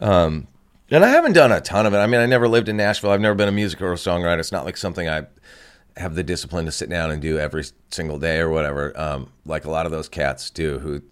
um, 0.00 0.46
and 0.90 1.04
I 1.04 1.08
haven't 1.08 1.32
done 1.34 1.52
a 1.52 1.60
ton 1.60 1.86
of 1.86 1.94
it. 1.94 1.98
I 1.98 2.06
mean, 2.06 2.20
I 2.20 2.26
never 2.26 2.48
lived 2.48 2.68
in 2.68 2.76
Nashville. 2.76 3.10
I've 3.10 3.20
never 3.20 3.34
been 3.34 3.48
a 3.48 3.52
music 3.52 3.80
or 3.82 3.92
a 3.92 3.96
songwriter. 3.96 4.38
It's 4.40 4.52
not 4.52 4.64
like 4.64 4.76
something 4.76 5.08
I 5.08 5.26
have 5.96 6.14
the 6.14 6.22
discipline 6.22 6.64
to 6.66 6.72
sit 6.72 6.88
down 6.88 7.10
and 7.10 7.20
do 7.20 7.38
every 7.38 7.64
single 7.90 8.18
day 8.18 8.38
or 8.38 8.48
whatever. 8.48 8.92
Um, 8.98 9.30
like 9.44 9.64
a 9.64 9.70
lot 9.70 9.86
of 9.86 9.92
those 9.92 10.08
cats 10.08 10.50
do. 10.50 10.78
Who, 10.78 11.02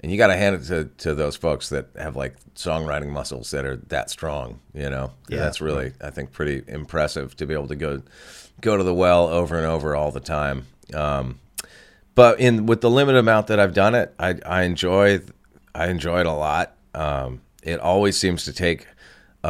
and 0.00 0.12
you 0.12 0.18
got 0.18 0.26
to 0.28 0.36
hand 0.36 0.54
it 0.56 0.64
to 0.66 0.84
to 1.04 1.14
those 1.14 1.36
folks 1.36 1.68
that 1.70 1.86
have 1.96 2.16
like 2.16 2.36
songwriting 2.54 3.08
muscles 3.10 3.50
that 3.50 3.64
are 3.64 3.76
that 3.88 4.10
strong. 4.10 4.60
You 4.74 4.90
know, 4.90 5.12
Yeah. 5.28 5.38
that's 5.38 5.60
really 5.60 5.92
I 6.02 6.10
think 6.10 6.32
pretty 6.32 6.62
impressive 6.68 7.36
to 7.36 7.46
be 7.46 7.54
able 7.54 7.68
to 7.68 7.76
go 7.76 8.02
go 8.60 8.76
to 8.76 8.82
the 8.84 8.94
well 8.94 9.26
over 9.28 9.56
and 9.56 9.66
over 9.66 9.96
all 9.96 10.10
the 10.12 10.20
time. 10.20 10.66
Um, 10.94 11.38
but 12.14 12.38
in 12.40 12.66
with 12.66 12.80
the 12.80 12.90
limited 12.90 13.18
amount 13.18 13.48
that 13.48 13.58
I've 13.60 13.74
done 13.74 13.94
it, 13.94 14.14
I, 14.18 14.36
I 14.46 14.62
enjoy 14.62 15.20
I 15.74 15.88
enjoy 15.88 16.20
it 16.20 16.26
a 16.26 16.32
lot. 16.32 16.74
Um, 16.94 17.40
it 17.62 17.80
always 17.80 18.16
seems 18.16 18.44
to 18.44 18.52
take 18.52 18.86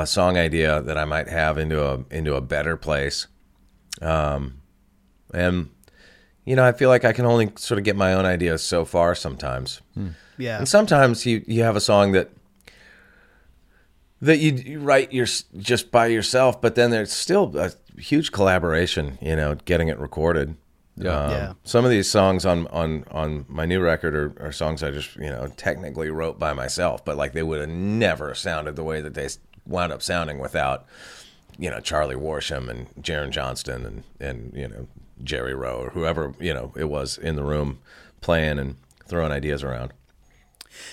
a 0.03 0.07
song 0.07 0.37
idea 0.37 0.83
that 0.83 0.99
I 0.99 1.05
might 1.05 1.29
have 1.29 1.57
into 1.57 1.85
a 1.85 2.05
into 2.11 2.35
a 2.35 2.41
better 2.41 2.77
place. 2.77 3.27
Um, 4.03 4.61
and 5.33 5.71
you 6.45 6.55
know, 6.55 6.65
I 6.65 6.73
feel 6.73 6.91
like 6.91 7.05
I 7.05 7.13
can 7.13 7.25
only 7.25 7.51
sort 7.57 7.79
of 7.79 7.85
get 7.85 7.97
my 7.97 8.13
own 8.13 8.27
ideas 8.27 8.63
so 8.63 8.85
far 8.85 9.15
sometimes. 9.15 9.81
Yeah. 10.37 10.59
And 10.59 10.69
sometimes 10.69 11.25
you 11.25 11.43
you 11.47 11.63
have 11.63 11.77
a 11.77 11.81
song 11.81 12.13
that 12.13 12.31
that 14.21 14.39
you, 14.39 14.53
you 14.53 14.81
write 14.81 15.13
your 15.13 15.27
just 15.57 15.91
by 15.91 16.07
yourself, 16.07 16.61
but 16.61 16.75
then 16.75 16.91
there's 16.91 17.13
still 17.13 17.57
a 17.57 17.73
huge 17.99 18.33
collaboration. 18.33 19.19
You 19.23 19.37
know, 19.37 19.55
getting 19.65 19.89
it 19.89 19.99
recorded. 19.99 20.57
Yeah. 20.99 21.31
Yeah. 21.31 21.53
Some 21.65 21.85
of 21.87 21.91
these 21.91 22.11
songs 22.11 22.45
on 22.45 22.67
on 22.69 23.05
on 23.11 23.47
my 23.49 23.65
new 23.65 23.81
record 23.81 24.15
are, 24.15 24.47
are 24.47 24.53
songs 24.53 24.83
I 24.83 24.91
just 24.91 25.17
you 25.17 25.31
know 25.31 25.49
technically 25.57 26.11
wrote 26.11 26.39
by 26.39 26.53
myself, 26.53 27.03
but 27.03 27.17
like 27.17 27.33
they 27.33 27.43
would 27.43 27.61
have 27.61 27.71
never 27.71 28.35
sounded 28.35 28.77
the 28.77 28.85
way 28.85 29.01
that 29.01 29.15
they 29.15 29.29
wound 29.67 29.93
up 29.93 30.03
sounding 30.03 30.39
without 30.39 30.87
you 31.59 31.71
know 31.71 31.81
Charlie 31.81 32.17
Worsham 32.17 32.69
and 32.69 32.89
Jaren 33.03 33.31
Johnston 33.31 33.87
and 33.87 34.03
and 34.21 34.53
you 34.55 34.69
know 34.69 34.87
Jerry 35.23 35.55
Roe 35.55 35.79
or 35.79 35.91
whoever 35.91 36.35
you 36.39 36.53
know 36.53 36.73
it 36.77 36.89
was 36.89 37.19
in 37.19 37.37
the 37.37 37.45
room 37.45 37.79
playing 38.21 38.59
and 38.59 38.77
throwing 39.07 39.33
ideas 39.33 39.63
around. 39.63 39.93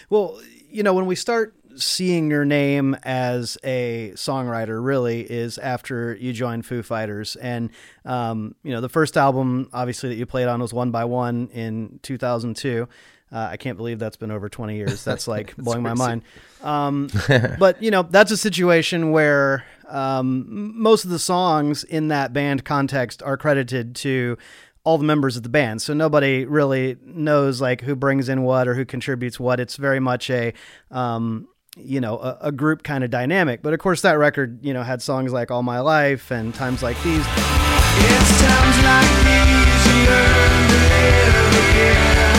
Well, 0.09 0.39
you 0.69 0.83
know, 0.83 0.93
when 0.93 1.05
we 1.05 1.15
start 1.15 1.53
seeing 1.75 2.29
your 2.29 2.45
name 2.45 2.95
as 3.03 3.57
a 3.63 4.11
songwriter, 4.15 4.83
really 4.83 5.21
is 5.21 5.57
after 5.57 6.15
you 6.15 6.31
joined 6.31 6.65
Foo 6.65 6.83
Fighters, 6.83 7.35
and 7.37 7.69
um, 8.05 8.55
you 8.63 8.71
know, 8.71 8.81
the 8.81 8.89
first 8.89 9.17
album 9.17 9.69
obviously 9.73 10.09
that 10.09 10.15
you 10.15 10.25
played 10.25 10.47
on 10.47 10.61
was 10.61 10.73
One 10.73 10.91
by 10.91 11.05
One 11.05 11.49
in 11.49 11.99
2002. 12.03 12.87
Uh, 13.33 13.49
I 13.51 13.57
can't 13.57 13.77
believe 13.77 13.97
that's 13.97 14.15
been 14.15 14.29
over 14.29 14.47
20 14.47 14.75
years. 14.75 15.03
That's 15.13 15.27
like 15.27 15.55
blowing 15.57 15.81
my 15.81 15.95
mind. 15.95 16.21
Um, 16.61 17.09
but 17.59 17.81
you 17.81 17.89
know, 17.89 18.03
that's 18.03 18.31
a 18.31 18.37
situation 18.37 19.11
where 19.11 19.65
um, 19.89 20.79
most 20.79 21.03
of 21.03 21.09
the 21.09 21.19
songs 21.19 21.83
in 21.83 22.09
that 22.09 22.31
band 22.31 22.63
context 22.63 23.23
are 23.23 23.35
credited 23.35 23.95
to 23.97 24.37
all 24.83 24.97
the 24.97 25.03
members 25.03 25.35
of 25.35 25.43
the 25.43 25.49
band. 25.49 25.81
So 25.81 25.93
nobody 25.93 26.45
really 26.45 26.97
knows 27.03 27.59
like 27.59 27.81
who 27.81 27.95
brings 27.95 28.29
in 28.29 28.43
what 28.43 28.67
or 28.67 28.75
who 28.75 28.85
contributes 28.85 29.39
what. 29.39 29.59
It's 29.59 29.77
very 29.77 29.99
much 29.99 30.29
a, 30.29 30.53
um, 30.91 31.47
you 31.77 32.01
know, 32.01 32.17
a, 32.19 32.37
a 32.41 32.51
group 32.51 32.83
kind 32.83 33.03
of 33.03 33.09
dynamic. 33.09 33.61
But 33.61 33.73
of 33.73 33.79
course, 33.79 34.01
that 34.01 34.17
record, 34.17 34.63
you 34.63 34.73
know, 34.73 34.83
had 34.83 35.01
songs 35.01 35.33
like 35.33 35.51
All 35.51 35.63
My 35.63 35.79
Life 35.79 36.31
and 36.31 36.53
Times 36.53 36.83
Like 36.83 37.01
These. 37.01 37.25
It's 37.25 38.41
times 38.41 38.83
like 38.83 39.09
these 39.25 39.85
you 39.87 40.05
learn 40.05 40.67
to 40.67 40.75
live 40.75 41.71
again. 41.71 42.32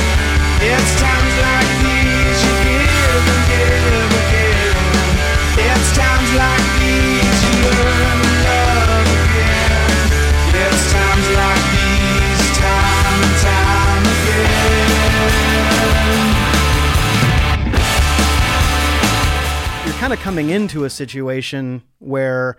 Kind 20.04 20.12
of 20.12 20.20
coming 20.20 20.50
into 20.50 20.84
a 20.84 20.90
situation 20.90 21.82
where, 21.98 22.58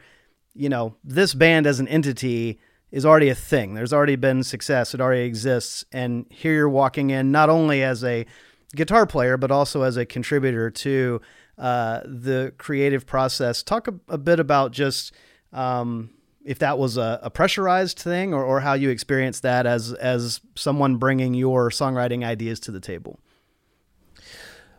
you 0.55 0.67
know, 0.67 0.95
this 1.03 1.35
band 1.35 1.67
as 1.67 1.79
an 1.79 1.87
entity 1.87 2.59
is 2.95 3.05
already 3.05 3.27
a 3.27 3.35
thing. 3.35 3.73
There's 3.73 3.91
already 3.91 4.15
been 4.15 4.41
success. 4.41 4.93
It 4.93 5.01
already 5.01 5.23
exists. 5.23 5.83
And 5.91 6.25
here 6.29 6.53
you're 6.53 6.69
walking 6.69 7.09
in 7.09 7.29
not 7.29 7.49
only 7.49 7.83
as 7.83 8.05
a 8.05 8.25
guitar 8.73 9.05
player, 9.05 9.35
but 9.35 9.51
also 9.51 9.81
as 9.81 9.97
a 9.97 10.05
contributor 10.05 10.71
to 10.71 11.19
uh, 11.57 11.99
the 12.05 12.53
creative 12.57 13.05
process. 13.05 13.63
Talk 13.63 13.89
a, 13.89 13.95
a 14.07 14.17
bit 14.17 14.39
about 14.39 14.71
just 14.71 15.13
um, 15.51 16.11
if 16.45 16.59
that 16.59 16.77
was 16.77 16.95
a, 16.95 17.19
a 17.21 17.29
pressurized 17.29 17.99
thing 17.99 18.33
or, 18.33 18.45
or 18.45 18.61
how 18.61 18.75
you 18.75 18.89
experienced 18.89 19.43
that 19.43 19.65
as, 19.65 19.91
as 19.91 20.39
someone 20.55 20.95
bringing 20.95 21.33
your 21.33 21.69
songwriting 21.71 22.25
ideas 22.25 22.61
to 22.61 22.71
the 22.71 22.79
table. 22.79 23.19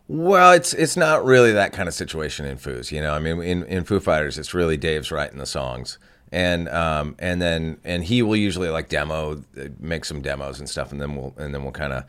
Well, 0.08 0.52
it's 0.52 0.72
it's 0.72 0.96
not 0.96 1.24
really 1.24 1.52
that 1.52 1.72
kind 1.72 1.86
of 1.86 1.94
situation 1.94 2.46
in 2.46 2.56
Foos. 2.56 2.92
You 2.92 3.02
know, 3.02 3.12
I 3.12 3.18
mean, 3.18 3.42
in, 3.42 3.64
in 3.64 3.84
Foo 3.84 4.00
Fighters, 4.00 4.38
it's 4.38 4.54
really 4.54 4.78
Dave's 4.78 5.10
writing 5.10 5.38
the 5.38 5.46
songs, 5.46 5.98
and 6.32 6.68
um, 6.68 7.14
and 7.18 7.40
then 7.40 7.78
and 7.84 8.04
he 8.04 8.22
will 8.22 8.36
usually 8.36 8.68
like 8.68 8.88
demo, 8.88 9.42
make 9.80 10.04
some 10.04 10.20
demos 10.22 10.58
and 10.58 10.68
stuff, 10.68 10.92
and 10.92 11.00
then 11.00 11.16
we'll 11.16 11.34
and 11.38 11.54
then 11.54 11.62
we'll 11.62 11.72
kind 11.72 11.92
of 11.92 12.04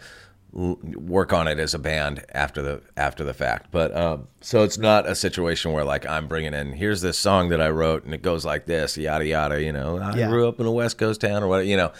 work 0.53 1.33
on 1.33 1.47
it 1.47 1.59
as 1.59 1.73
a 1.73 1.79
band 1.79 2.23
after 2.33 2.61
the 2.61 2.81
after 2.95 3.23
the 3.23 3.33
fact. 3.33 3.67
But 3.71 3.95
um, 3.95 4.27
so 4.41 4.63
it's 4.63 4.77
not 4.77 5.07
a 5.07 5.13
situation 5.15 5.71
where 5.71 5.83
like 5.83 6.05
I'm 6.05 6.27
bringing 6.27 6.53
in 6.53 6.73
here's 6.73 7.01
this 7.01 7.17
song 7.19 7.49
that 7.49 7.61
I 7.61 7.69
wrote 7.69 8.05
and 8.05 8.13
it 8.13 8.21
goes 8.21 8.45
like 8.45 8.65
this, 8.65 8.97
yada 8.97 9.25
yada. 9.25 9.61
You 9.61 9.71
know, 9.73 9.97
I 9.99 10.15
Yeah. 10.15 10.29
grew 10.29 10.47
up 10.47 10.59
in 10.59 10.65
a 10.65 10.71
West 10.71 10.97
Coast 10.97 11.21
town 11.21 11.43
or 11.43 11.47
what. 11.47 11.65
You 11.65 11.77
know, 11.77 11.91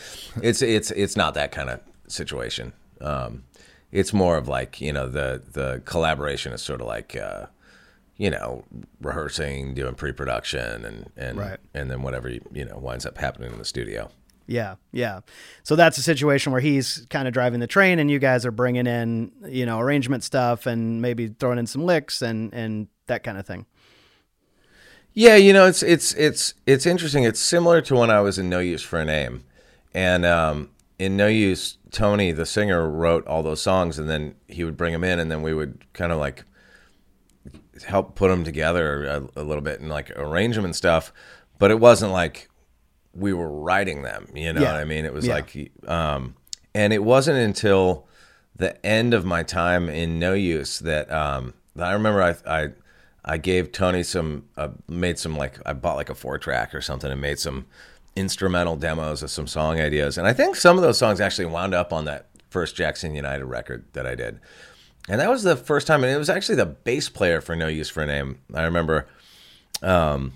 it's 0.41 0.61
it's 0.61 0.91
it's 0.91 1.15
not 1.15 1.33
that 1.35 1.51
kind 1.51 1.69
of 1.69 1.81
situation. 2.07 2.73
Um, 3.01 3.43
it's 3.91 4.11
more 4.13 4.37
of 4.37 4.47
like 4.47 4.81
you 4.81 4.91
know 4.93 5.07
the 5.07 5.41
the 5.51 5.81
collaboration 5.85 6.51
is 6.53 6.61
sort 6.61 6.81
of 6.81 6.87
like 6.87 7.15
uh, 7.15 7.45
you 8.17 8.29
know 8.29 8.63
rehearsing, 9.01 9.73
doing 9.73 9.95
pre-production, 9.95 10.85
and 10.85 11.11
and 11.15 11.37
Right. 11.37 11.59
and 11.73 11.89
then 11.89 12.01
whatever 12.01 12.29
you, 12.29 12.65
know 12.65 12.77
winds 12.77 13.05
up 13.05 13.17
happening 13.17 13.51
in 13.51 13.57
the 13.59 13.65
studio. 13.65 14.09
Yeah, 14.49 14.75
yeah. 14.93 15.21
So 15.63 15.75
that's 15.75 15.97
a 15.97 16.01
situation 16.01 16.53
where 16.53 16.61
he's 16.61 17.05
kind 17.09 17.27
of 17.27 17.33
driving 17.33 17.59
the 17.59 17.67
train, 17.67 17.99
and 17.99 18.09
you 18.09 18.17
guys 18.17 18.45
are 18.45 18.51
bringing 18.51 18.87
in, 18.87 19.31
you 19.45 19.65
know, 19.65 19.79
arrangement 19.79 20.23
stuff 20.23 20.65
and 20.65 21.01
maybe 21.01 21.27
throwing 21.27 21.59
in 21.59 21.67
some 21.67 21.83
licks 21.85 22.21
and 22.21 22.53
and 22.53 22.87
that 23.07 23.23
kind 23.23 23.37
of 23.37 23.45
thing. 23.45 23.65
Yeah, 25.13 25.35
you 25.35 25.51
know, 25.51 25.65
it's 25.65 25.83
it's 25.83 26.13
it's 26.13 26.53
it's 26.65 26.85
interesting. 26.85 27.23
It's 27.23 27.39
similar 27.39 27.81
to 27.81 27.95
when 27.95 28.09
I 28.09 28.21
was 28.21 28.37
in 28.37 28.49
No 28.49 28.59
Use 28.59 28.83
for 28.83 28.99
a 28.99 29.05
Name, 29.05 29.43
and 29.93 30.25
um, 30.25 30.69
in 30.99 31.17
No 31.17 31.27
Use, 31.27 31.77
Tony, 31.91 32.31
the 32.31 32.45
singer, 32.45 32.89
wrote 32.89 33.25
all 33.27 33.43
those 33.43 33.61
songs, 33.61 33.97
and 33.99 34.07
then 34.09 34.35
he 34.47 34.63
would 34.63 34.77
bring 34.77 34.93
them 34.93 35.03
in, 35.03 35.19
and 35.19 35.31
then 35.31 35.41
we 35.41 35.53
would 35.53 35.85
kind 35.93 36.11
of 36.11 36.19
like 36.19 36.45
help 37.83 38.15
put 38.15 38.29
them 38.29 38.43
together 38.43 39.05
a, 39.05 39.41
a 39.41 39.43
little 39.43 39.61
bit 39.63 39.79
and 39.79 39.89
like 39.89 40.11
arrange 40.11 40.55
them 40.55 40.65
and 40.65 40.75
stuff. 40.75 41.11
But 41.59 41.71
it 41.71 41.79
wasn't 41.79 42.11
like 42.11 42.49
we 43.13 43.33
were 43.33 43.49
writing 43.49 44.03
them. 44.03 44.27
You 44.33 44.53
know 44.53 44.61
Yeah. 44.61 44.73
what 44.73 44.81
I 44.81 44.85
mean? 44.85 45.05
It 45.05 45.13
was 45.13 45.25
Yeah. 45.25 45.33
like, 45.35 45.71
um, 45.87 46.35
and 46.75 46.93
it 46.93 47.03
wasn't 47.03 47.37
until 47.39 48.05
the 48.55 48.83
end 48.85 49.13
of 49.13 49.25
my 49.25 49.43
time 49.43 49.89
in 49.89 50.19
No 50.19 50.33
Use 50.33 50.79
that 50.79 51.11
um, 51.11 51.53
that 51.75 51.87
I 51.87 51.93
remember 51.93 52.21
I 52.23 52.35
I 52.45 52.69
I 53.25 53.37
gave 53.37 53.71
Tony 53.71 54.03
some 54.03 54.45
uh, 54.55 54.69
made 54.87 55.19
some 55.19 55.35
like 55.37 55.59
I 55.65 55.73
bought 55.73 55.95
like 55.95 56.09
a 56.09 56.15
four 56.15 56.37
track 56.37 56.73
or 56.75 56.81
something 56.81 57.11
and 57.11 57.19
made 57.21 57.39
some 57.39 57.65
instrumental 58.15 58.75
demos 58.75 59.21
of 59.21 59.29
some 59.29 59.45
song 59.47 59.79
ideas, 59.79 60.17
and 60.17 60.25
I 60.27 60.33
think 60.33 60.55
some 60.55 60.75
of 60.77 60.83
those 60.83 60.97
songs 60.97 61.19
actually 61.21 61.45
wound 61.45 61.73
up 61.75 61.93
on 61.93 62.05
that 62.05 62.27
first 62.49 62.75
Jackson 62.75 63.13
United 63.13 63.45
record 63.45 63.85
that 63.93 64.07
I 64.07 64.15
did. 64.15 64.39
And 65.07 65.21
that 65.21 65.29
was 65.29 65.43
the 65.43 65.55
first 65.55 65.87
time, 65.87 66.03
and 66.03 66.13
it 66.13 66.17
was 66.17 66.29
actually 66.29 66.55
the 66.55 66.65
bass 66.65 67.07
player 67.07 67.39
for 67.39 67.55
No 67.55 67.67
Use 67.67 67.89
for 67.89 68.03
a 68.03 68.05
Name. 68.05 68.39
I 68.53 68.63
remember 68.63 69.07
um, 69.81 70.33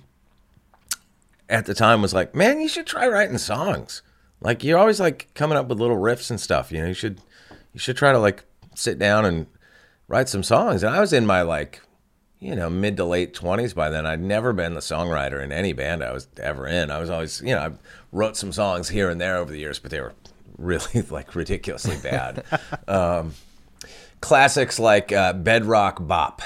at 1.50 1.66
the 1.66 1.74
time 1.74 2.02
was 2.02 2.14
like, 2.14 2.34
man, 2.34 2.62
you 2.62 2.70
should 2.70 2.88
try 2.88 3.08
writing 3.08 3.38
songs. 3.38 4.02
Like 4.40 4.64
you're 4.64 4.80
always 4.80 5.00
like 5.00 5.30
coming 5.36 5.58
up 5.58 5.68
with 5.68 5.80
little 5.80 5.98
riffs 5.98 6.30
and 6.30 6.40
stuff. 6.40 6.72
You 6.72 6.82
know, 6.82 6.88
you 6.88 6.94
should 6.94 7.22
you 7.74 7.80
should 7.80 7.98
try 7.98 8.12
to 8.12 8.20
like 8.20 8.44
sit 8.74 8.98
down 8.98 9.26
and 9.26 9.46
write 10.08 10.30
some 10.30 10.44
songs. 10.44 10.84
And 10.84 10.96
I 10.96 11.00
was 11.00 11.14
in 11.14 11.26
my 11.26 11.44
like, 11.44 11.82
you 12.40 12.56
know, 12.56 12.70
mid 12.70 12.98
to 12.98 13.06
late 13.06 13.34
twenties 13.34 13.74
by 13.74 13.90
then. 13.90 14.06
I'd 14.06 14.22
never 14.22 14.52
been 14.54 14.74
the 14.74 14.80
songwriter 14.80 15.44
in 15.44 15.52
any 15.52 15.74
band 15.74 16.04
I 16.04 16.12
was 16.12 16.28
ever 16.38 16.66
in. 16.66 16.90
I 16.90 17.00
was 17.00 17.10
always, 17.10 17.42
you 17.42 17.54
know, 17.54 17.62
I 17.62 17.72
wrote 18.12 18.36
some 18.36 18.52
songs 18.52 18.90
here 18.90 19.10
and 19.10 19.22
there 19.22 19.38
over 19.38 19.52
the 19.52 19.60
years, 19.60 19.78
but 19.78 19.92
they 19.92 20.02
were 20.02 20.14
really 20.58 21.02
like 21.10 21.36
ridiculously 21.36 21.98
bad. 21.98 22.44
um, 22.88 23.34
classics 24.22 24.80
like 24.80 25.12
uh, 25.12 25.34
Bedrock 25.34 26.06
Bop. 26.08 26.42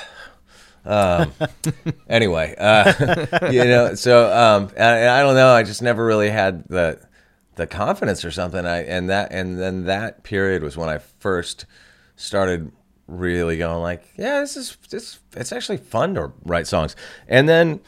Um, 0.86 1.34
anyway, 2.10 2.56
uh, 2.58 3.50
you 3.52 3.66
know, 3.66 3.96
so 3.96 4.32
um, 4.32 4.70
and 4.76 5.10
I 5.10 5.22
don't 5.22 5.36
know. 5.36 5.50
I 5.50 5.64
just 5.64 5.82
never 5.82 6.06
really 6.06 6.30
had 6.30 6.68
the 6.68 7.00
the 7.56 7.68
confidence 7.68 8.26
or 8.26 8.32
something. 8.32 8.66
I 8.66 8.84
and 8.84 9.10
that 9.10 9.32
and 9.32 9.60
then 9.60 9.86
that 9.86 10.24
period 10.24 10.64
was 10.64 10.78
when 10.78 10.90
I 10.90 11.00
first 11.20 11.66
started 12.16 12.72
really 13.08 13.58
going 13.58 13.82
like, 13.82 14.04
yeah, 14.18 14.40
this 14.40 14.58
is 14.58 14.78
this. 14.90 15.20
It's 15.36 15.52
actually 15.52 15.78
fun 15.78 16.16
to 16.16 16.32
write 16.44 16.68
songs. 16.68 16.96
And 17.28 17.48
then 17.50 17.82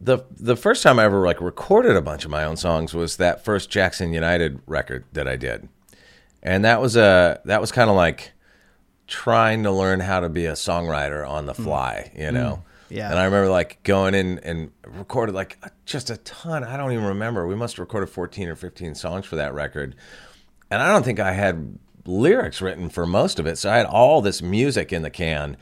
the 0.00 0.20
the 0.30 0.56
first 0.56 0.82
time 0.82 0.98
I 0.98 1.04
ever 1.04 1.24
like 1.24 1.40
recorded 1.40 1.96
a 1.96 2.02
bunch 2.02 2.24
of 2.24 2.30
my 2.30 2.44
own 2.44 2.56
songs 2.56 2.94
was 2.94 3.16
that 3.16 3.44
first 3.44 3.70
Jackson 3.70 4.12
United 4.12 4.60
record 4.66 5.04
that 5.12 5.28
I 5.28 5.36
did, 5.36 5.68
and 6.42 6.64
that 6.64 6.80
was 6.80 6.96
a 6.96 7.40
that 7.44 7.60
was 7.60 7.72
kind 7.72 7.90
of 7.90 7.96
like 7.96 8.32
trying 9.08 9.64
to 9.64 9.72
learn 9.72 10.00
how 10.00 10.20
to 10.20 10.28
be 10.28 10.46
a 10.46 10.52
songwriter 10.52 11.28
on 11.28 11.46
the 11.46 11.54
mm. 11.54 11.64
fly, 11.64 12.12
you 12.14 12.26
mm. 12.26 12.34
know. 12.34 12.62
Yeah. 12.90 13.10
And 13.10 13.18
I 13.18 13.24
remember 13.24 13.50
like 13.50 13.82
going 13.82 14.14
in 14.14 14.38
and 14.40 14.70
recorded 14.86 15.34
like 15.34 15.58
just 15.84 16.10
a 16.10 16.16
ton. 16.18 16.64
I 16.64 16.76
don't 16.76 16.92
even 16.92 17.04
remember. 17.04 17.46
We 17.46 17.54
must 17.54 17.76
have 17.76 17.80
recorded 17.80 18.08
14 18.08 18.48
or 18.48 18.56
15 18.56 18.94
songs 18.94 19.26
for 19.26 19.36
that 19.36 19.52
record. 19.52 19.94
And 20.70 20.80
I 20.80 20.92
don't 20.92 21.04
think 21.04 21.20
I 21.20 21.32
had 21.32 21.78
lyrics 22.06 22.62
written 22.62 22.88
for 22.88 23.06
most 23.06 23.38
of 23.38 23.46
it. 23.46 23.58
So 23.58 23.70
I 23.70 23.76
had 23.76 23.86
all 23.86 24.22
this 24.22 24.40
music 24.40 24.92
in 24.92 25.02
the 25.02 25.10
can. 25.10 25.56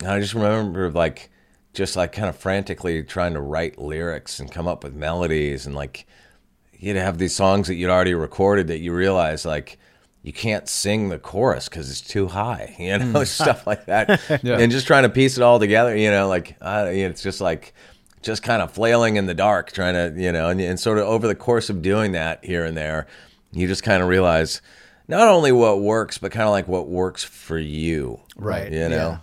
And 0.00 0.10
I 0.10 0.20
just 0.20 0.34
remember 0.34 0.90
like 0.90 1.30
just 1.72 1.96
like 1.96 2.12
kind 2.12 2.28
of 2.28 2.36
frantically 2.36 3.02
trying 3.02 3.34
to 3.34 3.40
write 3.40 3.78
lyrics 3.78 4.38
and 4.38 4.50
come 4.50 4.66
up 4.66 4.82
with 4.82 4.94
melodies 4.94 5.66
and 5.66 5.74
like 5.74 6.06
you'd 6.72 6.96
have 6.96 7.18
these 7.18 7.34
songs 7.34 7.68
that 7.68 7.74
you'd 7.74 7.90
already 7.90 8.14
recorded 8.14 8.66
that 8.68 8.78
you 8.78 8.92
realize 8.94 9.44
like 9.44 9.78
you 10.26 10.32
can't 10.32 10.68
sing 10.68 11.08
the 11.08 11.20
chorus 11.20 11.68
because 11.68 11.88
it's 11.88 12.00
too 12.00 12.26
high, 12.26 12.74
you 12.80 12.98
know, 12.98 13.22
stuff 13.22 13.64
like 13.64 13.86
that. 13.86 14.20
Yeah. 14.42 14.58
And 14.58 14.72
just 14.72 14.86
trying 14.86 15.04
to 15.04 15.08
piece 15.08 15.36
it 15.36 15.42
all 15.42 15.60
together, 15.60 15.96
you 15.96 16.10
know, 16.10 16.26
like 16.28 16.56
uh, 16.60 16.88
it's 16.90 17.22
just 17.22 17.40
like 17.40 17.72
just 18.22 18.42
kind 18.42 18.60
of 18.60 18.72
flailing 18.72 19.16
in 19.16 19.26
the 19.26 19.34
dark, 19.34 19.70
trying 19.70 19.94
to, 19.94 20.20
you 20.20 20.32
know, 20.32 20.48
and, 20.48 20.60
and 20.60 20.80
sort 20.80 20.98
of 20.98 21.04
over 21.04 21.28
the 21.28 21.36
course 21.36 21.70
of 21.70 21.80
doing 21.80 22.12
that 22.12 22.44
here 22.44 22.64
and 22.64 22.76
there, 22.76 23.06
you 23.52 23.68
just 23.68 23.84
kind 23.84 24.02
of 24.02 24.08
realize 24.08 24.60
not 25.06 25.28
only 25.28 25.52
what 25.52 25.80
works, 25.80 26.18
but 26.18 26.32
kind 26.32 26.44
of 26.44 26.50
like 26.50 26.66
what 26.66 26.88
works 26.88 27.22
for 27.22 27.56
you, 27.56 28.20
Right, 28.36 28.72
You 28.72 28.88
know. 28.88 29.18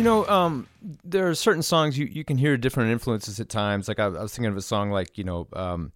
You 0.00 0.04
know, 0.04 0.26
um, 0.28 0.66
there 1.04 1.28
are 1.28 1.34
certain 1.34 1.62
songs 1.62 1.98
you, 1.98 2.06
you 2.06 2.24
can 2.24 2.38
hear 2.38 2.56
different 2.56 2.90
influences 2.90 3.38
at 3.38 3.50
times. 3.50 3.86
Like 3.86 4.00
I, 4.00 4.06
I 4.06 4.08
was 4.08 4.32
thinking 4.34 4.50
of 4.50 4.56
a 4.56 4.62
song 4.62 4.90
like 4.90 5.18
you 5.18 5.24
know, 5.24 5.46
um, 5.52 5.92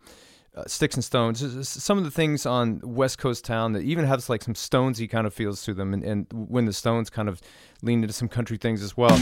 uh, 0.55 0.65
Sticks 0.67 0.95
and 0.95 1.03
Stones. 1.03 1.67
Some 1.67 1.97
of 1.97 2.05
the 2.05 2.11
things 2.11 2.45
on 2.45 2.83
West 2.85 3.17
Coast 3.17 3.47
Town 3.47 3.73
that 3.73 3.81
even 3.81 4.05
has 4.05 4.29
like 4.29 4.43
some 4.43 4.53
Stonesy 4.53 5.09
kind 5.09 5.27
of 5.27 5.33
feels 5.33 5.63
to 5.63 5.73
them, 5.73 5.95
and, 5.95 6.05
and 6.05 6.27
when 6.31 6.67
the 6.67 6.75
Stones 6.75 7.09
kind 7.09 7.31
of 7.31 7.41
lean 7.81 8.03
into 8.03 8.13
some 8.13 8.29
country 8.29 8.59
things 8.59 8.83
as 8.83 8.95
well. 8.95 9.17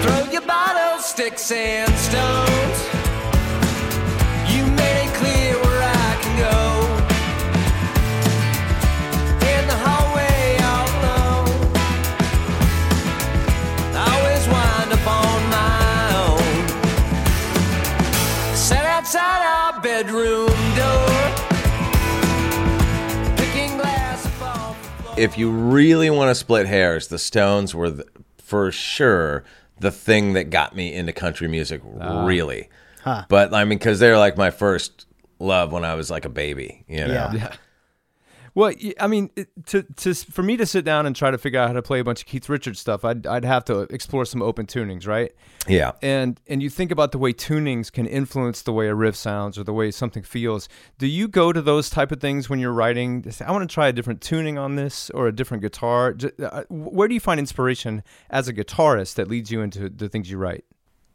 Throw 0.00 0.32
your 0.32 0.40
bottles, 0.46 1.04
sticks 1.04 1.52
and 1.52 1.92
stones. 1.92 2.43
If 25.16 25.38
you 25.38 25.50
really 25.50 26.10
want 26.10 26.30
to 26.30 26.34
split 26.34 26.66
hairs, 26.66 27.08
the 27.08 27.18
Stones 27.18 27.74
were 27.74 27.90
the, 27.90 28.06
for 28.38 28.70
sure 28.72 29.44
the 29.80 29.90
thing 29.90 30.34
that 30.34 30.50
got 30.50 30.74
me 30.74 30.92
into 30.92 31.12
country 31.12 31.48
music, 31.48 31.82
ah. 32.00 32.24
really. 32.24 32.68
But 33.28 33.52
I 33.52 33.64
mean, 33.64 33.78
because 33.78 33.98
they're 33.98 34.18
like 34.18 34.36
my 34.36 34.50
first 34.50 35.06
love 35.38 35.72
when 35.72 35.84
I 35.84 35.94
was 35.94 36.10
like 36.10 36.24
a 36.24 36.28
baby, 36.30 36.84
you 36.88 36.98
know. 36.98 37.06
Yeah. 37.34 37.54
Well, 38.54 38.72
I 39.00 39.06
mean, 39.08 39.30
to 39.66 39.82
to 39.82 40.14
for 40.14 40.42
me 40.42 40.56
to 40.56 40.66
sit 40.66 40.84
down 40.84 41.06
and 41.06 41.16
try 41.16 41.30
to 41.30 41.38
figure 41.38 41.58
out 41.58 41.68
how 41.68 41.72
to 41.72 41.82
play 41.82 41.98
a 41.98 42.04
bunch 42.04 42.20
of 42.20 42.26
Keith 42.26 42.48
Richards 42.48 42.78
stuff, 42.78 43.04
I'd 43.04 43.26
I'd 43.26 43.44
have 43.44 43.64
to 43.66 43.80
explore 43.80 44.24
some 44.24 44.42
open 44.42 44.66
tunings, 44.66 45.06
right? 45.06 45.32
Yeah. 45.68 45.92
and 46.02 46.40
and 46.46 46.62
you 46.62 46.70
think 46.70 46.90
about 46.90 47.12
the 47.12 47.18
way 47.18 47.32
tunings 47.32 47.90
can 47.90 48.06
influence 48.06 48.62
the 48.62 48.72
way 48.72 48.88
a 48.88 48.94
riff 48.94 49.16
sounds 49.16 49.58
or 49.58 49.64
the 49.64 49.72
way 49.72 49.90
something 49.90 50.22
feels 50.22 50.68
do 50.98 51.06
you 51.06 51.26
go 51.26 51.52
to 51.52 51.62
those 51.62 51.88
type 51.88 52.12
of 52.12 52.20
things 52.20 52.50
when 52.50 52.58
you're 52.58 52.72
writing 52.72 53.24
i 53.46 53.50
want 53.50 53.68
to 53.68 53.72
try 53.72 53.88
a 53.88 53.92
different 53.92 54.20
tuning 54.20 54.58
on 54.58 54.76
this 54.76 55.08
or 55.10 55.26
a 55.26 55.32
different 55.32 55.62
guitar 55.62 56.14
uh, 56.42 56.64
where 56.68 57.08
do 57.08 57.14
you 57.14 57.20
find 57.20 57.40
inspiration 57.40 58.02
as 58.30 58.46
a 58.48 58.52
guitarist 58.52 59.14
that 59.14 59.28
leads 59.28 59.50
you 59.50 59.62
into 59.62 59.88
the 59.88 60.08
things 60.08 60.30
you 60.30 60.36
write 60.36 60.64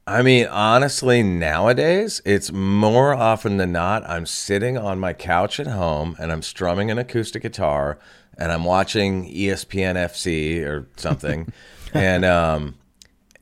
I 0.09 0.23
mean, 0.23 0.47
honestly, 0.47 1.21
nowadays, 1.21 2.19
it's 2.25 2.51
more 2.51 3.13
often 3.13 3.57
than 3.57 3.71
not, 3.71 4.03
I'm 4.09 4.25
sitting 4.25 4.75
on 4.75 4.99
my 4.99 5.13
couch 5.13 5.59
at 5.59 5.67
home 5.67 6.15
and 6.17 6.31
I'm 6.31 6.41
strumming 6.41 6.89
an 6.89 6.97
acoustic 6.97 7.43
guitar 7.43 7.99
and 8.35 8.51
I'm 8.51 8.63
watching 8.63 9.31
ESPN 9.31 9.95
FC 9.95 10.65
or 10.65 10.87
something. 10.95 11.53
and, 11.93 12.25
um, 12.25 12.75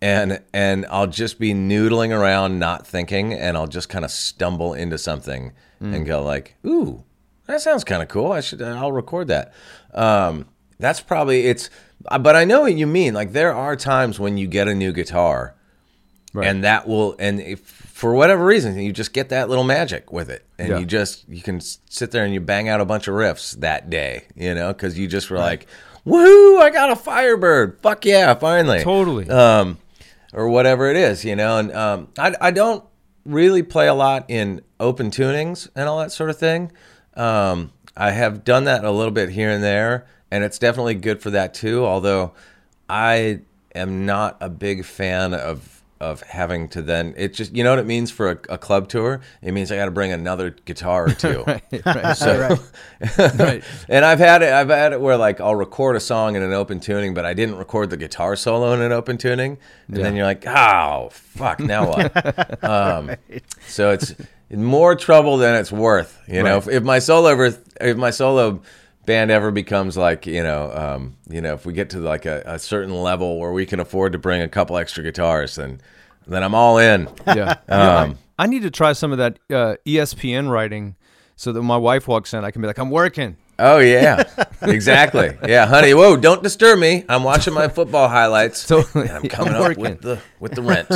and, 0.01 0.41
and 0.53 0.85
I'll 0.89 1.07
just 1.07 1.39
be 1.39 1.53
noodling 1.53 2.11
around, 2.11 2.59
not 2.59 2.85
thinking, 2.85 3.33
and 3.33 3.55
I'll 3.55 3.67
just 3.67 3.87
kind 3.87 4.03
of 4.03 4.11
stumble 4.11 4.73
into 4.73 4.97
something 4.97 5.53
and 5.79 6.05
go 6.05 6.21
like, 6.21 6.55
ooh, 6.65 7.03
that 7.45 7.61
sounds 7.61 7.85
kind 7.85 8.01
of 8.01 8.09
cool. 8.09 8.33
I 8.33 8.41
should. 8.41 8.61
I'll 8.61 8.91
record 8.91 9.29
that. 9.29 9.53
Um, 9.93 10.47
that's 10.79 10.99
probably 10.99 11.45
it's. 11.45 11.69
But 12.19 12.35
I 12.35 12.43
know 12.45 12.61
what 12.61 12.75
you 12.75 12.87
mean. 12.87 13.13
Like 13.13 13.31
there 13.31 13.53
are 13.53 13.75
times 13.75 14.19
when 14.19 14.37
you 14.37 14.47
get 14.47 14.67
a 14.67 14.75
new 14.75 14.91
guitar, 14.91 15.55
and 16.45 16.63
that 16.63 16.87
will 16.87 17.15
and 17.19 17.39
if 17.41 17.59
for 17.61 18.13
whatever 18.13 18.45
reason 18.45 18.77
you 18.79 18.91
just 18.91 19.11
get 19.13 19.29
that 19.29 19.49
little 19.49 19.63
magic 19.63 20.11
with 20.11 20.29
it, 20.29 20.45
and 20.59 20.69
Yeah. 20.69 20.77
you 20.79 20.85
just 20.85 21.27
you 21.27 21.41
can 21.41 21.59
sit 21.61 22.11
there 22.11 22.23
and 22.23 22.33
you 22.33 22.39
bang 22.39 22.69
out 22.69 22.79
a 22.81 22.85
bunch 22.85 23.07
of 23.07 23.15
riffs 23.15 23.59
that 23.61 23.89
day, 23.89 24.25
you 24.35 24.53
know, 24.53 24.71
because 24.73 24.97
you 24.99 25.07
just 25.07 25.29
were 25.31 25.37
like, 25.39 25.65
"Woohoo! 26.05 26.61
I 26.61 26.69
got 26.69 26.91
a 26.91 26.95
Firebird! 26.95 27.79
Fuck 27.81 28.05
yeah! 28.05 28.33
Finally!" 28.35 28.83
Totally. 28.83 29.27
um, 29.29 29.77
or 30.33 30.47
whatever 30.49 30.89
it 30.91 30.95
is, 30.97 31.25
you 31.25 31.35
know. 31.35 31.57
And 31.57 31.71
um, 31.73 32.07
I, 32.19 32.35
I 32.39 32.51
don't 32.51 32.83
really 33.25 33.63
play 33.63 33.87
a 33.87 33.93
lot 33.95 34.25
in 34.29 34.61
open 34.79 35.09
tunings 35.09 35.67
and 35.75 35.89
all 35.89 35.99
that 35.99 36.11
sort 36.11 36.29
of 36.29 36.37
thing. 36.37 36.71
Um, 37.15 37.71
I 37.95 38.11
have 38.11 38.43
done 38.43 38.65
that 38.65 38.83
a 38.83 38.91
little 38.91 39.11
bit 39.11 39.29
here 39.29 39.49
and 39.49 39.63
there, 39.63 40.05
and 40.29 40.43
it's 40.43 40.59
definitely 40.59 40.93
good 40.95 41.19
for 41.21 41.31
that 41.31 41.55
too. 41.55 41.83
Although 41.83 42.33
I 42.87 43.39
am 43.73 44.05
not 44.05 44.37
a 44.39 44.49
big 44.49 44.85
fan 44.85 45.33
of 45.33 45.76
of 45.99 46.21
having 46.21 46.67
to 46.69 46.81
then 46.81 47.13
it 47.17 47.33
just 47.33 47.55
you 47.55 47.63
know 47.63 47.71
what 47.71 47.79
it 47.79 47.85
means 47.85 48.11
for 48.11 48.31
a, 48.31 48.39
a 48.49 48.57
club 48.57 48.87
tour. 48.87 49.21
It 49.41 49.51
means 49.51 49.71
I 49.71 49.75
got 49.77 49.85
to 49.85 49.91
bring 49.91 50.11
another 50.11 50.51
guitar 50.51 51.05
or 51.05 51.13
two. 51.13 51.43
So, 52.15 52.57
Right. 53.37 53.63
and 53.89 54.05
I've 54.05 54.19
had 54.19 54.41
it. 54.41 54.51
I've 54.51 54.69
had 54.69 54.93
it 54.93 55.01
where 55.01 55.17
like 55.17 55.39
I'll 55.41 55.55
record 55.55 55.95
a 55.95 55.99
song 55.99 56.35
in 56.35 56.41
an 56.43 56.53
open 56.53 56.79
tuning, 56.79 57.13
but 57.13 57.25
I 57.25 57.33
didn't 57.33 57.55
record 57.55 57.89
the 57.89 57.97
guitar 57.97 58.35
solo 58.35 58.73
in 58.73 58.81
an 58.81 58.91
open 58.91 59.17
tuning, 59.17 59.57
and 59.87 59.97
then 59.97 60.15
you're 60.15 60.25
like, 60.25 60.45
oh 60.47 61.09
fuck, 61.11 61.59
now 61.59 61.87
what? 61.89 62.63
um, 62.63 63.11
So 63.67 63.91
it's 63.91 64.13
more 64.49 64.95
trouble 64.95 65.37
than 65.37 65.55
it's 65.55 65.71
worth. 65.71 66.19
You 66.27 66.43
know, 66.43 66.57
if, 66.57 66.67
if 66.67 66.83
my 66.83 66.99
solo 66.99 67.29
ever, 67.29 67.57
if 67.81 67.97
my 67.97 68.11
solo 68.11 68.61
band 69.07 69.31
ever 69.31 69.49
becomes 69.49 69.97
like 69.97 70.27
you 70.27 70.43
know, 70.43 70.71
um, 70.71 71.17
you 71.27 71.41
know, 71.41 71.55
if 71.55 71.65
we 71.65 71.73
get 71.73 71.89
to 71.91 71.97
like 71.97 72.27
a, 72.27 72.43
a 72.45 72.59
certain 72.59 72.93
level 72.93 73.39
where 73.39 73.51
we 73.51 73.65
can 73.65 73.79
afford 73.79 74.11
to 74.11 74.19
bring 74.19 74.43
a 74.43 74.47
couple 74.47 74.77
extra 74.77 75.01
guitars, 75.03 75.55
then 75.55 75.81
then 76.27 76.43
I'm 76.43 76.53
all 76.53 76.77
in. 76.77 77.09
Yeah. 77.25 77.55
Um, 77.67 78.19
I 78.37 78.45
need 78.45 78.61
to 78.61 78.69
try 78.69 78.93
some 78.93 79.11
of 79.11 79.17
that 79.17 79.39
uh, 79.49 79.77
ESPN 79.85 80.51
writing 80.51 80.95
so 81.35 81.51
that 81.51 81.59
when 81.59 81.67
my 81.67 81.77
wife 81.77 82.07
walks 82.07 82.35
in, 82.35 82.45
I 82.45 82.51
can 82.51 82.61
be 82.61 82.67
like, 82.67 82.77
I'm 82.77 82.91
working. 82.91 83.35
Oh 83.57 83.79
yeah, 83.79 84.23
exactly. 84.61 85.35
Yeah, 85.47 85.65
honey. 85.65 85.95
Whoa, 85.95 86.17
don't 86.17 86.43
disturb 86.43 86.77
me. 86.77 87.03
I'm 87.09 87.23
watching 87.23 87.55
my 87.55 87.67
football 87.77 88.07
highlights. 88.07 88.67
Totally. 88.67 89.09
I'm 89.09 89.23
coming 89.23 89.55
I'm 89.55 89.71
up 89.71 89.77
with 89.77 90.01
the 90.01 90.21
with 90.39 90.51
the 90.51 90.61
rent. 90.61 90.91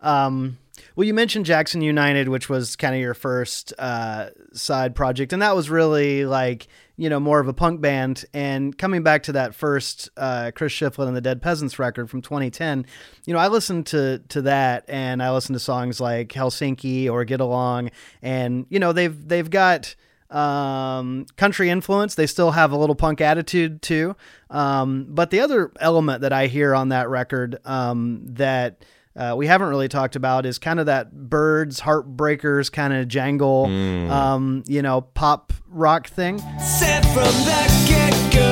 Um, 0.00 0.58
well, 0.96 1.06
you 1.06 1.14
mentioned 1.14 1.46
Jackson 1.46 1.82
United, 1.82 2.28
which 2.28 2.48
was 2.48 2.76
kind 2.76 2.94
of 2.94 3.00
your 3.00 3.14
first 3.14 3.72
uh, 3.78 4.30
side 4.52 4.94
project, 4.94 5.32
and 5.32 5.42
that 5.42 5.54
was 5.54 5.70
really 5.70 6.24
like 6.24 6.66
you 6.96 7.08
know 7.08 7.20
more 7.20 7.40
of 7.40 7.48
a 7.48 7.52
punk 7.52 7.80
band. 7.80 8.24
And 8.34 8.76
coming 8.76 9.02
back 9.02 9.22
to 9.24 9.32
that 9.32 9.54
first 9.54 10.08
uh, 10.16 10.50
Chris 10.54 10.72
Shiflett 10.72 11.08
and 11.08 11.16
the 11.16 11.20
Dead 11.20 11.40
Peasants 11.42 11.78
record 11.78 12.10
from 12.10 12.22
2010, 12.22 12.86
you 13.26 13.32
know 13.32 13.40
I 13.40 13.48
listened 13.48 13.86
to 13.86 14.18
to 14.28 14.42
that, 14.42 14.84
and 14.88 15.22
I 15.22 15.30
listened 15.32 15.54
to 15.54 15.60
songs 15.60 16.00
like 16.00 16.28
Helsinki 16.28 17.10
or 17.10 17.24
Get 17.24 17.40
Along, 17.40 17.90
and 18.22 18.66
you 18.68 18.78
know 18.78 18.92
they've 18.92 19.28
they've 19.28 19.50
got 19.50 19.94
um, 20.30 21.26
country 21.36 21.70
influence. 21.70 22.14
They 22.14 22.26
still 22.26 22.52
have 22.52 22.72
a 22.72 22.76
little 22.76 22.94
punk 22.94 23.20
attitude 23.20 23.82
too. 23.82 24.16
Um, 24.48 25.06
but 25.08 25.30
the 25.30 25.40
other 25.40 25.72
element 25.80 26.22
that 26.22 26.32
I 26.32 26.46
hear 26.46 26.74
on 26.74 26.90
that 26.90 27.08
record 27.08 27.58
um, 27.64 28.22
that 28.24 28.84
uh, 29.16 29.34
we 29.36 29.46
haven't 29.46 29.68
really 29.68 29.88
talked 29.88 30.16
about 30.16 30.46
is 30.46 30.58
kind 30.58 30.78
of 30.80 30.86
that 30.86 31.12
Byrds, 31.12 31.80
heartbreakers 31.80 32.70
kind 32.70 32.92
of 32.92 33.08
jangle, 33.08 33.66
um, 33.66 34.62
you 34.66 34.82
know, 34.82 35.00
pop 35.00 35.52
rock 35.68 36.08
thing. 36.08 36.38
Said 36.60 37.02
from 37.06 37.24
the 37.24 37.84
get 37.88 38.32
go, 38.32 38.49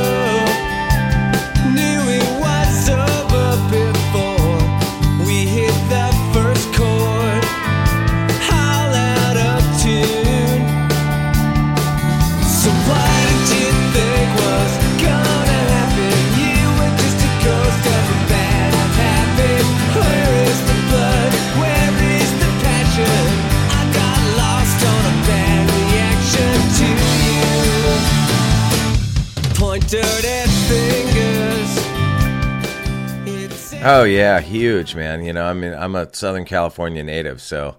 Oh 33.90 34.04
yeah, 34.04 34.40
huge 34.40 34.94
man. 34.94 35.24
You 35.24 35.32
know, 35.32 35.46
I 35.46 35.54
mean, 35.54 35.72
I'm 35.72 35.94
a 35.94 36.14
Southern 36.14 36.44
California 36.44 37.02
native, 37.02 37.40
so 37.40 37.76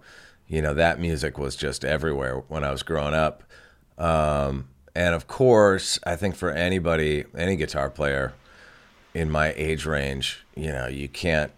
you 0.47 0.59
know 0.59 0.73
that 0.73 0.99
music 0.99 1.37
was 1.37 1.55
just 1.55 1.85
everywhere 1.85 2.39
when 2.47 2.63
I 2.63 2.71
was 2.71 2.81
growing 2.81 3.13
up. 3.13 3.43
Um, 3.95 4.69
and 4.95 5.13
of 5.13 5.27
course, 5.27 5.99
I 6.03 6.15
think 6.15 6.35
for 6.35 6.49
anybody, 6.49 7.25
any 7.37 7.55
guitar 7.55 7.91
player 7.91 8.33
in 9.13 9.29
my 9.29 9.53
age 9.55 9.85
range, 9.85 10.43
you 10.55 10.71
know, 10.71 10.87
you 10.87 11.07
can't 11.07 11.51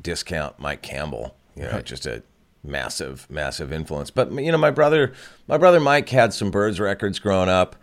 discount 0.00 0.58
Mike 0.58 0.80
Campbell. 0.80 1.36
You 1.54 1.64
know, 1.64 1.82
just 1.82 2.06
a 2.06 2.22
massive, 2.62 3.28
massive 3.28 3.70
influence. 3.70 4.10
But 4.10 4.32
you 4.32 4.50
know, 4.50 4.56
my 4.56 4.70
brother, 4.70 5.12
my 5.46 5.58
brother 5.58 5.78
Mike 5.78 6.08
had 6.08 6.32
some 6.32 6.50
Byrds 6.50 6.80
records 6.80 7.18
growing 7.18 7.50
up. 7.50 7.76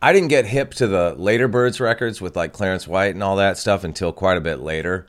I 0.00 0.14
didn't 0.14 0.28
get 0.28 0.46
hip 0.46 0.72
to 0.74 0.86
the 0.86 1.14
later 1.18 1.46
Byrds 1.46 1.78
records 1.78 2.22
with 2.22 2.36
like 2.36 2.54
Clarence 2.54 2.88
White 2.88 3.14
and 3.14 3.22
all 3.22 3.36
that 3.36 3.58
stuff 3.58 3.84
until 3.84 4.14
quite 4.14 4.38
a 4.38 4.40
bit 4.40 4.60
later. 4.60 5.06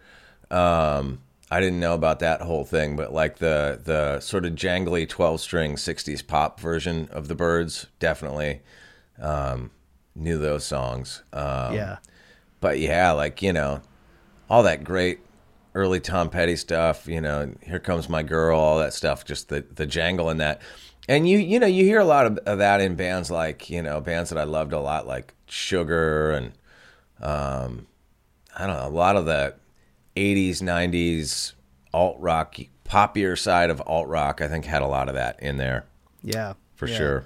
Um, 0.51 1.19
I 1.49 1.61
didn't 1.61 1.79
know 1.79 1.93
about 1.93 2.19
that 2.19 2.41
whole 2.41 2.65
thing, 2.65 2.95
but 2.95 3.13
like 3.13 3.37
the 3.37 3.79
the 3.83 4.19
sort 4.19 4.45
of 4.45 4.53
jangly 4.53 5.07
twelve 5.07 5.39
string 5.39 5.75
'60s 5.75 6.25
pop 6.25 6.59
version 6.59 7.07
of 7.11 7.27
the 7.27 7.35
Byrds, 7.35 7.87
definitely 7.99 8.61
um, 9.21 9.71
knew 10.15 10.37
those 10.37 10.65
songs. 10.65 11.23
Um, 11.31 11.73
yeah. 11.73 11.97
but 12.59 12.79
yeah, 12.79 13.11
like 13.11 13.41
you 13.41 13.53
know, 13.53 13.81
all 14.49 14.63
that 14.63 14.83
great 14.83 15.19
early 15.73 15.99
Tom 16.01 16.29
Petty 16.29 16.57
stuff. 16.57 17.07
You 17.07 17.21
know, 17.21 17.53
here 17.61 17.79
comes 17.79 18.09
my 18.09 18.23
girl, 18.23 18.59
all 18.59 18.79
that 18.79 18.93
stuff. 18.93 19.23
Just 19.23 19.47
the 19.47 19.63
the 19.73 19.85
jangle 19.85 20.29
in 20.29 20.37
that, 20.37 20.61
and 21.07 21.29
you 21.29 21.37
you 21.37 21.59
know 21.59 21.67
you 21.67 21.85
hear 21.85 21.99
a 21.99 22.05
lot 22.05 22.25
of, 22.25 22.37
of 22.39 22.57
that 22.57 22.81
in 22.81 22.95
bands 22.95 23.31
like 23.31 23.69
you 23.69 23.81
know 23.81 24.01
bands 24.01 24.31
that 24.31 24.39
I 24.39 24.43
loved 24.43 24.73
a 24.73 24.79
lot 24.81 25.07
like 25.07 25.33
Sugar 25.45 26.31
and 26.31 26.51
um, 27.21 27.87
I 28.57 28.67
don't 28.67 28.75
know 28.75 28.87
a 28.87 28.89
lot 28.89 29.15
of 29.15 29.25
the 29.25 29.53
'80s 30.17 30.61
'90s 30.61 31.53
alt 31.93 32.17
rock 32.19 32.55
poppier 32.85 33.37
side 33.37 33.69
of 33.69 33.81
alt 33.85 34.07
rock. 34.07 34.41
I 34.41 34.47
think 34.47 34.65
had 34.65 34.81
a 34.81 34.87
lot 34.87 35.07
of 35.09 35.15
that 35.15 35.39
in 35.41 35.57
there 35.57 35.85
Yeah. 36.23 36.53
for 36.75 36.87
Yeah. 36.87 36.97
sure. 36.97 37.25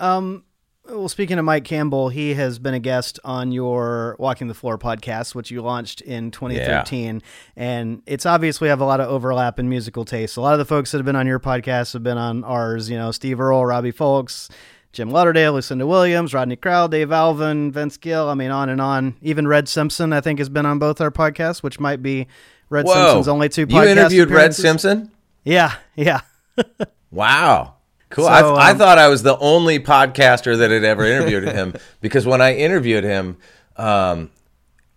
Um, 0.00 0.44
well, 0.86 1.08
speaking 1.08 1.38
of 1.38 1.46
Mike 1.46 1.64
Campbell, 1.64 2.10
he 2.10 2.34
has 2.34 2.58
been 2.58 2.74
a 2.74 2.78
guest 2.78 3.18
on 3.24 3.52
your 3.52 4.16
Walking 4.18 4.48
the 4.48 4.54
Floor 4.54 4.76
podcast, 4.76 5.34
which 5.34 5.50
you 5.50 5.62
launched 5.62 6.02
in 6.02 6.30
2013. 6.30 7.22
And 7.56 8.02
it's 8.06 8.26
obvious 8.26 8.60
we 8.60 8.68
have 8.68 8.82
a 8.82 8.84
lot 8.84 9.00
of 9.00 9.08
overlap 9.08 9.58
in 9.58 9.68
musical 9.68 10.04
tastes. 10.04 10.36
A 10.36 10.42
lot 10.42 10.52
of 10.52 10.58
the 10.58 10.66
folks 10.66 10.90
that 10.92 10.98
have 10.98 11.06
been 11.06 11.16
on 11.16 11.26
your 11.26 11.40
podcast 11.40 11.94
have 11.94 12.02
been 12.02 12.18
on 12.18 12.44
ours, 12.44 12.90
you 12.90 12.98
know, 12.98 13.12
Steve 13.12 13.40
Earle, 13.40 13.64
Robbie 13.64 13.92
Fulks, 13.92 14.50
Jim 14.94 15.10
Lauderdale, 15.10 15.52
Lucinda 15.52 15.86
Williams, 15.86 16.32
Rodney 16.32 16.56
Crowell, 16.56 16.88
Dave 16.88 17.12
Alvin, 17.12 17.72
Vince 17.72 17.96
Gill. 17.96 18.28
I 18.28 18.34
mean, 18.34 18.50
on 18.50 18.68
and 18.68 18.80
on. 18.80 19.16
Even 19.20 19.46
Red 19.46 19.68
Simpson, 19.68 20.12
I 20.12 20.20
think, 20.20 20.38
has 20.38 20.48
been 20.48 20.64
on 20.64 20.78
both 20.78 21.00
our 21.00 21.10
podcasts, 21.10 21.62
which 21.62 21.78
might 21.78 22.02
be 22.02 22.28
Red 22.70 22.86
Whoa! 22.86 22.94
Simpson's 22.94 23.28
only 23.28 23.48
two 23.48 23.66
You 23.68 23.82
interviewed 23.82 24.30
Red. 24.30 24.54
Simpson. 24.54 25.10
Yeah, 25.44 25.74
yeah. 25.96 26.20
Wow. 27.10 27.76
Cool. 28.10 28.24
So, 28.24 28.30
I, 28.30 28.40
I 28.40 28.70
um, 28.72 28.78
thought 28.78 28.98
I 28.98 29.06
was 29.06 29.22
the 29.22 29.38
only 29.38 29.78
podcaster 29.78 30.58
that 30.58 30.70
had 30.72 30.82
ever 30.82 31.04
interviewed 31.04 31.44
him 31.44 31.74
because 32.00 32.26
when 32.26 32.40
I 32.42 32.56
interviewed 32.56 33.04
him, 33.04 33.36
um, 33.76 34.30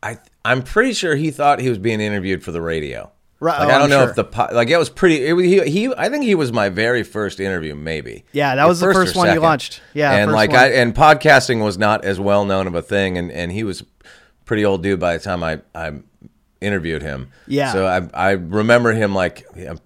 I 0.01 0.17
I'm 0.43 0.63
pretty 0.63 0.93
sure 0.93 1.15
he 1.15 1.29
thought 1.29 1.59
he 1.59 1.69
was 1.69 1.77
being 1.77 2.01
interviewed 2.01 2.43
for 2.43 2.51
the 2.51 2.61
radio. 2.61 3.11
Right, 3.39 3.59
Like 3.59 3.67
oh, 3.67 3.69
I 3.69 3.73
don't 3.73 3.81
I'm 3.83 3.89
know 3.91 3.99
sure. 4.01 4.09
if 4.09 4.15
the 4.15 4.23
po- 4.23 4.49
like 4.51 4.69
it 4.69 4.77
was 4.77 4.89
pretty. 4.89 5.25
It 5.27 5.33
was, 5.33 5.45
he, 5.45 5.61
he 5.69 5.93
I 5.95 6.09
think 6.09 6.23
he 6.23 6.33
was 6.33 6.51
my 6.51 6.69
very 6.69 7.03
first 7.03 7.39
interview, 7.39 7.75
maybe. 7.75 8.25
Yeah, 8.31 8.55
that 8.55 8.67
was 8.67 8.79
the 8.79 8.91
first 8.91 9.15
one 9.15 9.31
you 9.33 9.39
launched. 9.39 9.81
Yeah, 9.93 10.11
and 10.11 10.29
first 10.29 10.35
like 10.35 10.49
one. 10.51 10.59
I 10.59 10.67
and 10.73 10.95
podcasting 10.95 11.63
was 11.63 11.77
not 11.77 12.03
as 12.03 12.19
well 12.19 12.45
known 12.45 12.65
of 12.65 12.73
a 12.73 12.81
thing, 12.81 13.17
and 13.17 13.31
and 13.31 13.51
he 13.51 13.63
was 13.63 13.83
pretty 14.45 14.65
old 14.65 14.81
dude 14.81 14.99
by 14.99 15.15
the 15.17 15.23
time 15.23 15.43
I 15.43 15.61
I 15.75 15.93
interviewed 16.61 17.03
him. 17.03 17.29
Yeah. 17.45 17.73
So 17.73 17.85
I 17.85 18.09
I 18.13 18.31
remember 18.31 18.93
him 18.93 19.13
like. 19.13 19.45
I'm 19.55 19.79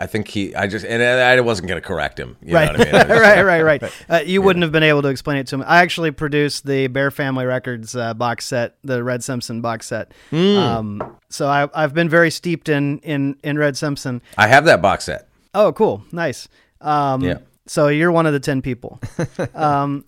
I 0.00 0.06
think 0.06 0.28
he, 0.28 0.54
I 0.54 0.66
just, 0.66 0.86
and 0.86 1.02
I 1.02 1.38
wasn't 1.40 1.68
going 1.68 1.80
to 1.80 1.86
correct 1.86 2.18
him. 2.18 2.36
You 2.42 2.54
right, 2.54 2.72
know 2.72 2.78
what 2.78 2.88
I 2.88 2.92
mean? 2.92 2.94
I 3.10 3.14
was- 3.14 3.20
right, 3.20 3.42
right, 3.42 3.62
right. 3.82 3.92
Uh, 4.08 4.20
you 4.24 4.40
wouldn't 4.40 4.62
have 4.62 4.72
been 4.72 4.82
able 4.82 5.02
to 5.02 5.08
explain 5.08 5.36
it 5.36 5.46
to 5.48 5.56
him. 5.56 5.64
I 5.66 5.78
actually 5.82 6.10
produced 6.10 6.66
the 6.66 6.86
Bear 6.86 7.10
Family 7.10 7.44
Records 7.44 7.94
uh, 7.94 8.14
box 8.14 8.46
set, 8.46 8.76
the 8.82 9.04
Red 9.04 9.22
Simpson 9.22 9.60
box 9.60 9.86
set. 9.86 10.12
Hmm. 10.30 10.56
Um, 10.56 11.16
so 11.28 11.48
I, 11.48 11.68
I've 11.74 11.92
been 11.92 12.08
very 12.08 12.30
steeped 12.30 12.68
in 12.70 12.98
in 13.00 13.36
in 13.44 13.58
Red 13.58 13.76
Simpson. 13.76 14.22
I 14.38 14.46
have 14.46 14.64
that 14.64 14.80
box 14.80 15.04
set. 15.04 15.28
Oh, 15.54 15.72
cool, 15.72 16.02
nice. 16.12 16.48
Um, 16.80 17.22
Yeah. 17.22 17.38
So 17.66 17.88
you're 17.88 18.10
one 18.10 18.24
of 18.24 18.32
the 18.32 18.40
10 18.40 18.62
people. 18.62 18.98
um, 19.54 20.02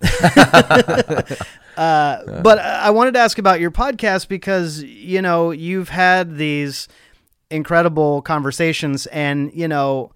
uh, 1.77 2.41
but 2.41 2.59
I 2.59 2.89
wanted 2.89 3.13
to 3.13 3.19
ask 3.19 3.37
about 3.37 3.59
your 3.59 3.71
podcast 3.71 4.27
because, 4.27 4.81
you 4.83 5.21
know, 5.21 5.51
you've 5.51 5.89
had 5.89 6.37
these 6.37 6.87
incredible 7.51 8.21
conversations 8.21 9.05
and, 9.07 9.51
you 9.53 9.67
know, 9.67 10.11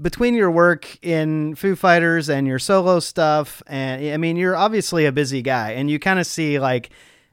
between 0.00 0.34
your 0.34 0.50
work 0.50 0.98
in 1.02 1.54
Foo 1.54 1.76
Fighters 1.76 2.28
and 2.28 2.46
your 2.46 2.58
solo 2.58 3.00
stuff, 3.00 3.62
and 3.66 4.12
I 4.12 4.16
mean, 4.16 4.36
you're 4.36 4.56
obviously 4.56 5.04
a 5.06 5.12
busy 5.12 5.42
guy, 5.42 5.72
and 5.72 5.90
you 5.90 5.98
kind 5.98 6.18
of 6.18 6.26
see 6.26 6.58
like 6.58 6.90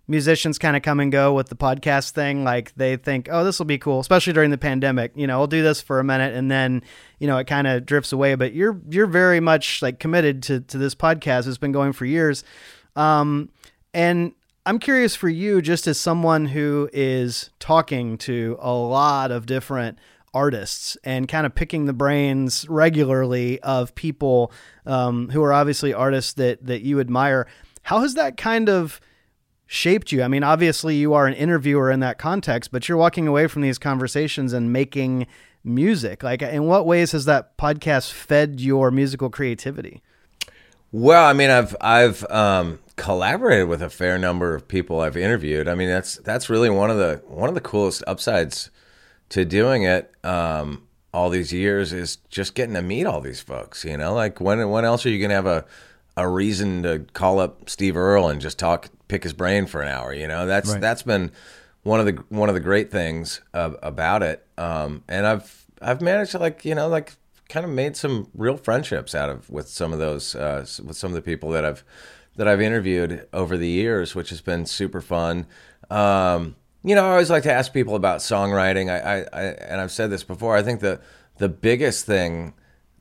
musicians 0.08 0.58
kind 0.58 0.76
of 0.76 0.82
come 0.82 1.00
and 1.00 1.12
go 1.12 1.34
with 1.34 1.50
the 1.50 1.56
podcast 1.56 2.12
thing. 2.12 2.44
Like 2.44 2.74
they 2.76 2.96
think, 2.98 3.30
oh, 3.32 3.44
this 3.44 3.60
will 3.60 3.66
be 3.66 3.78
cool, 3.78 4.00
especially 4.00 4.34
during 4.34 4.52
the 4.52 4.58
pandemic. 4.58 5.12
You 5.16 5.28
know, 5.28 5.40
I'll 5.40 5.48
do 5.48 5.62
this 5.62 5.82
for 5.82 6.00
a 6.00 6.04
minute, 6.04 6.34
and 6.36 6.50
then 6.50 6.82
you 7.20 7.28
know 7.28 7.38
it 7.38 7.48
kind 7.48 7.68
of 7.68 7.86
drifts 7.86 8.12
away. 8.12 8.36
But 8.36 8.54
you're 8.54 8.80
you're 8.90 9.08
very 9.08 9.40
much 9.40 9.82
like 9.82 10.00
committed 10.00 10.44
to 10.44 10.62
to 10.62 10.78
this 10.78 10.96
podcast. 10.96 11.48
It's 11.48 11.58
been 11.58 11.72
going 11.72 11.94
for 11.94 12.06
years, 12.06 12.44
um, 12.96 13.50
and 13.94 14.34
I'm 14.68 14.80
curious 14.80 15.16
for 15.16 15.30
you, 15.30 15.62
just 15.62 15.88
as 15.88 15.98
someone 15.98 16.48
who 16.48 16.90
is 16.92 17.52
talking 17.58 18.18
to 18.18 18.58
a 18.60 18.74
lot 18.74 19.32
of 19.32 19.46
different 19.46 19.98
artists 20.34 20.98
and 21.06 21.26
kind 21.26 21.46
of 21.46 21.56
picking 21.56 21.86
the 21.86 21.94
brains 21.94 22.68
regularly 22.68 23.62
of 23.62 23.96
people 23.96 24.52
um, 24.86 25.30
who 25.30 25.42
are 25.42 25.54
obviously 25.54 25.94
artists 25.94 26.34
that 26.34 26.66
that 26.66 26.82
you 26.82 27.00
admire. 27.00 27.48
How 27.84 28.02
has 28.02 28.16
that 28.16 28.36
kind 28.36 28.68
of 28.68 29.00
shaped 29.68 30.12
you? 30.12 30.22
I 30.22 30.28
mean, 30.28 30.44
obviously 30.44 30.98
you 30.98 31.14
are 31.14 31.28
an 31.28 31.34
interviewer 31.34 31.90
in 31.90 32.02
that 32.02 32.18
context, 32.18 32.70
but 32.70 32.90
you're 32.90 32.98
walking 32.98 33.26
away 33.26 33.48
from 33.48 33.62
these 33.62 33.78
conversations 33.78 34.52
and 34.52 34.74
making 34.74 35.28
music. 35.64 36.24
Like, 36.24 36.42
in 36.42 36.66
what 36.66 36.86
ways 36.86 37.14
has 37.14 37.24
that 37.24 37.58
podcast 37.58 38.12
fed 38.12 38.60
your 38.60 38.92
musical 38.92 39.30
creativity? 39.30 40.04
Well, 40.92 41.24
I 41.24 41.32
mean, 41.32 41.52
I've 41.52 41.74
I've 41.80 42.30
um, 42.30 42.80
collaborated 42.98 43.70
with 43.70 43.82
a 43.82 43.90
fair 43.90 44.18
number 44.18 44.54
of 44.54 44.68
people 44.68 45.00
I've 45.00 45.16
interviewed. 45.16 45.68
I 45.70 45.76
mean, 45.76 45.88
that's 45.88 46.18
that's 46.18 46.50
really 46.50 46.70
one 46.70 46.92
of 46.92 46.98
the 46.98 47.22
one 47.28 47.48
of 47.48 47.56
the 47.56 47.62
coolest 47.62 48.04
upsides 48.06 48.70
to 49.30 49.46
doing 49.46 49.84
it. 49.84 50.14
Um, 50.26 50.84
all 51.14 51.30
these 51.30 51.54
years 51.54 51.94
is 51.94 52.18
just 52.30 52.54
getting 52.54 52.76
to 52.76 52.82
meet 52.82 53.06
all 53.06 53.22
these 53.22 53.40
folks. 53.40 53.86
You 53.86 53.96
know, 53.98 54.14
like 54.14 54.42
when 54.42 54.70
when 54.70 54.84
else 54.84 55.06
are 55.06 55.10
you 55.10 55.22
gonna 55.22 55.34
have 55.36 55.46
a 55.46 55.66
a 56.18 56.28
reason 56.28 56.84
to 56.84 57.06
call 57.14 57.40
up 57.40 57.70
Steve 57.70 57.96
Earle 57.96 58.28
and 58.30 58.42
just 58.42 58.58
talk, 58.60 58.90
pick 59.08 59.22
his 59.24 59.34
brain 59.34 59.68
for 59.68 59.82
an 59.82 59.88
hour? 59.88 60.12
You 60.14 60.28
know, 60.28 60.46
that's 60.46 60.72
Right. 60.72 60.82
that's 60.82 61.04
been 61.04 61.32
one 61.84 62.00
of 62.00 62.06
the 62.08 62.24
one 62.30 62.50
of 62.50 62.56
the 62.56 62.62
great 62.62 62.92
things 62.92 63.40
about 63.54 64.24
it. 64.24 64.46
Um, 64.58 65.04
and 65.08 65.26
I've 65.26 65.66
I've 65.82 66.02
managed 66.02 66.32
to 66.32 66.40
like 66.40 66.66
you 66.66 66.76
know 66.76 66.88
like 66.88 67.14
kind 67.50 67.64
of 67.66 67.72
made 67.72 67.96
some 67.96 68.28
real 68.34 68.58
friendships 68.58 69.16
out 69.16 69.30
of 69.30 69.50
with 69.50 69.70
some 69.70 69.94
of 69.94 70.00
those 70.00 70.36
uh, 70.36 70.66
with 70.84 70.98
some 70.98 71.12
of 71.12 71.16
the 71.16 71.22
people 71.22 71.52
that 71.52 71.64
I've 71.64 71.84
that 72.38 72.48
I've 72.48 72.62
interviewed 72.62 73.28
over 73.34 73.58
the 73.58 73.68
years, 73.68 74.16
which 74.16 74.30
has 74.30 74.42
been 74.42 74.66
super 74.66 75.02
fun. 75.02 75.46
Um, 75.90 76.56
you 76.84 76.96
know, 76.96 77.06
I 77.06 77.12
always 77.12 77.30
like 77.30 77.44
to 77.44 77.52
ask 77.52 77.74
people 77.74 77.96
about 77.96 78.20
songwriting. 78.20 78.90
I, 78.90 79.00
I, 79.00 79.26
I 79.34 79.44
and 79.68 79.82
I've 79.82 79.92
said 79.92 80.10
this 80.10 80.24
before. 80.24 80.56
I 80.56 80.64
think 80.64 80.80
the 80.80 81.02
the 81.38 81.50
biggest 81.50 82.06
thing 82.06 82.54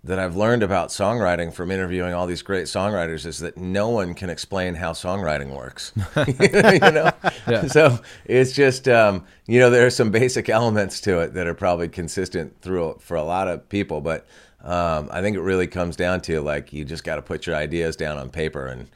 that 0.05 0.19
I've 0.21 0.37
learned 0.37 0.63
about 0.63 0.91
songwriting 0.91 1.53
from 1.53 1.71
interviewing 1.71 2.15
all 2.15 2.27
these 2.29 2.43
great 2.43 2.67
songwriters 2.67 3.27
is 3.27 3.41
that 3.41 3.57
no 3.57 3.89
one 3.89 4.15
can 4.15 4.31
explain 4.31 4.75
how 4.75 4.93
songwriting 4.93 5.57
works. 5.57 5.93
you 6.27 6.79
know, 6.93 7.11
Yeah. 7.49 7.67
so 7.67 7.99
it's 8.25 8.53
just 8.53 8.89
um, 8.89 9.25
you 9.47 9.59
know 9.61 9.69
there 9.71 9.87
are 9.87 9.91
some 9.91 10.11
basic 10.11 10.49
elements 10.49 11.01
to 11.03 11.21
it 11.21 11.35
that 11.35 11.47
are 11.47 11.55
probably 11.55 11.89
consistent 11.89 12.61
through 12.63 12.97
for 13.01 13.17
a 13.17 13.23
lot 13.23 13.49
of 13.49 13.69
people, 13.69 14.01
but 14.01 14.27
um, 14.65 15.09
I 15.13 15.21
think 15.23 15.37
it 15.37 15.41
really 15.43 15.67
comes 15.67 15.97
down 15.97 16.21
to 16.23 16.41
like 16.41 16.73
you 16.73 16.85
just 16.85 17.05
got 17.05 17.17
to 17.17 17.23
put 17.23 17.47
your 17.47 17.57
ideas 17.57 17.95
down 17.97 18.17
on 18.17 18.31
paper 18.31 18.67
and 18.67 18.89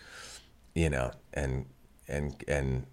you 0.75 0.91
know 0.91 1.11
and 1.35 1.67
and 2.09 2.35
and 2.49 2.87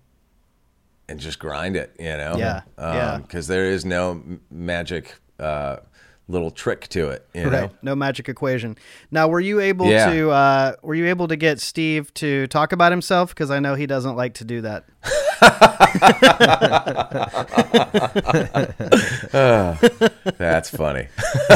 and 1.09 1.19
just 1.19 1.39
grind 1.39 1.75
it, 1.75 1.95
you 1.99 2.05
know. 2.17 2.35
Yeah, 2.37 2.61
yeah. 2.77 3.17
Because 3.21 3.47
there 3.47 3.65
is 3.71 3.85
no 3.85 4.21
magic 4.51 5.15
uh, 5.39 5.77
little 6.27 6.51
trick 6.51 6.87
to 6.89 7.09
it, 7.09 7.25
you 7.33 7.49
know. 7.49 7.71
No 7.81 7.95
magic 7.95 8.27
equation. 8.27 8.77
Now, 9.09 9.29
were 9.29 9.39
you 9.39 9.61
able 9.61 9.85
Yeah. 9.87 10.11
to 10.11 10.29
uh, 10.31 10.73
were 10.81 10.95
you 10.95 11.05
able 11.07 11.29
to 11.29 11.37
get 11.37 11.61
Steve 11.61 12.13
to 12.15 12.47
talk 12.47 12.73
about 12.73 12.91
himself? 12.91 13.29
Because 13.29 13.51
I 13.51 13.59
know 13.59 13.75
he 13.75 13.85
doesn't 13.87 14.15
like 14.17 14.33
to 14.35 14.43
do 14.43 14.61
that. 14.61 14.83
That's 20.37 20.69
funny. 20.69 21.07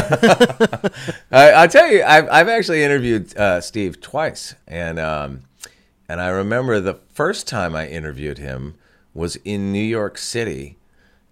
I, 1.30 1.50
I'll 1.52 1.68
tell 1.68 1.90
you, 1.90 2.02
I've, 2.02 2.28
I've 2.30 2.48
actually 2.48 2.82
interviewed 2.82 3.36
uh, 3.36 3.60
Steve 3.60 4.00
twice, 4.00 4.54
and 4.66 4.98
um, 4.98 5.40
and 6.12 6.20
I 6.20 6.28
remember 6.28 6.78
the 6.78 7.00
first 7.14 7.48
time 7.48 7.74
I 7.74 7.88
interviewed 7.88 8.36
him 8.36 8.74
was 9.14 9.36
in 9.36 9.72
New 9.72 9.78
York 9.78 10.18
City, 10.18 10.76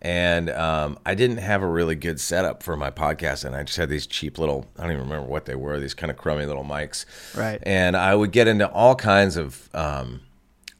and 0.01 0.49
um, 0.49 0.99
I 1.05 1.14
didn't 1.14 1.37
have 1.37 1.62
a 1.62 1.66
really 1.66 1.95
good 1.95 2.18
setup 2.18 2.62
for 2.62 2.78
my 2.78 2.91
podcast, 2.91 3.45
and 3.45 3.55
I 3.55 3.62
just 3.62 3.76
had 3.76 3.91
these 3.91 4.07
cheap 4.07 4.39
little 4.39 4.70
I 4.78 4.85
don't 4.85 4.93
even 4.93 5.05
remember 5.05 5.28
what 5.28 5.45
they 5.45 5.55
were, 5.55 5.78
these 5.78 5.93
kind 5.93 6.11
of 6.11 6.16
crummy 6.16 6.47
little 6.47 6.64
mics, 6.64 7.05
Right. 7.37 7.62
And 7.64 7.95
I 7.95 8.14
would 8.14 8.33
get 8.33 8.49
into 8.49 8.70
all 8.70 8.95
kinds 8.95 9.37
of 9.37 9.68
um, 9.74 10.22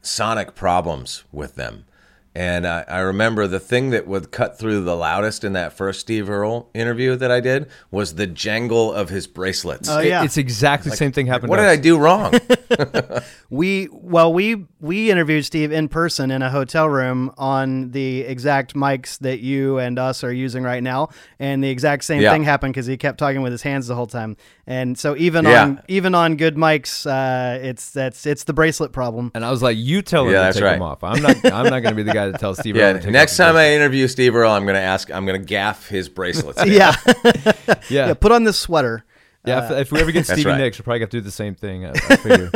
sonic 0.01 0.55
problems 0.55 1.25
with 1.31 1.57
them. 1.57 1.85
And 2.33 2.65
I, 2.65 2.85
I 2.87 2.99
remember 3.01 3.49
the 3.49 3.59
thing 3.59 3.91
that 3.91 4.07
would 4.07 4.31
cut 4.31 4.57
through 4.57 4.85
the 4.85 4.95
loudest 4.97 5.43
in 5.43 5.53
that 5.55 5.73
first 5.73 5.99
Steve 6.01 6.31
Earle 6.31 6.71
interview 6.75 7.17
that 7.17 7.31
I 7.31 7.41
did 7.41 7.69
was 7.91 8.15
the 8.15 8.27
jangle 8.29 8.93
of 8.93 9.09
his 9.09 9.27
bracelets. 9.27 9.89
Oh, 9.89 9.99
It- 9.99 10.07
yeah. 10.09 10.23
It's 10.25 10.37
exactly 10.37 10.91
the 10.91 10.97
same 10.97 11.11
thing 11.11 11.27
happened. 11.27 11.51
what 11.51 11.57
to 11.57 11.63
did 11.63 11.69
us. 11.71 11.79
I 11.79 11.81
do 11.81 11.99
wrong? 11.99 12.35
We 13.53 13.89
well 13.91 14.33
we 14.33 14.65
we 14.79 15.11
interviewed 15.11 15.45
Steve 15.45 15.73
in 15.73 15.89
person 15.89 16.31
in 16.31 16.41
a 16.41 16.51
hotel 16.51 16.89
room 16.89 17.33
on 17.37 17.91
the 17.91 18.21
exact 18.21 18.75
mics 18.75 19.19
that 19.19 19.41
you 19.41 19.79
and 19.79 19.99
us 19.99 20.23
are 20.23 20.33
using 20.33 20.63
right 20.63 20.81
now, 20.83 21.09
and 21.41 21.63
the 21.63 21.69
exact 21.69 22.05
same 22.05 22.23
Yeah. 22.23 22.31
thing 22.33 22.45
happened 22.45 22.75
because 22.75 22.87
he 22.87 22.97
kept 22.97 23.19
talking 23.19 23.43
with 23.43 23.51
his 23.51 23.63
hands 23.63 23.89
the 23.89 23.97
whole 23.97 24.07
time. 24.07 24.37
And 24.69 24.97
so 24.97 25.17
even 25.17 25.47
Yeah. 25.47 25.65
on 25.65 25.83
even 25.89 26.15
on 26.15 26.37
good 26.37 26.55
mics, 26.55 27.05
uh, 27.11 27.59
it's 27.61 27.91
that's 27.91 28.25
it's 28.25 28.45
the 28.45 28.53
bracelet 28.53 28.93
problem. 28.93 29.33
And 29.35 29.45
I 29.45 29.51
was 29.51 29.63
like, 29.65 29.77
"You 29.77 30.01
tell 30.01 30.27
him 30.27 30.33
Yeah, 30.33 30.47
to 30.47 30.53
take 30.53 30.63
right. 30.63 30.73
them 30.75 30.83
off. 30.83 31.03
I'm 31.03 31.21
not. 31.21 31.37
I'm 31.45 31.65
not 31.65 31.81
going 31.81 31.87
to 31.91 31.95
be 31.97 32.05
the 32.05 32.13
guy 32.15 32.20
to 32.27 32.33
tell 32.33 32.55
Steve. 32.55 32.77
Earle 32.77 32.95
yeah. 32.95 33.01
to 33.01 33.11
Next 33.11 33.37
time 33.37 33.57
I 33.57 33.73
interview 33.73 34.09
Steve 34.09 34.35
Earle, 34.35 34.53
I'm 34.53 34.65
going 34.65 34.75
to 34.75 34.81
ask. 34.81 35.11
I'm 35.11 35.27
going 35.27 35.41
to 35.41 35.47
gaff 35.47 35.89
his 35.89 36.09
bracelets. 36.09 36.65
yeah. 36.67 36.95
yeah, 37.07 37.15
yeah, 37.69 37.75
yeah. 37.89 38.15
Put 38.15 38.33
on 38.33 38.45
this 38.45 38.59
sweater. 38.59 39.05
if, 39.45 39.71
if 39.71 39.93
we 39.93 40.01
ever 40.01 40.13
get 40.13 40.27
That's 40.27 40.41
Stevie 40.41 40.51
right. 40.51 40.59
Nicks, 40.59 40.79
we'll 40.79 40.85
probably 40.85 41.01
have 41.01 41.11
to 41.11 41.17
do 41.19 41.21
the 41.23 41.31
same 41.31 41.55
thing. 41.55 41.87
I, 41.87 41.91
I 41.91 42.17
figure. 42.17 42.51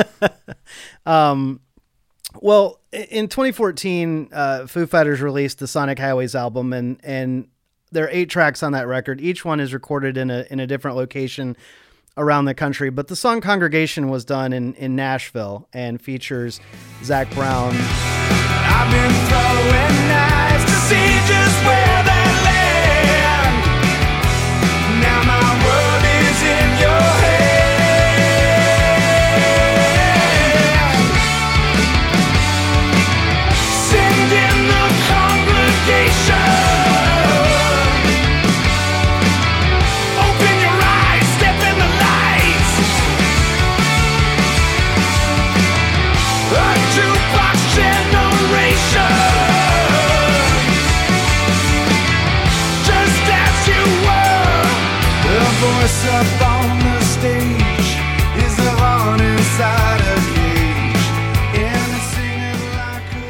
Well, 2.40 2.80
in 2.92 3.28
2014, 3.28 4.28
uh, 4.32 4.66
Foo 4.66 4.86
Fighters 4.86 5.20
released 5.20 5.60
the 5.60 5.66
Sonic 5.66 5.98
Highways 5.98 6.34
album, 6.34 6.72
and 6.72 6.98
and 7.04 7.48
there 7.92 8.04
are 8.04 8.10
eight 8.10 8.28
tracks 8.28 8.62
on 8.62 8.72
that 8.72 8.86
record. 8.86 9.20
Each 9.20 9.44
one 9.44 9.60
is 9.60 9.72
recorded 9.72 10.16
in 10.16 10.30
a 10.30 10.46
in 10.50 10.60
a 10.60 10.66
different 10.66 10.96
location 10.96 11.56
around 12.16 12.44
the 12.44 12.54
country. 12.54 12.90
But 12.90 13.08
the 13.08 13.16
song 13.16 13.40
"Congregation" 13.40 14.08
was 14.10 14.24
done 14.24 14.52
in 14.52 14.74
in 14.74 14.96
Nashville 14.96 15.68
and 15.72 16.00
features 16.00 16.60
Zac 17.02 17.30
Brown. 17.34 17.74
I've 18.76 18.90
been 18.90 19.14
throwing 19.30 19.96
knives 20.10 20.64
to 20.64 20.76
see 20.88 21.08
just 21.30 21.64
where 21.64 21.93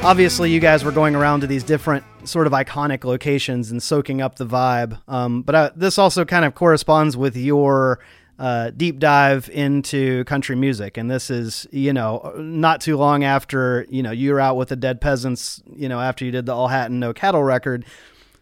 Obviously, 0.04 0.50
you 0.50 0.60
guys 0.60 0.84
were 0.84 0.92
going 0.92 1.14
around 1.14 1.40
to 1.40 1.46
these 1.46 1.64
different 1.64 2.04
sort 2.24 2.46
of 2.46 2.52
iconic 2.52 3.04
locations 3.04 3.70
and 3.70 3.82
soaking 3.82 4.20
up 4.20 4.36
the 4.36 4.44
vibe. 4.44 5.00
Um, 5.08 5.40
but 5.40 5.54
uh, 5.54 5.70
this 5.74 5.96
also 5.96 6.26
kind 6.26 6.44
of 6.44 6.54
corresponds 6.54 7.16
with 7.16 7.38
your 7.38 8.00
uh, 8.38 8.68
deep 8.76 8.98
dive 8.98 9.48
into 9.48 10.22
country 10.24 10.56
music. 10.56 10.98
And 10.98 11.10
this 11.10 11.30
is, 11.30 11.66
you 11.72 11.94
know, 11.94 12.34
not 12.36 12.82
too 12.82 12.98
long 12.98 13.24
after, 13.24 13.86
you 13.88 14.02
know, 14.02 14.10
you 14.10 14.32
were 14.32 14.40
out 14.40 14.58
with 14.58 14.68
the 14.68 14.76
Dead 14.76 15.00
Peasants, 15.00 15.62
you 15.74 15.88
know, 15.88 15.98
after 15.98 16.26
you 16.26 16.30
did 16.30 16.44
the 16.44 16.52
All 16.52 16.68
Hat 16.68 16.90
and 16.90 17.00
No 17.00 17.14
Cattle 17.14 17.42
record. 17.42 17.86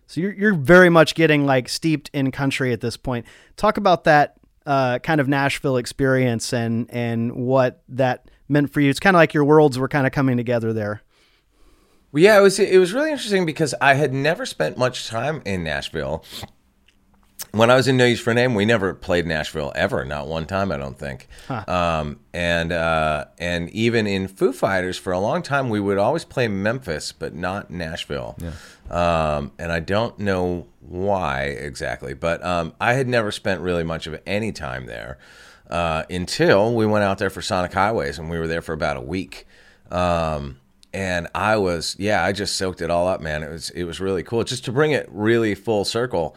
So 0.08 0.20
you're, 0.20 0.32
you're 0.32 0.54
very 0.54 0.90
much 0.90 1.14
getting 1.14 1.46
like 1.46 1.68
steeped 1.68 2.10
in 2.12 2.32
country 2.32 2.72
at 2.72 2.80
this 2.80 2.96
point. 2.96 3.24
Talk 3.56 3.76
about 3.76 4.02
that 4.02 4.34
uh, 4.66 4.98
kind 4.98 5.20
of 5.20 5.28
Nashville 5.28 5.76
experience 5.76 6.52
and 6.52 6.90
and 6.90 7.36
what 7.36 7.84
that 7.88 8.26
meant 8.48 8.72
for 8.72 8.80
you. 8.80 8.90
It's 8.90 9.00
kind 9.00 9.14
of 9.14 9.18
like 9.18 9.32
your 9.32 9.44
worlds 9.44 9.78
were 9.78 9.88
kind 9.88 10.08
of 10.08 10.12
coming 10.12 10.36
together 10.36 10.72
there. 10.72 11.02
Well, 12.12 12.22
yeah, 12.22 12.38
it 12.38 12.42
was 12.42 12.58
it 12.58 12.78
was 12.78 12.92
really 12.92 13.10
interesting 13.10 13.46
because 13.46 13.74
I 13.80 13.94
had 13.94 14.12
never 14.12 14.44
spent 14.44 14.76
much 14.76 15.08
time 15.08 15.42
in 15.46 15.64
Nashville. 15.64 16.24
When 17.52 17.70
I 17.70 17.74
was 17.74 17.86
in 17.86 17.98
No 17.98 18.06
Use 18.06 18.20
for 18.20 18.30
a 18.30 18.34
Name, 18.34 18.54
we 18.54 18.64
never 18.64 18.94
played 18.94 19.26
Nashville 19.26 19.72
ever, 19.74 20.06
not 20.06 20.26
one 20.26 20.46
time, 20.46 20.72
I 20.72 20.78
don't 20.78 20.98
think. 20.98 21.28
Um, 21.68 22.20
and 22.32 22.72
uh, 22.72 23.26
and 23.38 23.68
even 23.70 24.06
in 24.06 24.28
Foo 24.28 24.52
Fighters, 24.52 24.96
for 24.96 25.12
a 25.12 25.18
long 25.18 25.42
time, 25.42 25.68
we 25.68 25.78
would 25.80 25.98
always 25.98 26.24
play 26.24 26.48
Memphis, 26.48 27.12
but 27.12 27.34
not 27.34 27.70
Nashville. 27.70 28.36
Um, 28.90 29.52
and 29.58 29.70
I 29.72 29.80
don't 29.80 30.18
know 30.18 30.66
why 30.80 31.44
exactly, 31.44 32.14
but 32.14 32.42
um, 32.44 32.74
I 32.80 32.94
had 32.94 33.08
never 33.08 33.30
spent 33.32 33.60
really 33.60 33.84
much 33.84 34.06
of 34.06 34.20
any 34.26 34.52
time 34.52 34.86
there 34.86 35.18
uh, 35.70 36.04
until 36.10 36.74
we 36.74 36.84
went 36.86 37.04
out 37.04 37.18
there 37.18 37.30
for 37.30 37.42
Sonic 37.42 37.72
Highways, 37.72 38.18
and 38.18 38.28
we 38.30 38.38
were 38.38 38.48
there 38.48 38.62
for 38.62 38.72
about 38.72 38.96
a 38.96 39.00
week. 39.02 39.46
Um, 39.90 40.58
and 40.92 41.28
I 41.34 41.56
was, 41.56 41.96
yeah, 41.98 42.24
I 42.24 42.32
just 42.32 42.56
soaked 42.56 42.80
it 42.82 42.90
all 42.90 43.06
up, 43.08 43.20
man. 43.20 43.42
It 43.42 43.50
was, 43.50 43.70
it 43.70 43.84
was 43.84 44.00
really 44.00 44.22
cool. 44.22 44.44
Just 44.44 44.64
to 44.66 44.72
bring 44.72 44.92
it 44.92 45.08
really 45.10 45.54
full 45.54 45.84
circle, 45.84 46.36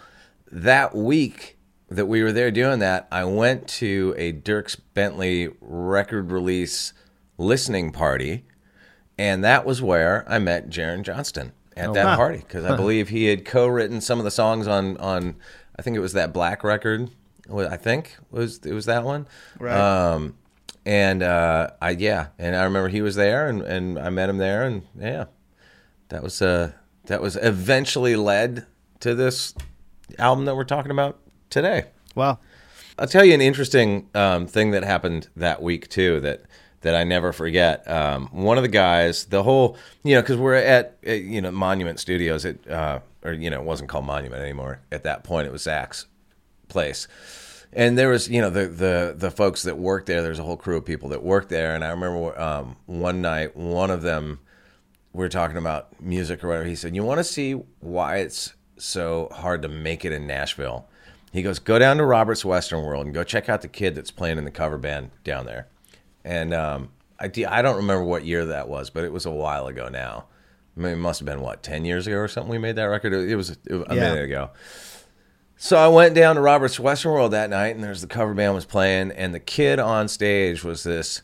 that 0.52 0.96
week 0.96 1.58
that 1.90 2.06
we 2.08 2.24
were 2.24 2.32
there 2.32 2.52
doing 2.52 2.80
that, 2.80 3.08
I 3.12 3.26
went 3.26 3.68
to 3.68 4.14
a 4.18 4.34
Dierks 4.34 4.80
Bentley 4.94 5.50
record 5.62 6.32
release 6.32 6.94
listening 7.38 7.92
party, 7.92 8.46
and 9.18 9.44
that 9.44 9.66
was 9.66 9.82
where 9.82 10.26
I 10.28 10.40
met 10.40 10.70
Jaren 10.70 11.04
Johnston 11.04 11.52
at 11.78 11.94
that 11.94 12.16
party 12.16 12.38
because 12.38 12.64
I 12.64 12.76
believe 12.76 13.10
he 13.10 13.26
had 13.26 13.44
co-written 13.44 14.00
some 14.00 14.18
of 14.18 14.26
the 14.26 14.32
songs 14.32 14.68
on 14.68 14.98
on 14.98 15.36
I 15.78 15.82
think 15.82 15.98
it 15.98 16.00
was 16.00 16.14
that 16.14 16.34
Black 16.34 16.64
record. 16.64 17.10
I 17.54 17.78
think 17.78 18.16
was 18.32 18.60
it 18.66 18.74
was 18.74 18.86
that 18.86 19.04
one. 19.04 19.28
Right. 19.60 19.78
Um, 19.78 20.36
and 20.86 21.24
uh, 21.24 21.72
I 21.82 21.92
yeah, 21.92 22.28
and 22.38 22.56
I 22.56 22.64
remember 22.64 22.90
he 22.90 23.02
was 23.02 23.16
there, 23.16 23.48
and, 23.48 23.62
and 23.62 24.00
I 24.00 24.10
met 24.10 24.30
him 24.30 24.38
there, 24.38 24.64
and 24.64 24.84
yeah, 25.00 25.26
that 26.10 26.24
was 26.24 26.42
uh 26.42 26.74
that 27.06 27.22
was 27.22 27.38
eventually 27.42 28.16
led 28.16 28.66
to 29.00 29.16
this 29.16 29.54
album 30.18 30.46
that 30.46 30.56
we're 30.56 30.64
talking 30.64 30.92
about 30.92 31.20
today. 31.50 31.86
Wow. 32.16 32.40
I'll 32.98 33.08
tell 33.08 33.26
you 33.26 33.34
an 33.34 33.42
interesting 33.42 34.10
um, 34.16 34.48
thing 34.48 34.72
that 34.72 34.84
happened 34.84 35.28
that 35.36 35.62
week 35.62 35.90
too 35.90 36.22
that 36.22 36.46
that 36.82 36.96
I 36.96 37.04
never 37.04 37.34
forget. 37.34 37.90
Um, 37.90 38.28
one 38.28 38.58
of 38.58 38.62
the 38.62 38.70
guys, 38.70 39.26
the 39.26 39.42
whole, 39.42 39.76
you 40.04 40.14
know, 40.14 40.22
because 40.22 40.38
we're 40.38 40.54
at, 40.54 40.98
at, 41.04 41.22
you 41.22 41.42
know 41.42 41.52
Monument 41.52 42.00
Studios, 42.00 42.46
it 42.46 42.70
uh, 42.70 43.00
or 43.24 43.34
you 43.34 43.50
know 43.50 43.60
it 43.60 43.66
wasn't 43.66 43.90
called 43.90 44.06
Monument 44.06 44.42
anymore 44.42 44.80
at 44.92 45.04
that 45.04 45.24
point. 45.24 45.48
It 45.48 45.52
was 45.52 45.64
Zac's 45.64 46.06
place, 46.68 47.08
and 47.76 47.98
there 47.98 48.10
was 48.10 48.28
you 48.30 48.42
know 48.42 48.50
the 48.50 48.68
the 48.68 49.14
the 49.18 49.32
folks 49.32 49.64
that 49.64 49.78
worked 49.78 50.08
there. 50.08 50.22
There's 50.22 50.40
a 50.40 50.44
whole 50.44 50.58
crew 50.58 50.78
of 50.78 50.86
people 50.86 51.10
that 51.10 51.24
worked 51.24 51.50
there, 51.50 51.76
and 51.76 51.84
I 51.84 51.90
remember 51.90 52.40
um, 52.40 52.76
one 52.86 53.22
night 53.22 53.56
one 53.56 53.92
of 53.92 54.02
them 54.02 54.40
we 55.14 55.20
were 55.24 55.30
talking 55.30 55.58
about 55.58 56.02
music 56.02 56.44
or 56.44 56.48
whatever. 56.50 56.66
He 56.66 56.76
said, 56.76 56.96
"You 56.96 57.04
want 57.04 57.20
to 57.20 57.24
see 57.24 57.54
why 57.80 58.18
it's 58.18 58.54
so 58.78 59.30
hard 59.32 59.62
to 59.62 59.68
make 59.68 60.04
it 60.06 60.12
in 60.12 60.26
Nashville?" 60.28 60.88
He 61.32 61.42
goes, 61.42 61.60
"Go 61.60 61.78
down 61.78 61.98
to 61.98 62.06
Robert's 62.06 62.46
Western 62.46 62.84
World 62.84 63.06
and 63.06 63.14
go 63.14 63.24
check 63.24 63.50
out 63.50 63.62
the 63.62 63.68
kid 63.68 63.94
that's 63.96 64.12
playing 64.12 64.38
in 64.38 64.46
the 64.46 64.52
cover 64.52 64.78
band 64.78 65.12
down 65.24 65.46
there." 65.46 65.68
And 66.24 66.54
um, 66.54 66.90
I 67.20 67.26
I 67.48 67.62
don't 67.62 67.76
remember 67.78 68.04
what 68.04 68.26
year 68.26 68.46
that 68.48 68.68
was, 68.68 68.90
but 68.90 69.04
it 69.04 69.12
was 69.12 69.26
a 69.26 69.32
while 69.32 69.68
ago 69.68 69.90
now. 69.90 70.26
I 70.78 70.82
mean, 70.82 70.92
it 70.94 70.98
must 70.98 71.20
have 71.20 71.26
been 71.26 71.42
what 71.42 71.62
ten 71.64 71.86
years 71.86 72.08
ago 72.08 72.18
or 72.18 72.28
something. 72.28 72.52
We 72.52 72.58
made 72.58 72.76
that 72.78 72.86
record. 72.86 73.14
It 73.14 73.36
was, 73.36 73.52
it 73.52 73.74
was 73.74 73.86
a 73.90 73.96
Yeah. 73.96 74.02
minute 74.10 74.24
ago. 74.26 74.50
So 75.58 75.78
I 75.78 75.88
went 75.88 76.16
down 76.16 76.36
to 76.36 76.42
Robert's 76.42 76.80
Western 76.80 77.12
World 77.14 77.32
that 77.32 77.50
night, 77.50 77.76
and 77.76 77.84
there's 77.84 78.02
the 78.02 78.08
cover 78.08 78.34
band 78.34 78.54
was 78.54 78.66
playing, 78.66 79.12
and 79.12 79.34
the 79.34 79.40
kid 79.40 79.80
on 79.80 80.08
stage 80.08 80.64
was 80.64 80.84
this 80.84 81.22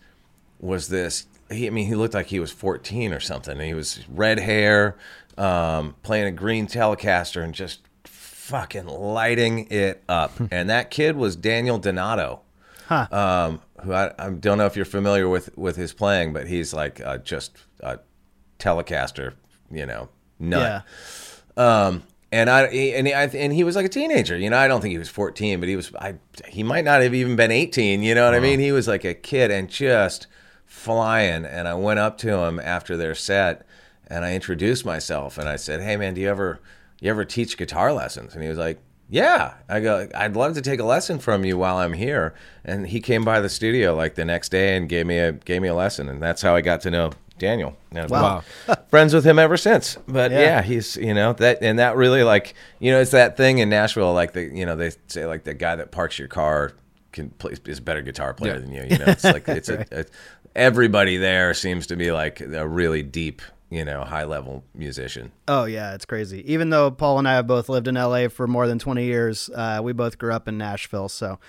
was 0.59 0.88
this. 0.88 1.25
He, 1.51 1.67
I 1.67 1.69
mean, 1.69 1.88
he 1.88 1.95
looked 1.95 2.13
like 2.13 2.27
he 2.27 2.39
was 2.39 2.51
14 2.51 3.11
or 3.13 3.19
something. 3.19 3.59
He 3.59 3.73
was 3.73 3.99
red 4.07 4.39
hair, 4.39 4.95
um, 5.38 5.95
playing 6.01 6.27
a 6.27 6.32
green 6.32 6.65
Telecaster, 6.67 7.43
and 7.43 7.53
just 7.53 7.82
fucking 8.05 8.86
lighting 8.88 9.67
it 9.69 10.03
up. 10.07 10.32
and 10.51 10.69
that 10.69 10.91
kid 10.91 11.17
was 11.17 11.36
Daniel 11.36 11.77
Donato, 11.77 12.41
um, 12.89 13.61
who 13.84 13.91
I, 13.93 14.13
I 14.17 14.29
don't 14.29 14.57
know 14.57 14.65
if 14.65 14.75
you're 14.77 14.86
familiar 14.86 15.27
with 15.27 15.57
with 15.57 15.75
his 15.75 15.93
playing, 15.93 16.32
but 16.32 16.47
he's 16.47 16.73
like 16.73 17.01
uh, 17.01 17.17
just 17.17 17.57
a 17.82 17.99
Telecaster, 18.59 19.34
you 19.69 19.86
know, 19.86 20.07
nut. 20.39 20.86
Yeah. 21.57 21.86
Um, 21.86 22.03
and 22.32 22.49
I 22.49 22.63
and 22.63 23.07
he, 23.07 23.13
I, 23.13 23.25
and 23.25 23.51
he 23.51 23.63
was 23.63 23.75
like 23.75 23.86
a 23.86 23.89
teenager. 23.89 24.38
You 24.38 24.49
know, 24.49 24.57
I 24.57 24.67
don't 24.67 24.82
think 24.82 24.93
he 24.93 24.97
was 24.97 25.09
14, 25.09 25.59
but 25.59 25.67
he 25.67 25.75
was. 25.75 25.93
I 25.95 26.15
he 26.47 26.63
might 26.63 26.86
not 26.86 27.01
have 27.01 27.13
even 27.13 27.36
been 27.36 27.51
18. 27.51 28.03
You 28.03 28.15
know 28.15 28.25
what 28.25 28.34
I 28.34 28.38
uh-huh. 28.38 28.45
mean? 28.45 28.59
He 28.59 28.71
was 28.71 28.88
like 28.88 29.03
a 29.03 29.13
kid 29.13 29.51
and 29.51 29.69
just 29.69 30.27
flying. 30.65 31.45
And 31.45 31.67
I 31.67 31.73
went 31.73 31.99
up 31.99 32.17
to 32.19 32.38
him 32.38 32.59
after 32.59 32.95
their 32.95 33.15
set, 33.15 33.65
and 34.07 34.23
I 34.23 34.34
introduced 34.34 34.86
myself, 34.86 35.38
and 35.38 35.49
I 35.49 35.57
said, 35.57 35.82
"Hey, 35.82 35.97
man, 35.97 36.13
do 36.13 36.21
you 36.21 36.29
ever 36.29 36.61
you 37.01 37.09
ever 37.09 37.25
teach 37.25 37.57
guitar 37.57 37.91
lessons?" 37.91 38.34
And 38.34 38.43
he 38.43 38.49
was 38.49 38.57
like. 38.57 38.79
Yeah, 39.13 39.55
I 39.67 39.82
go. 39.82 40.07
I'd 40.15 40.38
love 40.38 40.53
to 40.53 40.61
take 40.61 40.79
a 40.79 40.86
lesson 40.86 41.19
from 41.19 41.43
you 41.43 41.57
while 41.57 41.75
I'm 41.75 41.91
here. 41.91 42.34
And 42.63 42.88
he 42.88 43.01
came 43.01 43.25
by 43.25 43.41
the 43.41 43.49
studio 43.49 43.93
like 43.93 44.15
the 44.15 44.23
next 44.23 44.53
day 44.53 44.77
and 44.77 44.88
gave 44.88 45.05
me 45.05 45.17
a 45.17 45.34
gave 45.34 45.61
me 45.61 45.67
a 45.67 45.75
lesson, 45.75 46.07
and 46.07 46.23
that's 46.23 46.41
how 46.41 46.55
I 46.55 46.61
got 46.61 46.79
to 46.84 46.91
know 46.91 47.11
Daniel. 47.41 47.75
And 47.91 48.09
Wow. 48.09 48.43
friends 48.89 49.13
with 49.13 49.25
him 49.25 49.37
ever 49.39 49.57
since. 49.57 49.97
But 50.07 50.31
Yeah. 50.31 50.39
yeah. 50.39 50.61
he's 50.61 50.95
you 50.95 51.13
know 51.13 51.33
that 51.33 51.57
and 51.61 51.79
that 51.79 51.95
really 51.97 52.23
like 52.23 52.53
you 52.79 52.91
know 52.91 53.01
it's 53.01 53.11
that 53.11 53.35
thing 53.35 53.57
in 53.57 53.67
Nashville 53.69 54.13
like 54.13 54.31
the 54.33 54.43
you 54.43 54.65
know 54.65 54.75
they 54.77 54.91
say 55.07 55.25
like 55.25 55.43
the 55.43 55.53
guy 55.53 55.75
that 55.75 55.91
parks 55.91 56.17
your 56.19 56.27
car 56.27 56.71
can 57.11 57.29
play 57.31 57.53
is 57.65 57.79
a 57.79 57.81
better 57.81 58.01
guitar 58.01 58.33
player 58.33 58.53
Yeah. 58.53 58.59
than 58.59 58.71
you. 58.71 58.83
You 58.89 58.97
know, 58.99 59.05
it's 59.07 59.23
like 59.25 59.47
it's 59.49 59.67
a, 59.77 59.85
a 59.91 60.05
everybody 60.55 61.17
there 61.17 61.53
seems 61.53 61.87
to 61.87 61.95
be 61.95 62.11
like 62.11 62.39
a 62.41 62.67
really 62.67 63.03
deep 63.03 63.41
you 63.69 63.83
know 63.85 64.03
high 64.03 64.25
level 64.25 64.63
musician. 64.75 65.31
Oh 65.47 65.65
yeah, 65.65 65.93
it's 65.95 66.05
crazy. 66.05 66.43
Even 66.53 66.69
though 66.69 66.91
Paul 66.91 67.19
and 67.19 67.27
I 67.27 67.33
have 67.33 67.47
both 67.47 67.69
lived 67.69 67.87
in 67.87 67.95
LA 67.95 68.27
for 68.27 68.47
more 68.47 68.67
than 68.67 68.79
20 68.79 69.03
years, 69.05 69.49
uh, 69.55 69.79
we 69.83 69.93
both 69.93 70.17
grew 70.17 70.33
up 70.33 70.47
in 70.47 70.57
Nashville, 70.57 71.09
so 71.09 71.39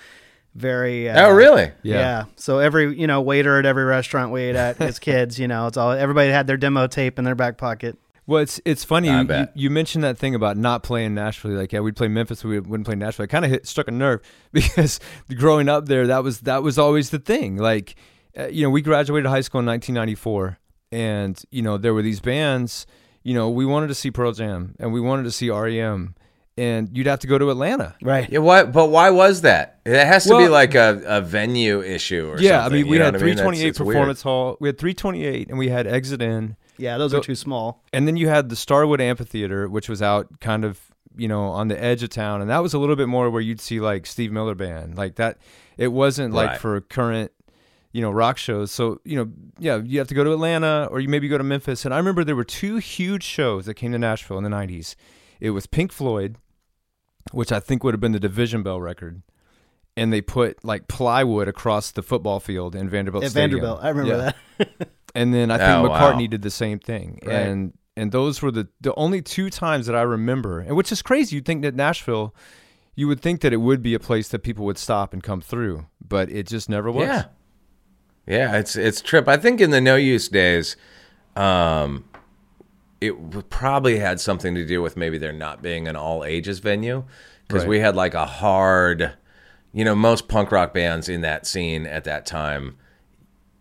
very. 0.55 1.09
Uh, 1.09 1.27
oh 1.27 1.31
really? 1.31 1.71
Yeah. 1.83 1.99
Yeah. 1.99 2.23
So 2.35 2.59
every 2.59 2.97
you 2.99 3.07
know 3.07 3.21
waiter 3.21 3.59
at 3.59 3.65
every 3.65 3.83
restaurant 3.83 4.31
we 4.31 4.43
ate 4.43 4.55
at 4.55 4.81
as 4.81 4.99
kids, 5.09 5.39
you 5.39 5.47
know, 5.47 5.67
it's 5.67 5.77
all 5.77 5.91
everybody 5.91 6.29
had 6.29 6.47
their 6.47 6.57
demo 6.57 6.87
tape 6.87 7.17
in 7.19 7.25
their 7.25 7.35
back 7.35 7.57
pocket. 7.57 7.97
Well, 8.25 8.41
it's 8.41 8.61
it's 8.63 8.83
funny 8.85 9.09
you, 9.09 9.21
you, 9.21 9.47
you 9.53 9.69
mentioned 9.69 10.03
that 10.05 10.17
thing 10.17 10.33
about 10.33 10.55
not 10.55 10.81
playing 10.81 11.13
Nashville. 11.13 11.51
Like, 11.51 11.73
yeah, 11.73 11.81
we'd 11.81 11.95
play 11.95 12.07
Memphis, 12.07 12.43
we 12.43 12.59
wouldn't 12.59 12.85
play 12.85 12.95
Nashville. 12.95 13.25
It 13.25 13.29
kind 13.29 13.43
of 13.43 13.51
hit 13.51 13.67
struck 13.67 13.87
a 13.89 13.91
nerve 13.91 14.21
because 14.53 14.99
growing 15.35 15.67
up 15.67 15.87
there, 15.87 16.07
that 16.07 16.23
was 16.23 16.41
that 16.41 16.63
was 16.63 16.77
always 16.77 17.09
the 17.09 17.19
thing. 17.19 17.57
Like, 17.57 17.95
uh, 18.37 18.47
you 18.47 18.63
know, 18.63 18.69
we 18.69 18.81
graduated 18.81 19.29
high 19.29 19.41
school 19.41 19.59
in 19.59 19.65
1994, 19.65 20.57
and 20.91 21.41
you 21.51 21.61
know 21.61 21.77
there 21.77 21.93
were 21.93 22.01
these 22.01 22.21
bands. 22.21 22.85
You 23.23 23.33
know, 23.33 23.49
we 23.49 23.65
wanted 23.65 23.87
to 23.87 23.95
see 23.95 24.11
Pearl 24.11 24.33
Jam 24.33 24.75
and 24.79 24.91
we 24.91 24.99
wanted 24.99 25.23
to 25.23 25.31
see 25.31 25.49
REM, 25.49 26.15
and 26.57 26.95
you'd 26.95 27.07
have 27.07 27.19
to 27.19 27.27
go 27.27 27.37
to 27.37 27.49
Atlanta. 27.49 27.95
Right. 28.01 28.29
Yeah, 28.29 28.39
why, 28.39 28.63
but 28.63 28.87
why 28.87 29.09
was 29.09 29.41
that? 29.41 29.79
It 29.85 30.05
has 30.05 30.25
to 30.25 30.37
be 30.37 30.47
like 30.47 30.75
a, 30.75 31.01
a 31.05 31.21
venue 31.21 31.81
issue 31.81 32.27
or 32.27 32.37
something. 32.37 32.45
Yeah, 32.45 32.65
I 32.65 32.69
mean, 32.69 32.87
we 32.87 32.97
had 32.97 33.13
what 33.13 33.21
I 33.21 33.25
mean? 33.25 33.35
That's- 33.35 33.57
328 33.57 33.63
weird. 33.63 33.75
Performance 33.95 34.21
Hall. 34.21 34.57
We 34.59 34.67
had 34.69 34.77
328, 34.77 35.49
and 35.49 35.57
we 35.57 35.69
had 35.69 35.87
Exit 35.87 36.21
In. 36.21 36.55
Yeah, 36.77 36.97
those 36.97 37.11
So- 37.11 37.17
are 37.19 37.21
too 37.21 37.35
small. 37.35 37.83
And 37.91 38.07
then 38.07 38.17
you 38.17 38.27
had 38.29 38.49
the 38.49 38.55
Starwood 38.55 39.01
Amphitheater, 39.01 39.67
which 39.67 39.89
was 39.89 40.01
out 40.01 40.39
kind 40.39 40.63
of, 40.65 40.79
you 41.15 41.27
know, 41.27 41.43
on 41.45 41.67
the 41.67 41.81
edge 41.83 42.03
of 42.03 42.09
town. 42.09 42.41
And 42.41 42.49
that 42.49 42.59
was 42.59 42.73
a 42.73 42.79
little 42.79 42.95
bit 42.95 43.07
more 43.07 43.29
where 43.29 43.41
you'd 43.41 43.59
see 43.61 43.79
like 43.79 44.05
Steve 44.05 44.31
Miller 44.31 44.55
Band. 44.55 44.95
Like 44.97 45.15
that, 45.15 45.37
it 45.77 45.89
wasn't 45.89 46.33
like 46.33 46.59
for 46.59 46.79
current, 46.81 47.31
you 47.91 48.01
know, 48.01 48.09
rock 48.11 48.37
shows. 48.37 48.71
So, 48.71 48.99
you 49.05 49.15
know, 49.17 49.31
yeah, 49.59 49.77
you 49.83 49.99
have 49.99 50.07
to 50.07 50.15
go 50.15 50.23
to 50.23 50.31
Atlanta 50.33 50.87
or 50.89 50.99
you 50.99 51.09
maybe 51.09 51.27
go 51.27 51.37
to 51.37 51.43
Memphis. 51.43 51.85
And 51.85 51.93
I 51.93 51.97
remember 51.97 52.23
there 52.23 52.35
were 52.35 52.43
two 52.43 52.77
huge 52.77 53.23
shows 53.23 53.65
that 53.67 53.75
came 53.75 53.91
to 53.91 53.99
Nashville 53.99 54.37
in 54.39 54.43
the 54.43 54.49
90s. 54.49 54.95
It 55.39 55.51
was 55.51 55.67
Pink 55.67 55.91
Floyd, 55.91 56.37
which 57.31 57.51
I 57.51 57.59
think 57.59 57.83
would 57.83 57.93
have 57.93 58.01
been 58.01 58.11
the 58.11 58.19
Division 58.19 58.63
Bell 58.63 58.81
record. 58.81 59.21
And 59.95 60.11
they 60.11 60.21
put 60.21 60.63
like 60.65 60.87
plywood 60.87 61.47
across 61.47 61.91
the 61.91 62.01
football 62.01 62.39
field 62.39 62.75
in 62.75 62.89
Vanderbilt 62.89 63.23
At 63.25 63.31
Stadium. 63.31 63.61
Vanderbilt, 63.61 63.83
I 63.83 63.89
remember 63.89 64.33
Yeah. 64.59 64.65
that. 64.79 64.89
And 65.15 65.31
then 65.31 65.51
I 65.51 65.57
think 65.59 65.69
Oh, 65.69 65.89
McCartney 65.93 66.21
wow. 66.21 66.27
did 66.27 66.41
the 66.41 66.49
same 66.49 66.79
thing. 66.79 67.19
Right. 67.23 67.35
And 67.35 67.73
and 67.95 68.11
those 68.11 68.41
were 68.41 68.49
the 68.49 68.67
the 68.81 68.95
only 68.95 69.21
two 69.21 69.51
times 69.51 69.85
that 69.85 69.95
I 69.95 70.01
remember. 70.01 70.59
And 70.59 70.75
which 70.75 70.91
is 70.91 71.03
crazy. 71.03 71.35
You'd 71.35 71.45
think 71.45 71.61
that 71.61 71.75
Nashville 71.75 72.33
you 72.95 73.07
would 73.07 73.21
think 73.21 73.41
that 73.41 73.53
it 73.53 73.57
would 73.57 73.83
be 73.83 73.93
a 73.93 73.99
place 73.99 74.29
that 74.29 74.39
people 74.39 74.65
would 74.65 74.79
stop 74.79 75.13
and 75.13 75.21
come 75.21 75.39
through, 75.41 75.85
but 76.07 76.31
it 76.31 76.47
just 76.47 76.67
never 76.69 76.91
was. 76.91 77.07
Yeah. 77.07 77.25
Yeah, 78.25 78.57
it's 78.57 78.75
it's 78.75 79.01
trip. 79.01 79.27
I 79.27 79.37
think 79.37 79.61
in 79.61 79.69
the 79.69 79.79
no 79.81 79.95
use 79.97 80.27
days, 80.29 80.77
um, 81.35 82.05
it 83.07 83.49
probably 83.49 83.99
had 83.99 84.19
something 84.19 84.55
to 84.55 84.65
do 84.65 84.81
with 84.81 84.95
maybe 84.97 85.17
there 85.17 85.33
not 85.33 85.61
being 85.61 85.87
an 85.87 85.95
all 85.95 86.23
ages 86.23 86.59
venue 86.59 87.03
because 87.47 87.63
Right. 87.63 87.69
we 87.69 87.79
had 87.79 87.95
like 87.95 88.13
a 88.13 88.25
hard, 88.25 89.13
you 89.73 89.83
know, 89.85 89.95
most 89.95 90.27
punk 90.27 90.51
rock 90.51 90.73
bands 90.73 91.09
in 91.09 91.21
that 91.21 91.45
scene 91.45 91.85
at 91.85 92.03
that 92.05 92.25
time. 92.25 92.77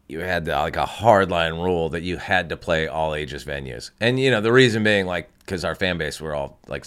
You 0.08 0.20
had 0.20 0.44
the, 0.44 0.52
like 0.52 0.76
a 0.76 0.84
hard 0.86 1.30
line 1.30 1.54
rule 1.54 1.88
that 1.90 2.02
you 2.02 2.18
had 2.18 2.48
to 2.50 2.56
play 2.56 2.86
all 2.86 3.14
ages 3.14 3.44
venues, 3.44 3.90
and 4.00 4.20
you 4.20 4.30
know 4.30 4.40
the 4.42 4.52
reason 4.52 4.84
being 4.84 5.06
like 5.06 5.30
because 5.38 5.64
our 5.64 5.74
fan 5.74 5.96
base 5.98 6.20
were 6.20 6.34
all 6.34 6.58
like 6.68 6.84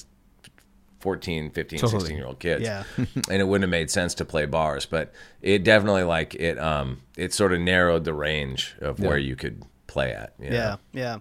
14, 1.00 1.52
15, 1.52 1.80
Totally. 1.80 2.00
16 2.00 2.18
year 2.18 2.26
old 2.26 2.40
kids. 2.40 2.64
Yeah. 2.64 2.84
and 2.98 3.42
it 3.42 3.48
wouldn't 3.48 3.64
have 3.64 3.70
made 3.70 3.90
sense 3.92 4.14
to 4.16 4.26
play 4.26 4.46
bars, 4.46 4.86
but 4.86 5.14
it 5.42 5.64
definitely 5.64 6.04
like 6.04 6.36
it 6.36 6.58
um 6.60 7.02
it 7.18 7.34
sort 7.34 7.54
of 7.54 7.60
narrowed 7.60 8.04
the 8.06 8.14
range 8.14 8.76
of 8.80 9.00
where 9.00 9.18
you 9.18 9.36
could 9.36 9.64
play 9.88 10.12
at. 10.12 10.34
you 10.40 10.50
know? 10.50 10.56
Yeah, 10.56 10.76
yeah. 10.94 11.18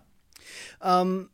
Um, 0.84 1.30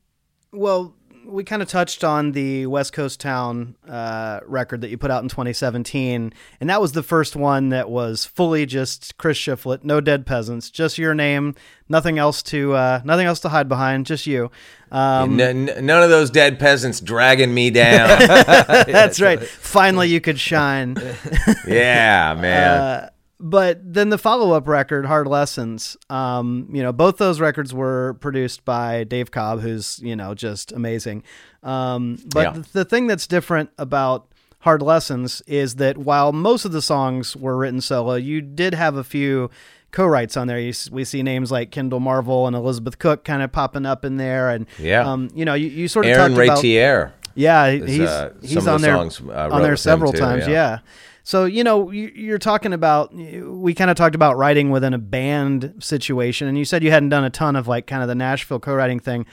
well, 0.52 0.94
we 1.26 1.44
kind 1.44 1.60
of 1.60 1.68
touched 1.68 2.02
on 2.02 2.32
the 2.32 2.66
West 2.66 2.92
Coast 2.92 3.20
Town 3.20 3.76
uh, 3.86 4.40
record 4.46 4.80
that 4.80 4.90
you 4.90 4.96
put 4.96 5.10
out 5.10 5.22
in 5.22 5.28
2017, 5.28 6.32
and 6.60 6.70
that 6.70 6.80
was 6.80 6.92
the 6.92 7.02
first 7.02 7.36
one 7.36 7.68
that 7.68 7.90
was 7.90 8.24
fully 8.24 8.64
just 8.64 9.16
Chris 9.18 9.36
Shiflett, 9.38 9.84
no 9.84 10.00
dead 10.00 10.24
peasants, 10.26 10.70
just 10.70 10.98
your 10.98 11.14
name, 11.14 11.54
nothing 11.88 12.18
else 12.18 12.42
to 12.44 12.72
uh, 12.74 13.00
nothing 13.04 13.26
else 13.26 13.40
to 13.40 13.48
hide 13.50 13.68
behind, 13.68 14.06
just 14.06 14.26
you. 14.26 14.50
Um, 14.90 15.38
N- 15.38 15.68
n- 15.68 15.86
none 15.86 16.02
of 16.02 16.10
those 16.10 16.30
dead 16.30 16.58
peasants 16.58 17.00
dragging 17.00 17.52
me 17.52 17.70
down. 17.70 18.08
that's 18.18 19.20
right. 19.20 19.40
Finally, 19.40 20.08
you 20.08 20.20
could 20.20 20.40
shine. 20.40 20.96
yeah, 21.66 22.34
man. 22.40 23.09
But 23.42 23.80
then 23.82 24.10
the 24.10 24.18
follow-up 24.18 24.68
record 24.68 25.06
hard 25.06 25.26
lessons 25.26 25.96
um, 26.10 26.68
you 26.72 26.82
know 26.82 26.92
both 26.92 27.16
those 27.16 27.40
records 27.40 27.72
were 27.72 28.14
produced 28.20 28.64
by 28.66 29.04
dave 29.04 29.30
cobb 29.30 29.60
who's 29.60 29.98
you 30.02 30.14
know 30.14 30.34
just 30.34 30.72
amazing 30.72 31.22
um, 31.62 32.18
but 32.34 32.40
Yeah. 32.42 32.52
the, 32.52 32.68
the 32.72 32.84
thing 32.84 33.06
that's 33.06 33.26
different 33.26 33.70
about 33.78 34.26
hard 34.60 34.82
lessons 34.82 35.42
is 35.46 35.76
that 35.76 35.96
while 35.96 36.32
most 36.32 36.66
of 36.66 36.72
the 36.72 36.82
songs 36.82 37.34
were 37.34 37.56
written 37.56 37.80
solo 37.80 38.14
you 38.16 38.42
did 38.42 38.74
have 38.74 38.94
a 38.96 39.04
few 39.04 39.48
co-writes 39.90 40.36
on 40.36 40.46
there 40.46 40.60
you, 40.60 40.74
we 40.92 41.02
see 41.02 41.22
names 41.22 41.50
like 41.50 41.70
kendell 41.70 42.00
marvel 42.00 42.46
and 42.46 42.54
elizabeth 42.54 42.98
cook 42.98 43.24
kind 43.24 43.42
of 43.42 43.50
popping 43.50 43.86
up 43.86 44.04
in 44.04 44.18
there 44.18 44.50
and 44.50 44.66
Yeah. 44.78 45.10
um, 45.10 45.30
you 45.34 45.46
know 45.46 45.54
you, 45.54 45.68
you 45.68 45.88
sort 45.88 46.04
of 46.04 46.12
Aaron 46.12 46.32
talked 46.34 46.44
about 46.44 46.58
Raitiere. 46.58 47.12
yeah, 47.34 47.70
he's 47.70 48.00
uh, 48.00 48.34
he's 48.42 48.56
of 48.56 48.64
the 48.64 48.70
on 48.72 48.82
there 48.82 48.94
songs, 48.96 49.20
uh, 49.26 49.48
on 49.50 49.62
there 49.62 49.76
several 49.76 50.12
too, 50.12 50.18
times. 50.18 50.46
yeah. 50.46 50.52
Yeah. 50.52 50.78
So 51.22 51.44
you 51.44 51.62
know 51.64 51.90
you- 51.90 52.12
you're 52.14 52.38
talking 52.38 52.72
about 52.72 53.14
we 53.14 53.74
kind 53.74 53.90
of 53.90 53.96
talked 53.96 54.14
about 54.14 54.36
writing 54.36 54.70
within 54.70 54.94
a 54.94 54.98
band 54.98 55.74
situation, 55.78 56.48
and 56.48 56.56
you 56.58 56.64
said 56.64 56.82
you 56.82 56.90
hadn't 56.90 57.10
done 57.10 57.24
a 57.24 57.30
ton 57.30 57.56
of 57.56 57.68
like 57.68 57.86
kind 57.86 58.02
of 58.02 58.08
the 58.08 58.14
Nashville 58.14 58.60
co-writing 58.60 59.00
thing, 59.00 59.26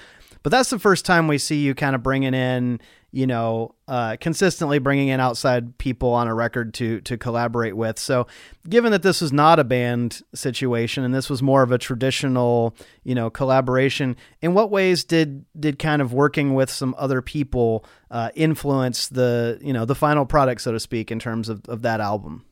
but 0.43 0.51
that's 0.51 0.69
the 0.69 0.79
first 0.79 1.05
time 1.05 1.27
we 1.27 1.37
see 1.37 1.57
you 1.57 1.73
kind 1.75 1.95
of 1.95 2.03
bringing 2.03 2.33
in 2.33 2.79
you 3.17 3.25
know 3.25 3.73
uh, 3.87 4.15
consistently 4.21 4.77
bringing 4.77 5.07
in 5.07 5.19
outside 5.19 5.75
people 5.79 6.13
on 6.13 6.27
a 6.27 6.35
record 6.35 6.71
to 6.75 7.01
to 7.01 7.17
collaborate 7.17 7.75
with. 7.75 7.97
So 7.97 8.27
given 8.69 8.91
that 8.91 9.01
this 9.01 9.21
was 9.21 9.33
not 9.33 9.57
a 9.57 9.63
band 9.63 10.21
situation 10.35 11.03
and 11.03 11.15
this 11.15 11.27
was 11.27 11.41
more 11.41 11.63
of 11.63 11.71
a 11.71 11.79
traditional 11.79 12.75
you 13.03 13.15
know 13.15 13.31
collaboration, 13.31 14.17
in 14.43 14.53
what 14.53 14.69
ways 14.69 15.03
did 15.03 15.45
did 15.59 15.79
kind 15.79 15.99
of 15.99 16.13
working 16.13 16.53
with 16.53 16.69
some 16.69 16.93
other 16.95 17.23
people 17.23 17.83
uh, 18.11 18.29
influence 18.35 19.07
the 19.07 19.57
you 19.61 19.73
know 19.73 19.83
the 19.83 19.95
final 19.95 20.27
product, 20.27 20.61
so 20.61 20.71
to 20.71 20.79
speak, 20.79 21.09
in 21.09 21.17
terms 21.17 21.49
of, 21.49 21.65
of 21.67 21.81
that 21.81 21.99
album? 21.99 22.45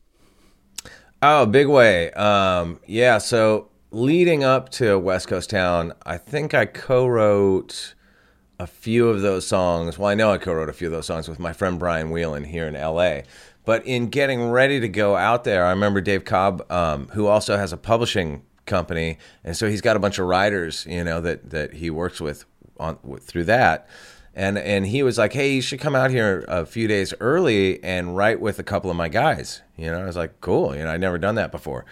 Oh, 1.22 1.46
big 1.46 1.68
way. 1.68 2.12
Um, 2.14 2.80
yeah. 2.88 3.20
So 3.20 3.70
leading 3.92 4.44
up 4.44 4.70
to 4.70 4.98
West 4.98 5.28
Coast 5.28 5.52
Town, 5.52 5.94
I 6.08 6.18
think 6.18 6.56
I 6.56 6.66
co-wrote 6.66 7.94
a 8.60 8.68
few 8.68 9.10
of 9.10 9.22
those 9.22 9.46
songs. 9.46 9.98
Well, 9.98 10.10
I 10.10 10.16
know 10.16 10.32
I 10.32 10.38
co-wrote 10.38 10.70
a 10.70 10.74
few 10.74 10.88
of 10.88 10.94
those 10.94 11.06
songs 11.06 11.28
with 11.28 11.40
my 11.40 11.54
friend 11.54 11.78
Brian 11.78 12.10
Whelan 12.10 12.46
here 12.46 12.68
in 12.68 12.76
L.A. 12.76 13.24
But 13.66 13.86
in 13.86 14.08
getting 14.08 14.50
ready 14.50 14.80
to 14.80 14.88
go 14.88 15.16
out 15.16 15.44
there, 15.44 15.66
I 15.66 15.72
remember 15.72 16.00
Dave 16.00 16.24
Cobb, 16.24 16.70
um, 16.72 17.08
who 17.10 17.28
also 17.28 17.58
has 17.58 17.74
a 17.74 17.78
publishing 17.78 18.44
company, 18.66 19.18
and 19.44 19.56
so 19.58 19.70
he's 19.70 19.82
got 19.82 19.96
a 19.96 20.00
bunch 20.00 20.20
of 20.20 20.28
writers, 20.28 20.86
you 20.88 21.04
know, 21.04 21.22
that 21.22 21.50
that 21.50 21.74
he 21.74 21.90
works 21.90 22.22
with 22.22 22.46
on 22.80 22.98
through 23.20 23.46
that. 23.46 23.88
And 24.36 24.58
and 24.58 24.86
he 24.86 25.02
was 25.02 25.18
like, 25.18 25.34
"Hey, 25.34 25.54
you 25.54 25.62
should 25.62 25.80
come 25.80 25.96
out 25.96 26.12
here 26.12 26.44
a 26.48 26.66
few 26.66 26.88
days 26.88 27.14
early 27.20 27.84
and 27.84 28.16
write 28.16 28.40
with 28.40 28.60
a 28.60 28.64
couple 28.64 28.92
of 28.92 28.98
my 28.98 29.08
guys." 29.08 29.62
You 29.78 29.92
know, 29.92 30.02
I 30.02 30.06
was 30.06 30.18
like, 30.18 30.42
"Cool." 30.42 30.76
You 30.76 30.84
know, 30.84 30.92
I'd 30.92 31.02
never 31.02 31.18
done 31.18 31.36
that 31.36 31.52
before. 31.52 31.86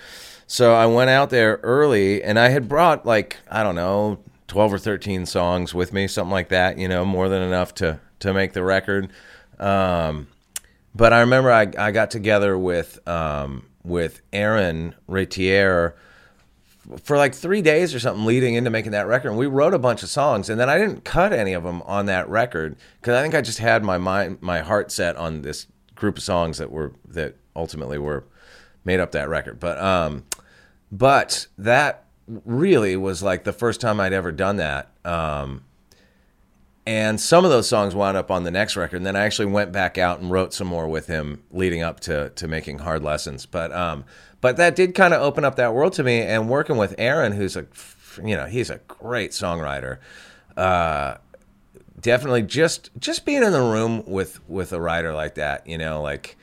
So 0.46 0.74
I 0.74 0.86
went 0.86 1.10
out 1.10 1.30
there 1.30 1.60
early, 1.64 2.22
and 2.22 2.38
I 2.38 2.50
had 2.50 2.68
brought 2.68 3.06
like 3.06 3.38
I 3.50 3.64
don't 3.64 3.76
know, 3.76 4.20
twelve 4.54 4.72
or 4.72 4.78
thirteen 4.78 5.26
songs 5.26 5.74
with 5.74 5.94
me, 5.94 6.08
something 6.08 6.32
like 6.32 6.50
that. 6.50 6.78
You 6.78 6.88
know, 6.88 7.04
more 7.04 7.28
than 7.28 7.42
enough 7.42 7.74
to 7.76 8.00
to 8.20 8.34
make 8.34 8.54
the 8.54 8.64
record. 8.64 9.12
Um, 9.60 10.28
but 10.94 11.12
I 11.12 11.22
remember 11.22 11.52
I, 11.52 11.72
I 11.78 11.92
got 11.92 12.12
together 12.12 12.56
with 12.56 13.06
um, 13.08 13.66
with 13.84 14.22
Aaron 14.32 14.94
Raitiere 15.10 15.94
for 17.02 17.18
like 17.18 17.34
three 17.34 17.64
days 17.64 17.96
or 17.96 18.00
something 18.00 18.26
leading 18.26 18.54
into 18.54 18.70
making 18.70 18.92
that 18.92 19.08
record. 19.08 19.30
And 19.30 19.38
we 19.38 19.48
wrote 19.48 19.74
a 19.74 19.80
bunch 19.80 20.04
of 20.04 20.10
songs, 20.10 20.50
and 20.50 20.60
then 20.60 20.70
I 20.70 20.78
didn't 20.78 21.04
cut 21.04 21.34
any 21.34 21.54
of 21.54 21.64
them 21.64 21.82
on 21.84 22.06
that 22.06 22.30
record 22.30 22.76
because 23.02 23.16
I 23.16 23.24
think 23.24 23.34
I 23.34 23.42
just 23.42 23.58
had 23.58 23.84
my 23.84 23.98
mind, 23.98 24.38
my 24.42 24.60
heart 24.60 24.92
set 24.92 25.16
on 25.16 25.42
this 25.42 25.66
group 25.96 26.18
of 26.18 26.24
songs 26.24 26.60
that 26.60 26.72
were 26.72 26.94
that 27.08 27.38
ultimately 27.56 27.98
were 27.98 28.26
made 28.86 29.00
up 29.00 29.14
that 29.14 29.30
record. 29.30 29.60
But 29.60 29.80
um, 29.80 30.26
but 30.92 31.48
that 31.58 32.03
really 32.28 32.96
was 32.96 33.22
like 33.24 33.44
the 33.44 33.54
first 33.54 33.82
time 33.82 34.00
I'd 34.00 34.14
ever 34.14 34.32
done 34.32 34.58
that. 34.58 34.92
Um, 35.04 35.64
and 36.86 37.20
some 37.20 37.46
of 37.46 37.52
those 37.52 37.68
songs 37.68 37.96
wound 37.96 38.18
up 38.18 38.30
on 38.30 38.44
the 38.44 38.52
next 38.52 38.76
record. 38.76 38.98
And 38.98 39.06
then 39.06 39.16
I 39.16 39.24
actually 39.24 39.46
went 39.46 39.72
back 39.72 39.98
out 39.98 40.20
and 40.20 40.30
wrote 40.30 40.54
some 40.54 40.68
more 40.68 40.88
with 40.88 41.08
him 41.08 41.44
leading 41.52 41.82
up 41.82 42.00
to 42.02 42.30
to 42.32 42.48
making 42.48 42.80
Hard 42.80 43.04
Lessons. 43.04 43.46
But 43.46 43.72
um, 43.72 44.04
but 44.42 44.58
that 44.58 44.76
did 44.76 44.94
kind 44.94 45.14
of 45.14 45.22
open 45.22 45.46
up 45.46 45.56
that 45.56 45.74
world 45.74 45.94
to 45.94 46.04
me. 46.04 46.22
And 46.22 46.50
working 46.50 46.78
with 46.78 46.94
Aaron, 46.98 47.34
who's 47.34 47.56
a 47.56 47.66
you 48.22 48.36
know 48.36 48.46
he's 48.46 48.70
a 48.70 48.80
great 48.88 49.32
songwriter. 49.32 50.00
Uh, 50.58 51.16
definitely 52.00 52.42
just 52.44 52.92
just 53.00 53.26
being 53.26 53.44
in 53.44 53.52
the 53.52 53.62
room 53.62 54.04
with 54.06 54.48
with 54.50 54.74
a 54.74 54.82
writer 54.82 55.14
like 55.14 55.36
that, 55.36 55.66
you 55.66 55.78
know, 55.78 56.02
like 56.02 56.38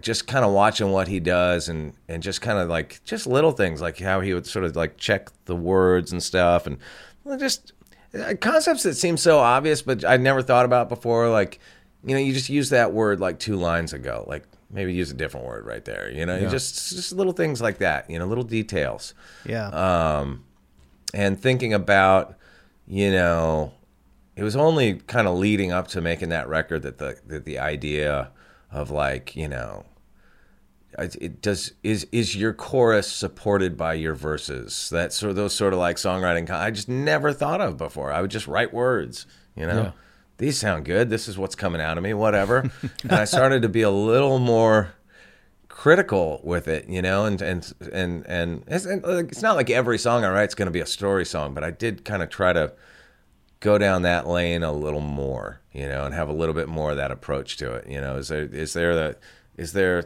just 0.00 0.26
kind 0.26 0.44
of 0.44 0.52
watching 0.52 0.90
what 0.90 1.08
he 1.08 1.18
does 1.20 1.68
and 1.68 1.94
and 2.08 2.22
just 2.22 2.40
kind 2.42 2.58
of 2.58 2.68
like 2.68 3.00
just 3.04 3.26
little 3.26 3.52
things 3.52 3.80
like 3.80 3.98
how 3.98 4.20
he 4.20 4.34
would 4.34 4.46
sort 4.46 4.64
of 4.64 4.76
like 4.76 4.96
check 4.98 5.30
the 5.46 5.56
words 5.56 6.12
and 6.12 6.22
stuff 6.22 6.66
and 6.66 6.78
just 7.38 7.72
uh, 8.14 8.34
concepts 8.40 8.82
that 8.82 8.94
seem 8.94 9.16
so 9.16 9.38
obvious 9.38 9.80
but 9.82 10.04
I'd 10.04 10.20
never 10.20 10.42
thought 10.42 10.64
about 10.66 10.88
before 10.88 11.30
like 11.30 11.58
you 12.04 12.14
know 12.14 12.20
you 12.20 12.32
just 12.32 12.48
use 12.50 12.68
that 12.70 12.92
word 12.92 13.18
like 13.20 13.38
two 13.38 13.56
lines 13.56 13.92
ago 13.92 14.24
like 14.26 14.44
maybe 14.70 14.92
use 14.92 15.10
a 15.10 15.14
different 15.14 15.46
word 15.46 15.64
right 15.64 15.84
there 15.84 16.10
you 16.10 16.26
know 16.26 16.36
you 16.36 16.48
just 16.50 16.94
just 16.94 17.12
little 17.12 17.32
things 17.32 17.60
like 17.62 17.78
that 17.78 18.08
you 18.10 18.18
know 18.18 18.26
little 18.26 18.44
details 18.44 19.14
Yeah. 19.46 19.68
um, 19.68 20.44
and 21.14 21.40
thinking 21.40 21.72
about, 21.72 22.34
you 22.86 23.10
know, 23.10 23.72
it 24.36 24.42
was 24.42 24.54
only 24.56 24.96
kind 25.06 25.26
of 25.26 25.38
leading 25.38 25.72
up 25.72 25.88
to 25.88 26.02
making 26.02 26.28
that 26.28 26.46
record 26.50 26.82
that 26.82 26.98
the 26.98 27.18
that 27.28 27.46
the 27.46 27.58
idea 27.58 28.30
of 28.70 28.90
like, 28.90 29.34
you 29.36 29.48
know, 29.48 29.84
it, 30.98 31.16
it 31.20 31.42
does 31.42 31.72
is 31.82 32.06
is 32.12 32.34
your 32.34 32.52
chorus 32.52 33.10
supported 33.10 33.76
by 33.76 33.94
your 33.94 34.14
verses? 34.14 34.88
That 34.90 35.12
sort 35.12 35.30
of 35.30 35.36
those 35.36 35.54
sort 35.54 35.72
of 35.72 35.78
like 35.78 35.96
songwriting. 35.96 36.50
I 36.50 36.70
just 36.70 36.88
never 36.88 37.32
thought 37.32 37.60
of 37.60 37.76
before. 37.76 38.12
I 38.12 38.20
would 38.20 38.30
just 38.30 38.46
write 38.46 38.72
words, 38.72 39.26
you 39.54 39.66
know. 39.66 39.82
Yeah. 39.82 39.90
These 40.38 40.58
sound 40.58 40.84
good. 40.84 41.10
This 41.10 41.26
is 41.26 41.36
what's 41.36 41.56
coming 41.56 41.80
out 41.80 41.98
of 41.98 42.04
me. 42.04 42.14
Whatever. 42.14 42.70
and 43.02 43.12
I 43.12 43.24
started 43.24 43.62
to 43.62 43.68
be 43.68 43.82
a 43.82 43.90
little 43.90 44.38
more 44.38 44.94
critical 45.68 46.40
with 46.42 46.66
it, 46.68 46.88
you 46.88 47.02
know, 47.02 47.24
and 47.24 47.40
and 47.40 47.72
and 47.92 48.26
and 48.26 48.64
it's, 48.66 48.84
and, 48.84 49.04
it's 49.04 49.42
not 49.42 49.56
like 49.56 49.70
every 49.70 49.98
song 49.98 50.24
I 50.24 50.30
write 50.30 50.48
is 50.48 50.54
going 50.54 50.66
to 50.66 50.72
be 50.72 50.80
a 50.80 50.86
story 50.86 51.24
song, 51.24 51.54
but 51.54 51.62
I 51.62 51.70
did 51.70 52.04
kind 52.04 52.22
of 52.22 52.30
try 52.30 52.52
to 52.52 52.72
go 53.60 53.78
down 53.78 54.02
that 54.02 54.26
lane 54.26 54.62
a 54.62 54.72
little 54.72 55.00
more, 55.00 55.60
you 55.72 55.88
know, 55.88 56.04
and 56.04 56.14
have 56.14 56.28
a 56.28 56.32
little 56.32 56.54
bit 56.54 56.68
more 56.68 56.90
of 56.90 56.96
that 56.96 57.10
approach 57.10 57.56
to 57.58 57.72
it. 57.72 57.88
You 57.88 58.00
know, 58.00 58.16
is 58.16 58.28
there 58.28 58.42
is 58.44 58.72
there 58.72 58.94
the 58.94 59.16
is 59.56 59.72
there 59.72 60.04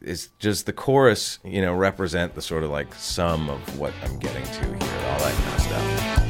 is 0.00 0.28
does 0.38 0.62
the 0.62 0.72
chorus 0.72 1.38
you 1.44 1.60
know 1.60 1.74
represent 1.74 2.34
the 2.34 2.42
sort 2.42 2.62
of 2.62 2.70
like 2.70 2.94
sum 2.94 3.50
of 3.50 3.78
what 3.78 3.92
I'm 4.04 4.18
getting 4.18 4.44
to 4.44 4.64
here, 4.64 4.74
all 5.08 5.18
that 5.18 5.34
kind 5.34 5.54
of 5.54 5.60
stuff. 5.60 6.22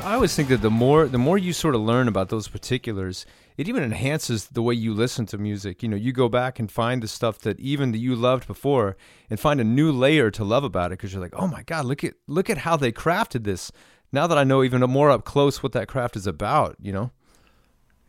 I 0.00 0.14
always 0.14 0.34
think 0.34 0.48
that 0.48 0.62
the 0.62 0.70
more 0.70 1.06
the 1.06 1.18
more 1.18 1.36
you 1.38 1.52
sort 1.52 1.74
of 1.74 1.80
learn 1.80 2.08
about 2.08 2.28
those 2.28 2.48
particulars, 2.48 3.26
it 3.56 3.68
even 3.68 3.82
enhances 3.82 4.46
the 4.46 4.62
way 4.62 4.74
you 4.74 4.94
listen 4.94 5.26
to 5.26 5.38
music. 5.38 5.82
You 5.82 5.88
know, 5.88 5.96
you 5.96 6.12
go 6.12 6.28
back 6.28 6.58
and 6.58 6.70
find 6.70 7.02
the 7.02 7.08
stuff 7.08 7.38
that 7.40 7.60
even 7.60 7.92
that 7.92 7.98
you 7.98 8.14
loved 8.14 8.46
before, 8.46 8.96
and 9.28 9.38
find 9.38 9.60
a 9.60 9.64
new 9.64 9.92
layer 9.92 10.30
to 10.30 10.44
love 10.44 10.64
about 10.64 10.92
it 10.92 10.98
because 10.98 11.12
you're 11.12 11.22
like, 11.22 11.34
oh 11.36 11.46
my 11.46 11.62
god, 11.62 11.84
look 11.84 12.04
at 12.04 12.14
look 12.26 12.48
at 12.48 12.58
how 12.58 12.76
they 12.76 12.92
crafted 12.92 13.44
this. 13.44 13.72
Now 14.12 14.26
that 14.26 14.38
I 14.38 14.44
know 14.44 14.62
even 14.62 14.80
more 14.82 15.10
up 15.10 15.24
close 15.24 15.62
what 15.62 15.72
that 15.72 15.88
craft 15.88 16.16
is 16.16 16.26
about, 16.26 16.76
you 16.80 16.92
know. 16.92 17.10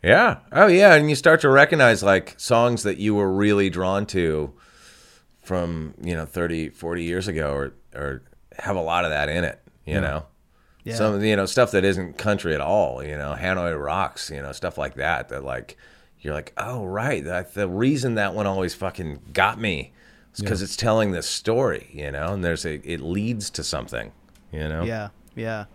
Yeah. 0.04 0.40
Oh, 0.52 0.68
yeah. 0.68 0.96
And 0.96 1.10
you 1.10 1.16
start 1.16 1.40
to 1.42 1.50
recognize 1.50 2.04
like 2.04 2.38
songs 2.38 2.84
that 2.84 2.98
you 2.98 3.16
were 3.16 3.32
really 3.32 3.70
drawn 3.70 4.06
to 4.08 4.54
from, 5.42 5.94
you 6.02 6.14
know, 6.14 6.26
30, 6.26 6.70
40 6.70 7.04
years 7.04 7.30
ago 7.30 7.54
or, 7.54 7.74
or 7.96 8.24
have 8.60 8.76
a 8.76 8.82
lot 8.82 9.06
of 9.06 9.12
that 9.12 9.30
in 9.30 9.46
it, 9.46 9.62
you 9.86 10.02
know? 10.02 10.26
Yeah. 10.84 10.96
Some, 10.96 11.24
you 11.24 11.36
know, 11.36 11.46
stuff 11.46 11.72
that 11.72 11.86
isn't 11.86 12.18
country 12.18 12.54
at 12.54 12.62
all, 12.62 13.04
you 13.04 13.18
know, 13.18 13.36
Hanoi 13.40 13.82
Rocks, 13.82 14.30
you 14.30 14.42
know, 14.42 14.52
stuff 14.52 14.78
like 14.78 14.96
that, 14.96 15.30
that 15.30 15.44
like, 15.44 15.78
you're 16.20 16.34
like, 16.34 16.54
oh, 16.58 16.84
right. 16.86 17.24
That, 17.24 17.54
the 17.54 17.68
reason 17.68 18.16
that 18.16 18.34
one 18.34 18.48
always 18.48 18.74
fucking 18.74 19.20
got 19.32 19.60
me 19.60 19.94
is 20.34 20.42
because 20.42 20.62
it's 20.62 20.76
telling 20.76 21.12
this 21.12 21.28
story, 21.28 21.90
you 21.94 22.12
know, 22.12 22.34
and 22.34 22.44
there's 22.44 22.66
a, 22.66 22.76
it 22.90 23.00
leads 23.00 23.50
to 23.52 23.64
something, 23.64 24.12
you 24.52 24.68
know? 24.68 24.84
Yeah, 24.84 25.10
yeah. 25.36 25.66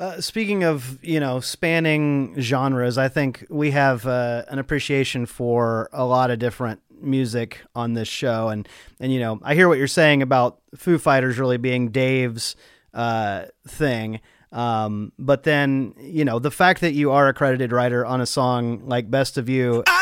Uh, 0.00 0.18
speaking 0.18 0.64
of 0.64 0.98
you 1.04 1.20
know 1.20 1.40
spanning 1.40 2.34
genres, 2.40 2.96
I 2.96 3.08
think 3.08 3.44
we 3.50 3.72
have 3.72 4.06
uh, 4.06 4.44
an 4.48 4.58
appreciation 4.58 5.26
for 5.26 5.90
a 5.92 6.06
lot 6.06 6.30
of 6.30 6.38
different 6.38 6.80
music 7.02 7.60
on 7.74 7.92
this 7.92 8.08
show, 8.08 8.48
and 8.48 8.66
and 8.98 9.12
you 9.12 9.20
know 9.20 9.38
I 9.42 9.54
hear 9.54 9.68
what 9.68 9.76
you're 9.76 9.86
saying 9.86 10.22
about 10.22 10.58
Foo 10.74 10.96
Fighters 10.96 11.38
really 11.38 11.58
being 11.58 11.90
Dave's 11.90 12.56
uh, 12.94 13.44
thing. 13.66 14.20
Um, 14.52 15.12
but 15.18 15.44
then, 15.44 15.94
you 15.98 16.24
know, 16.24 16.40
the 16.40 16.50
fact 16.50 16.80
that 16.80 16.92
you 16.92 17.12
are 17.12 17.28
a 17.28 17.34
credited 17.34 17.70
writer 17.70 18.04
on 18.04 18.20
a 18.20 18.26
song 18.26 18.82
like 18.88 19.08
Best 19.10 19.38
of 19.38 19.48
You, 19.48 19.84
I've 19.86 19.99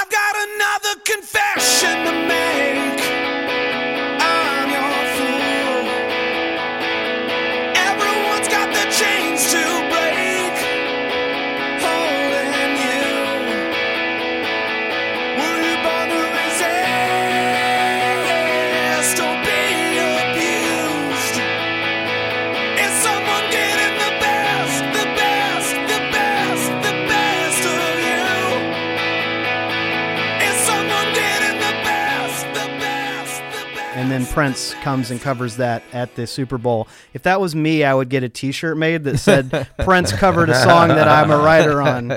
then 34.18 34.32
Prince 34.32 34.74
comes 34.82 35.10
and 35.10 35.20
covers 35.20 35.56
that 35.56 35.82
at 35.92 36.14
the 36.16 36.26
Super 36.26 36.58
Bowl. 36.58 36.88
If 37.12 37.22
that 37.22 37.40
was 37.40 37.54
me, 37.54 37.84
I 37.84 37.94
would 37.94 38.08
get 38.08 38.22
a 38.22 38.28
T-shirt 38.28 38.76
made 38.76 39.04
that 39.04 39.18
said 39.18 39.68
Prince 39.78 40.12
covered 40.12 40.48
a 40.50 40.54
song 40.62 40.88
that 40.88 41.08
I'm 41.08 41.30
a 41.30 41.38
writer 41.38 41.80
on. 41.82 42.12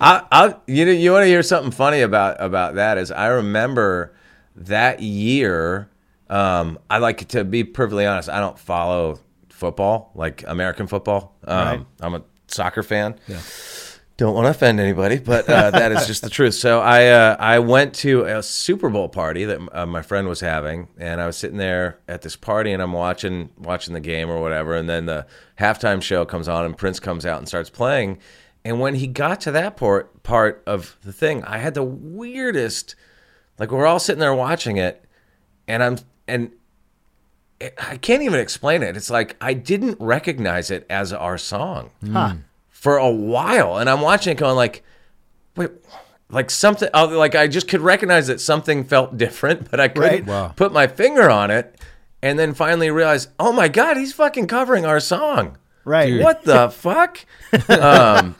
I, 0.00 0.22
I, 0.30 0.54
you 0.66 0.84
know, 0.84 0.92
you 0.92 1.12
want 1.12 1.24
to 1.24 1.28
hear 1.28 1.42
something 1.42 1.70
funny 1.72 2.00
about 2.00 2.36
about 2.40 2.76
that? 2.76 2.98
Is 2.98 3.10
I 3.12 3.26
remember 3.28 4.14
that 4.56 5.00
year. 5.00 5.88
Um, 6.30 6.78
I 6.90 6.98
like 6.98 7.28
to 7.28 7.44
be 7.44 7.64
perfectly 7.64 8.04
honest. 8.04 8.28
I 8.28 8.40
don't 8.40 8.58
follow 8.58 9.18
football, 9.48 10.12
like 10.14 10.44
American 10.46 10.86
football. 10.86 11.36
Um, 11.44 11.58
Right. 11.58 11.86
I'm 12.00 12.14
a 12.14 12.22
soccer 12.48 12.82
fan. 12.82 13.18
Yeah. 13.26 13.40
Don't 14.18 14.34
want 14.34 14.46
to 14.46 14.50
offend 14.50 14.80
anybody, 14.80 15.18
but 15.18 15.48
uh, 15.48 15.70
that 15.72 15.92
is 15.92 16.08
just 16.08 16.22
the 16.22 16.28
truth. 16.28 16.54
So 16.54 16.80
I 16.80 17.06
uh, 17.06 17.36
I 17.38 17.60
went 17.60 17.94
to 17.96 18.24
a 18.24 18.42
Super 18.42 18.90
Bowl 18.90 19.08
party 19.08 19.44
that 19.44 19.60
uh, 19.72 19.86
my 19.86 20.02
friend 20.02 20.26
was 20.26 20.40
having, 20.40 20.88
and 20.98 21.20
I 21.20 21.26
was 21.26 21.36
sitting 21.36 21.56
there 21.56 22.00
at 22.08 22.22
this 22.22 22.34
party, 22.34 22.72
and 22.72 22.82
I'm 22.82 22.92
watching 22.92 23.50
watching 23.56 23.94
the 23.94 24.00
game 24.00 24.28
or 24.28 24.40
whatever, 24.40 24.74
and 24.74 24.88
then 24.88 25.06
the 25.06 25.24
halftime 25.60 26.02
show 26.02 26.24
comes 26.24 26.48
on, 26.48 26.64
and 26.64 26.76
Prince 26.76 26.98
comes 26.98 27.24
out 27.24 27.38
and 27.38 27.46
starts 27.46 27.70
playing, 27.70 28.18
and 28.64 28.80
when 28.80 28.96
he 28.96 29.06
got 29.06 29.40
to 29.42 29.52
that 29.52 29.76
part 29.76 30.24
part 30.24 30.64
of 30.66 30.98
the 31.04 31.12
thing, 31.12 31.44
I 31.44 31.58
had 31.58 31.74
the 31.74 31.84
weirdest, 31.84 32.96
like 33.56 33.70
we're 33.70 33.86
all 33.86 34.00
sitting 34.00 34.18
there 34.20 34.34
watching 34.34 34.78
it, 34.78 35.04
and 35.68 35.80
I'm 35.80 35.96
and 36.26 36.50
I 37.80 37.96
can't 37.98 38.22
even 38.22 38.40
explain 38.40 38.82
it. 38.82 38.96
It's 38.96 39.10
like 39.10 39.36
I 39.40 39.54
didn't 39.54 39.96
recognize 40.00 40.72
it 40.72 40.86
as 40.90 41.12
our 41.12 41.38
song 41.38 41.90
Huh. 42.04 42.34
For 42.80 42.96
a 42.96 43.10
while, 43.10 43.76
and 43.78 43.90
I'm 43.90 44.00
watching 44.00 44.30
it 44.32 44.38
going 44.38 44.54
like, 44.54 44.84
wait, 45.56 45.70
like 46.30 46.48
something, 46.50 46.88
uh, 46.94 47.08
like 47.08 47.34
I 47.34 47.48
just 47.48 47.66
could 47.66 47.80
recognize 47.80 48.28
that 48.28 48.40
something 48.40 48.84
felt 48.84 49.16
different, 49.16 49.68
but 49.70 49.80
I 49.80 49.88
couldn't 49.88 50.10
Right. 50.10 50.26
Wow. 50.26 50.48
put 50.54 50.72
my 50.72 50.86
finger 50.86 51.28
on 51.28 51.50
it, 51.50 51.80
and 52.22 52.38
then 52.38 52.54
finally 52.54 52.90
realized, 52.90 53.30
oh 53.40 53.52
my 53.52 53.66
god, 53.68 53.96
he's 53.96 54.12
fucking 54.12 54.46
covering 54.46 54.86
our 54.86 55.00
song. 55.00 55.58
Right. 55.84 56.20
What 56.22 56.44
the 56.44 56.68
fuck? 56.70 57.24
Um, 57.68 58.36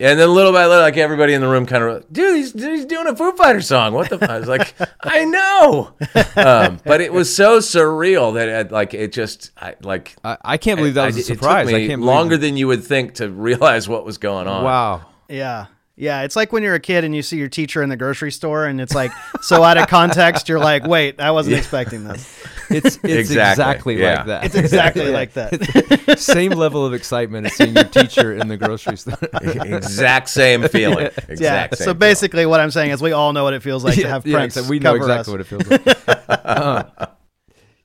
and 0.00 0.18
then 0.18 0.28
little 0.32 0.52
by 0.52 0.66
little, 0.66 0.82
like 0.82 0.96
everybody 0.96 1.34
in 1.34 1.40
the 1.40 1.48
room 1.48 1.66
kind 1.66 1.82
of, 1.84 2.12
dude, 2.12 2.36
he's, 2.36 2.52
he's 2.52 2.84
doing 2.84 3.06
a 3.06 3.14
Foo 3.16 3.32
Fighter 3.36 3.60
song. 3.60 3.92
What 3.94 4.10
the? 4.10 4.18
fuck? 4.18 4.30
I 4.30 4.38
was 4.38 4.48
like, 4.48 4.74
I 5.02 5.24
know, 5.24 5.92
um, 6.36 6.80
but 6.84 7.00
it 7.00 7.12
was 7.12 7.34
so 7.34 7.58
surreal 7.58 8.34
that 8.34 8.48
it, 8.48 8.72
like 8.72 8.94
it 8.94 9.12
just, 9.12 9.50
I 9.56 9.74
like. 9.82 10.16
I, 10.24 10.36
I 10.44 10.56
can't 10.56 10.78
believe 10.78 10.94
that 10.94 11.06
was 11.06 11.16
I- 11.16 11.18
a 11.18 11.20
it 11.22 11.26
took 11.26 11.38
surprise. 11.38 11.66
me 11.68 11.84
I 11.84 11.86
can't 11.88 12.02
longer 12.02 12.36
than 12.36 12.56
you 12.56 12.66
would 12.68 12.84
think 12.84 13.14
to 13.14 13.28
realize 13.30 13.88
what 13.88 14.04
was 14.04 14.18
going 14.18 14.46
on. 14.48 14.64
Wow. 14.64 15.06
Yeah. 15.28 15.66
Yeah, 15.96 16.22
it's 16.22 16.34
like 16.34 16.52
when 16.52 16.64
you're 16.64 16.74
a 16.74 16.80
kid 16.80 17.04
and 17.04 17.14
you 17.14 17.22
see 17.22 17.36
your 17.36 17.46
teacher 17.48 17.80
in 17.80 17.88
the 17.88 17.96
grocery 17.96 18.32
store 18.32 18.66
and 18.66 18.80
it's 18.80 18.96
like 18.96 19.12
so 19.42 19.62
out 19.62 19.78
of 19.78 19.86
context 19.86 20.48
you're 20.48 20.58
like, 20.58 20.84
"Wait, 20.84 21.20
I 21.20 21.30
wasn't 21.30 21.54
expecting 21.56 22.02
this." 22.02 22.44
It's 22.70 22.96
it's 23.02 23.30
Exactly, 23.30 23.94
exactly, 23.94 24.00
yeah. 24.00 24.16
like 24.16 24.26
that. 24.26 24.44
It's 24.46 24.54
exactly 24.54 25.10
like 25.10 25.32
that. 25.34 26.18
Same 26.18 26.52
level 26.52 26.84
of 26.86 26.94
excitement 26.94 27.46
as 27.46 27.54
seeing 27.54 27.74
your 27.74 27.84
teacher 27.84 28.32
in 28.32 28.48
the 28.48 28.56
grocery 28.56 28.96
store. 28.96 29.16
exact 29.42 30.28
same 30.28 30.62
feeling. 30.68 31.06
Exact 31.28 31.40
Yeah. 31.40 31.62
same 31.68 31.76
So 31.76 31.84
feeling. 31.84 31.98
basically 31.98 32.46
what 32.46 32.60
I'm 32.60 32.70
saying 32.70 32.90
is 32.90 33.02
we 33.02 33.12
all 33.12 33.32
know 33.32 33.44
what 33.44 33.54
it 33.54 33.62
feels 33.62 33.84
like 33.84 33.96
to 33.96 34.08
have 34.08 34.22
Prince 34.22 34.56
exactly. 34.56 34.70
we 34.70 34.78
know 34.80 34.98
cover 34.98 35.12
exactly 35.12 35.20
us. 35.20 35.28
what 35.28 35.40
it 35.40 35.44
feels 35.44 35.66
like. 35.68 36.28
Uh, 36.28 36.84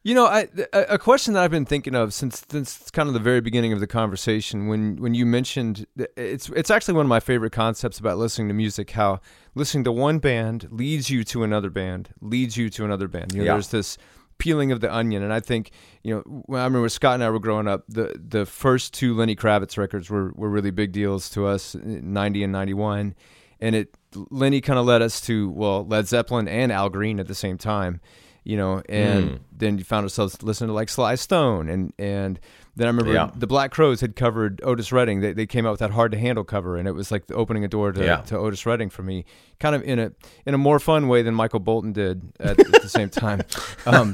you 0.01 0.15
know, 0.15 0.25
I, 0.27 0.47
a, 0.71 0.81
a 0.91 0.97
question 0.97 1.33
that 1.33 1.43
I've 1.43 1.51
been 1.51 1.65
thinking 1.65 1.93
of 1.93 2.13
since 2.13 2.43
since 2.49 2.89
kind 2.91 3.07
of 3.09 3.13
the 3.13 3.19
very 3.19 3.41
beginning 3.41 3.73
of 3.73 3.81
the 3.81 3.85
conversation 3.87 4.67
when 4.67 4.95
when 4.95 5.13
you 5.13 5.25
mentioned 5.25 5.85
it's 6.15 6.47
it's 6.49 6.71
actually 6.71 6.93
one 6.93 7.05
of 7.05 7.09
my 7.09 7.19
favorite 7.19 7.51
concepts 7.51 7.99
about 7.99 8.17
listening 8.17 8.47
to 8.47 8.53
music 8.53 8.91
how 8.91 9.19
listening 9.55 9.83
to 9.83 9.91
one 9.91 10.19
band 10.19 10.67
leads 10.71 11.09
you 11.09 11.25
to 11.25 11.43
another 11.43 11.69
band 11.69 12.09
leads 12.21 12.55
you 12.55 12.69
to 12.69 12.85
another 12.85 13.09
band. 13.09 13.33
You 13.33 13.39
know, 13.39 13.45
Yeah. 13.45 13.53
there's 13.53 13.67
this 13.69 13.97
peeling 14.39 14.71
of 14.71 14.79
the 14.81 14.93
onion, 14.93 15.21
and 15.21 15.31
I 15.31 15.39
think 15.39 15.71
you 16.01 16.15
know 16.15 16.43
I 16.49 16.63
remember 16.63 16.81
when 16.81 16.89
Scott 16.89 17.13
and 17.15 17.23
I 17.23 17.29
were 17.29 17.39
growing 17.39 17.67
up, 17.67 17.83
the 17.87 18.19
the 18.19 18.45
first 18.45 18.93
two 18.93 19.13
Lenny 19.13 19.35
Kravitz 19.35 19.77
records 19.77 20.09
were 20.09 20.31
were 20.33 20.49
really 20.49 20.71
big 20.71 20.91
deals 20.91 21.29
to 21.31 21.45
us, 21.45 21.75
ninety 21.75 22.43
and 22.43 22.51
ninety 22.51 22.73
one, 22.73 23.13
and 23.59 23.75
it 23.75 23.95
Lenny 24.31 24.61
kind 24.61 24.79
of 24.79 24.85
led 24.85 25.01
us 25.01 25.21
to 25.21 25.51
well 25.51 25.85
Led 25.85 26.07
Zeppelin 26.07 26.47
and 26.47 26.71
Al 26.71 26.89
Green 26.89 27.19
at 27.19 27.27
the 27.27 27.35
same 27.35 27.57
time, 27.57 28.01
you 28.49 28.57
know, 28.57 28.81
and 28.89 29.29
Hmm. 29.29 29.35
then 29.55 29.77
you 29.77 29.83
found 29.83 30.03
ourselves 30.05 30.41
listening 30.41 30.69
to 30.69 30.73
like 30.73 30.89
Sly 30.89 31.15
Stone, 31.15 31.69
and 31.69 31.93
and 31.99 32.39
then 32.75 32.87
I 32.87 32.89
remember 32.89 33.13
Yeah. 33.13 33.29
the 33.35 33.45
Black 33.45 33.71
Crowes 33.71 34.01
had 34.01 34.15
covered 34.15 34.59
Otis 34.63 34.91
Redding. 34.91 35.19
They, 35.21 35.33
they 35.33 35.45
came 35.45 35.65
out 35.67 35.71
with 35.71 35.81
that 35.81 35.91
Hard 35.91 36.11
to 36.13 36.17
Handle 36.17 36.43
cover, 36.43 36.75
and 36.77 36.87
it 36.87 36.93
was 36.93 37.11
like 37.11 37.27
the 37.27 37.35
opening 37.35 37.63
a 37.63 37.67
door 37.67 37.91
to, 37.91 38.03
Yeah. 38.03 38.21
to 38.21 38.37
Otis 38.37 38.65
Redding 38.65 38.89
for 38.89 39.03
me, 39.03 39.25
kind 39.59 39.75
of 39.75 39.83
in 39.83 39.99
a 39.99 40.11
in 40.47 40.53
a 40.53 40.57
more 40.57 40.79
fun 40.79 41.07
way 41.07 41.21
than 41.21 41.35
Michael 41.35 41.59
Bolton 41.59 41.91
did 41.93 42.21
at, 42.39 42.57
at 42.59 42.81
the 42.81 42.89
same 42.89 43.09
time. 43.09 43.41
Um, 43.85 44.13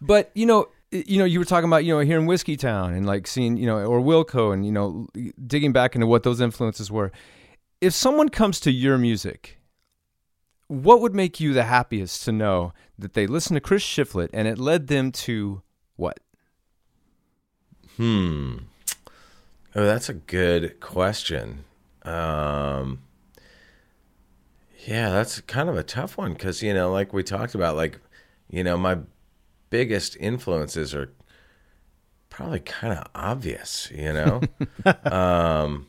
but 0.00 0.30
you 0.34 0.46
know, 0.46 0.66
you 0.90 1.18
know, 1.18 1.24
you 1.24 1.38
were 1.38 1.44
talking 1.44 1.68
about 1.68 1.84
you 1.84 1.94
know 1.94 2.00
here 2.00 2.18
in 2.18 2.26
Whiskeytown 2.26 2.96
and 2.96 3.06
like 3.06 3.26
seeing 3.26 3.56
you 3.56 3.66
know 3.66 3.78
or 3.84 4.00
Wilco 4.00 4.52
and 4.52 4.64
you 4.66 4.72
know 4.72 5.06
digging 5.46 5.72
back 5.72 5.94
into 5.94 6.06
what 6.06 6.22
those 6.24 6.40
influences 6.40 6.90
were. 6.90 7.12
If 7.80 7.92
someone 7.92 8.28
comes 8.28 8.60
to 8.60 8.70
your 8.70 8.96
music, 8.98 9.58
what 10.68 11.00
would 11.00 11.14
make 11.14 11.40
you 11.40 11.52
the 11.52 11.64
happiest 11.64 12.24
to 12.24 12.32
know 12.32 12.72
that 12.98 13.14
they 13.14 13.26
listened 13.26 13.56
to 13.56 13.60
Chris 13.60 13.82
Shiflett 13.82 14.30
and 14.32 14.46
it 14.46 14.58
led 14.58 14.86
them 14.86 15.12
to 15.12 15.62
what? 15.96 16.20
Hmm. 17.96 18.58
Oh, 19.76 19.84
that's 19.84 20.08
a 20.08 20.14
good 20.14 20.80
question. 20.80 21.64
Um, 22.02 23.00
yeah, 24.86 25.10
that's 25.10 25.40
kind 25.42 25.68
of 25.68 25.76
a 25.76 25.82
tough 25.82 26.16
one 26.16 26.34
because 26.34 26.62
you 26.62 26.74
know, 26.74 26.92
like 26.92 27.12
we 27.12 27.22
talked 27.22 27.54
about, 27.54 27.76
like 27.76 27.98
you 28.48 28.62
know, 28.62 28.76
my 28.76 28.98
biggest 29.70 30.16
influences 30.20 30.94
are 30.94 31.12
probably 32.30 32.60
kind 32.60 32.98
of 32.98 33.06
obvious. 33.14 33.90
You 33.94 34.12
know, 34.12 34.40
um, 35.10 35.86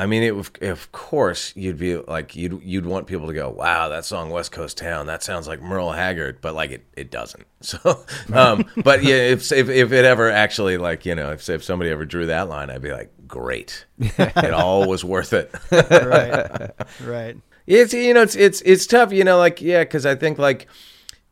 I 0.00 0.06
mean, 0.06 0.22
it, 0.22 0.34
of- 0.34 0.50
of 0.62 0.92
course, 0.92 1.52
you'd 1.54 1.76
be 1.76 1.96
like, 1.98 2.34
you'd 2.34 2.62
you'd 2.64 2.86
want 2.86 3.06
people 3.06 3.26
to 3.26 3.34
go, 3.34 3.50
"Wow, 3.50 3.90
that 3.90 4.06
song 4.06 4.30
West 4.30 4.50
Coast 4.50 4.78
Town, 4.78 5.06
that 5.08 5.22
sounds 5.22 5.46
like 5.46 5.60
Merle 5.60 5.92
Haggard," 5.92 6.40
but 6.40 6.54
like 6.54 6.70
it, 6.70 6.84
it 6.96 7.10
doesn't. 7.10 7.46
So, 7.62 8.02
um, 8.32 8.64
but 8.82 9.02
yeah, 9.02 9.16
if, 9.16 9.52
if 9.52 9.68
if 9.68 9.92
it 9.92 10.06
ever 10.06 10.30
actually 10.30 10.78
like 10.78 11.04
you 11.04 11.14
know, 11.14 11.32
if 11.32 11.46
if 11.50 11.62
somebody 11.62 11.90
ever 11.90 12.06
drew 12.06 12.24
that 12.28 12.48
line, 12.48 12.70
I'd 12.70 12.80
be 12.80 12.90
like, 12.92 13.12
"Great, 13.28 13.84
it 13.98 14.54
all 14.54 14.88
was 14.88 15.04
worth 15.04 15.34
it." 15.34 15.54
right. 15.70 16.70
right. 17.04 17.36
It's 17.66 17.92
you 17.92 18.14
know, 18.14 18.22
it's 18.22 18.36
it's 18.36 18.62
it's 18.62 18.86
tough, 18.86 19.12
you 19.12 19.24
know, 19.24 19.36
like 19.36 19.60
yeah, 19.60 19.84
because 19.84 20.06
I 20.06 20.14
think 20.14 20.38
like 20.38 20.66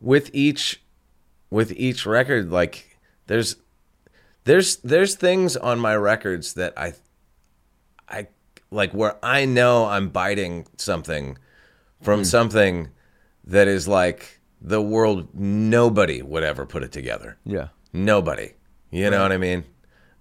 with 0.02 0.28
each 0.34 0.82
with 1.48 1.72
each 1.72 2.04
record, 2.04 2.50
like 2.50 2.98
there's 3.26 3.56
there's 4.44 4.76
there's 4.76 5.14
things 5.14 5.56
on 5.56 5.78
my 5.80 5.96
records 5.96 6.52
that 6.54 6.74
I 6.76 6.88
I 6.88 6.92
like 8.70 8.92
where 8.92 9.16
I 9.22 9.44
know 9.44 9.86
I'm 9.86 10.08
biting 10.08 10.66
something 10.76 11.38
from 12.02 12.24
something 12.24 12.90
that 13.44 13.66
is 13.66 13.88
like 13.88 14.40
the 14.60 14.82
world 14.82 15.28
nobody 15.34 16.22
would 16.22 16.42
ever 16.42 16.66
put 16.66 16.82
it 16.82 16.92
together. 16.92 17.38
Yeah. 17.44 17.68
Nobody. 17.92 18.52
You 18.90 19.10
know 19.10 19.22
what 19.22 19.32
I 19.32 19.38
mean? 19.38 19.64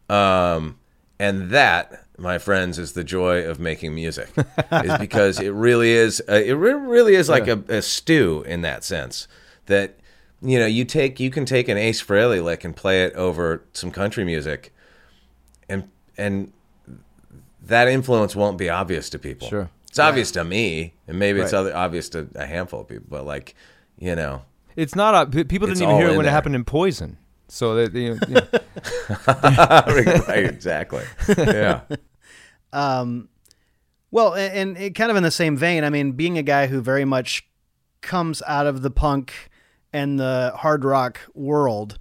Um, 0.09 0.77
and 1.19 1.49
that, 1.51 2.05
my 2.17 2.37
friends, 2.37 2.77
is 2.77 2.93
the 2.93 3.03
joy 3.03 3.43
of 3.45 3.59
making 3.59 3.95
music, 3.95 4.29
is 4.71 4.97
because 4.99 5.39
it 5.39 5.49
really 5.49 5.91
is. 5.91 6.21
Uh, 6.29 6.35
it 6.35 6.53
re- 6.53 6.73
really 6.73 7.15
is 7.15 7.27
like 7.29 7.47
a, 7.47 7.63
a 7.69 7.81
stew 7.81 8.43
in 8.45 8.61
that 8.61 8.83
sense. 8.83 9.27
That 9.65 9.97
you 10.41 10.59
know, 10.59 10.65
you 10.65 10.85
take 10.85 11.19
you 11.19 11.29
can 11.29 11.45
take 11.45 11.67
an 11.67 11.77
Ace 11.77 12.03
Frehley 12.03 12.43
lick 12.43 12.63
and 12.63 12.75
play 12.75 13.03
it 13.03 13.13
over 13.13 13.63
some 13.73 13.89
country 13.89 14.23
music, 14.25 14.73
and 15.67 15.89
and 16.17 16.53
that 17.67 17.87
influence 17.87 18.35
won't 18.35 18.57
be 18.57 18.69
obvious 18.69 19.09
to 19.11 19.19
people. 19.19 19.47
Sure. 19.47 19.69
it's 19.87 19.99
obvious 19.99 20.31
to 20.31 20.43
me, 20.43 20.93
and 21.07 21.17
maybe 21.19 21.39
it's 21.39 21.53
Right. 21.53 21.59
other, 21.59 21.75
obvious 21.75 22.09
to 22.09 22.27
a 22.35 22.45
handful 22.45 22.81
of 22.81 22.87
people. 22.87 23.05
But 23.09 23.25
like, 23.25 23.55
you 23.97 24.15
know, 24.15 24.41
It's 24.75 24.95
not. 24.95 25.15
A, 25.15 25.29
p- 25.29 25.43
people 25.43 25.67
didn't 25.67 25.81
even 25.83 25.95
hear 25.95 26.07
it 26.07 26.15
when 26.15 26.25
there. 26.25 26.27
it 26.27 26.35
happened 26.35 26.55
in 26.55 26.63
Poison. 26.65 27.17
So 27.49 27.75
they, 27.75 27.87
they, 27.87 28.01
you 28.01 28.15
know, 28.35 28.47
right, 29.27 30.45
exactly. 30.45 31.03
Yeah. 31.37 31.81
Um, 32.73 33.29
well, 34.11 34.33
and, 34.35 34.77
and 34.77 34.93
kind 34.93 35.09
of 35.09 35.15
in 35.15 35.23
the 35.23 35.31
same 35.31 35.55
vein, 35.55 35.85
I 35.85 35.89
mean, 35.89 36.11
being 36.11 36.37
a 36.37 36.43
guy 36.43 36.67
who 36.67 36.81
very 36.81 37.05
much 37.05 37.47
comes 38.01 38.43
out 38.45 38.67
of 38.67 38.81
the 38.81 38.91
punk 38.91 39.49
and 39.93 40.19
the 40.19 40.51
hard 40.57 40.83
rock 40.83 41.21
world, 41.33 41.97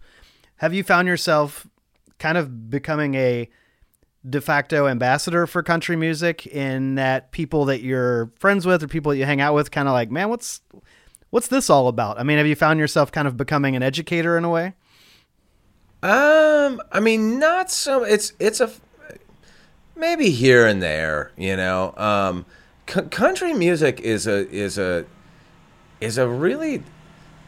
have 0.56 0.74
you 0.74 0.82
found 0.82 1.06
yourself 1.06 1.68
kind 2.18 2.36
of 2.36 2.68
becoming 2.68 3.14
a 3.14 3.48
de 4.28 4.40
facto 4.40 4.88
ambassador 4.88 5.46
for 5.46 5.62
country 5.62 5.96
music 5.96 6.46
in 6.46 6.96
that 6.96 7.30
people 7.32 7.64
that 7.66 7.82
you're 7.82 8.30
friends 8.38 8.66
with 8.66 8.82
or 8.82 8.88
people 8.88 9.10
that 9.10 9.18
you 9.18 9.24
hang 9.24 9.40
out 9.40 9.54
with 9.54 9.70
kind 9.70 9.88
of 9.88 9.94
like, 9.94 10.10
man, 10.10 10.28
what's 10.28 10.60
what's 11.30 11.48
this 11.48 11.70
all 11.70 11.88
about? 11.88 12.18
I 12.18 12.22
mean, 12.22 12.38
have 12.38 12.46
you 12.46 12.56
found 12.56 12.80
yourself 12.80 13.12
kind 13.12 13.28
of 13.28 13.36
becoming 13.36 13.76
an 13.76 13.82
educator 13.82 14.36
in 14.36 14.44
a 14.44 14.50
way? 14.50 14.74
Um, 16.02 16.80
I 16.92 17.00
mean, 17.00 17.38
not 17.38 17.70
so. 17.70 18.04
It's 18.04 18.32
it's 18.38 18.60
a 18.60 18.70
maybe 19.96 20.30
here 20.30 20.66
and 20.66 20.82
there, 20.82 21.32
you 21.36 21.56
know. 21.56 21.94
Um, 21.96 22.46
c- 22.88 23.02
country 23.02 23.52
music 23.54 24.00
is 24.00 24.26
a 24.26 24.48
is 24.50 24.78
a 24.78 25.04
is 26.00 26.18
a 26.18 26.28
really. 26.28 26.82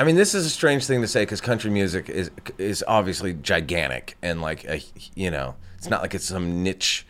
I 0.00 0.04
mean, 0.04 0.14
this 0.14 0.34
is 0.34 0.46
a 0.46 0.50
strange 0.50 0.86
thing 0.86 1.00
to 1.00 1.08
say 1.08 1.22
because 1.22 1.40
country 1.40 1.70
music 1.70 2.08
is 2.08 2.30
is 2.56 2.84
obviously 2.86 3.34
gigantic 3.34 4.16
and 4.22 4.40
like 4.40 4.64
a 4.64 4.80
you 5.14 5.30
know, 5.30 5.56
it's 5.78 5.88
not 5.88 6.02
like 6.02 6.14
it's 6.14 6.26
some 6.26 6.62
niche 6.62 7.06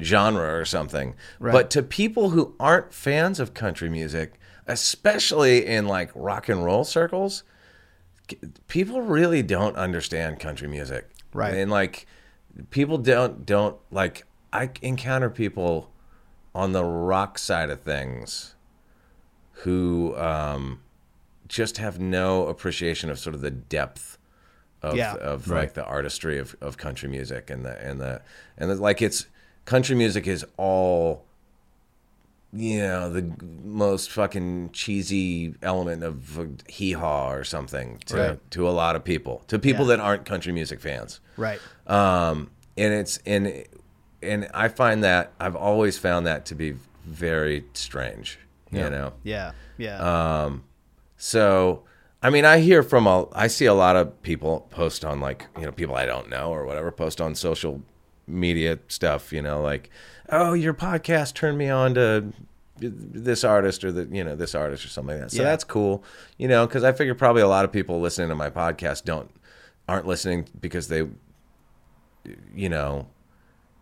genre 0.00 0.58
or 0.58 0.64
something. 0.64 1.14
Right. 1.38 1.52
But 1.52 1.70
to 1.70 1.82
people 1.82 2.30
who 2.30 2.54
aren't 2.58 2.92
fans 2.92 3.38
of 3.38 3.54
country 3.54 3.88
music, 3.88 4.40
especially 4.66 5.64
in 5.64 5.86
like 5.86 6.10
rock 6.14 6.48
and 6.48 6.64
roll 6.64 6.84
circles, 6.84 7.44
people 8.68 9.02
really 9.02 9.42
don't 9.42 9.76
understand 9.76 10.40
country 10.40 10.66
music. 10.66 11.08
Right. 11.32 11.54
And 11.54 11.70
like 11.70 12.06
people 12.70 12.98
don't 12.98 13.44
don't 13.44 13.76
like 13.90 14.24
I 14.52 14.70
encounter 14.82 15.30
people 15.30 15.92
on 16.54 16.72
the 16.72 16.84
rock 16.84 17.38
side 17.38 17.68
of 17.68 17.82
things 17.82 18.54
who 19.60 20.16
um 20.16 20.80
just 21.48 21.76
have 21.78 22.00
no 22.00 22.46
appreciation 22.48 23.10
of 23.10 23.18
sort 23.18 23.34
of 23.34 23.40
the 23.40 23.50
depth 23.50 24.15
of 24.90 24.96
Yeah. 24.96 25.14
of 25.16 25.48
like 25.48 25.74
the 25.74 25.84
artistry 25.84 26.38
of, 26.38 26.54
of 26.60 26.76
country 26.76 27.08
music 27.08 27.50
and 27.50 27.64
the 27.64 27.80
and 27.84 28.00
the 28.00 28.22
and 28.58 28.70
the, 28.70 28.74
like 28.76 29.02
it's 29.02 29.26
country 29.64 29.96
music 29.96 30.26
is 30.26 30.44
all 30.56 31.24
you 32.52 32.78
know 32.78 33.10
the 33.10 33.34
most 33.64 34.10
fucking 34.10 34.70
cheesy 34.72 35.54
element 35.62 36.02
of 36.02 36.38
hee 36.68 36.92
haw 36.92 37.30
or 37.32 37.44
something 37.44 37.98
to 38.06 38.16
Right. 38.16 38.50
to 38.52 38.68
a 38.68 38.70
lot 38.70 38.96
of 38.96 39.04
people 39.04 39.42
to 39.48 39.58
people 39.58 39.84
Yeah. 39.86 39.96
that 39.96 40.00
aren't 40.00 40.24
country 40.24 40.52
music 40.52 40.80
fans 40.80 41.20
Right. 41.36 41.60
um 41.86 42.50
and 42.76 42.92
it's 42.94 43.18
and 43.26 43.64
and 44.22 44.48
I 44.54 44.68
find 44.68 45.02
that 45.04 45.32
I've 45.40 45.56
always 45.56 45.98
found 45.98 46.26
that 46.26 46.46
to 46.46 46.54
be 46.54 46.76
very 47.04 47.64
strange 47.74 48.38
you 48.70 48.88
know 48.90 49.12
Yeah. 49.22 49.52
Yeah. 49.78 49.98
um, 50.44 50.64
so, 51.18 51.82
I 52.22 52.30
mean, 52.30 52.44
I 52.44 52.58
hear 52.58 52.82
from 52.82 53.06
a, 53.06 53.26
I 53.32 53.46
see 53.46 53.66
a 53.66 53.74
lot 53.74 53.94
of 53.96 54.20
people 54.22 54.66
post 54.70 55.04
on 55.04 55.20
like, 55.20 55.46
you 55.58 55.64
know, 55.64 55.72
people 55.72 55.94
I 55.94 56.06
don't 56.06 56.28
know 56.28 56.50
or 56.52 56.64
whatever, 56.64 56.90
post 56.90 57.20
on 57.20 57.34
social 57.34 57.82
media 58.26 58.78
stuff, 58.88 59.32
you 59.32 59.42
know, 59.42 59.60
like, 59.62 59.90
oh, 60.30 60.52
your 60.54 60.74
podcast 60.74 61.34
turned 61.34 61.58
me 61.58 61.68
on 61.68 61.94
to 61.94 62.32
this 62.78 63.44
artist 63.44 63.84
or 63.84 63.92
the, 63.92 64.04
you 64.14 64.24
know, 64.24 64.34
this 64.34 64.54
artist 64.54 64.84
or 64.84 64.88
something 64.88 65.14
like 65.16 65.24
that. 65.30 65.30
So 65.36 65.42
Yeah. 65.42 65.48
that's 65.50 65.64
cool, 65.64 66.02
you 66.36 66.48
know, 66.48 66.66
because 66.66 66.84
I 66.84 66.92
figure 66.92 67.14
probably 67.14 67.42
a 67.42 67.48
lot 67.48 67.64
of 67.64 67.72
people 67.72 68.00
listening 68.00 68.28
to 68.30 68.34
my 68.34 68.50
podcast 68.50 69.04
don't, 69.04 69.30
aren't 69.88 70.06
listening 70.06 70.48
because 70.60 70.88
they, 70.88 71.06
you 72.54 72.68
know, 72.68 73.06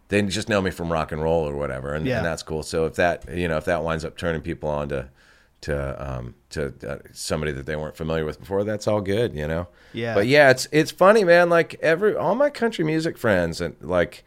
they 0.09 0.21
just 0.23 0.49
know 0.51 0.61
me 0.61 0.71
from 0.71 0.93
rock 0.93 1.13
and 1.13 1.23
roll 1.23 1.49
or 1.49 1.57
whatever, 1.57 1.95
and, 1.95 2.07
Yeah. 2.07 2.19
and 2.19 2.27
that's 2.27 2.43
cool. 2.43 2.63
So 2.63 2.85
if 2.85 2.95
that 2.97 3.25
you 3.35 3.49
know 3.49 3.57
if 3.57 3.65
that 3.65 3.83
winds 3.83 4.05
up 4.05 4.19
turning 4.19 4.43
people 4.43 4.69
on 4.69 4.91
to 4.91 5.09
to 5.65 6.11
um, 6.19 6.35
to 6.51 6.73
uh, 6.89 6.99
somebody 7.13 7.53
that 7.53 7.67
they 7.67 7.77
weren't 7.77 7.97
familiar 7.97 8.25
with 8.25 8.39
before, 8.41 8.65
that's 8.65 8.87
all 8.87 9.01
good, 9.01 9.35
you 9.35 9.47
know. 9.49 9.69
Yeah. 9.93 10.15
But 10.15 10.27
yeah, 10.27 10.51
it's 10.51 10.67
it's 10.73 10.91
funny, 10.91 11.25
man. 11.25 11.49
Like 11.51 11.75
every 11.81 12.15
all 12.17 12.35
my 12.35 12.51
country 12.51 12.85
music 12.85 13.17
friends 13.19 13.61
and 13.61 13.77
like 13.81 14.25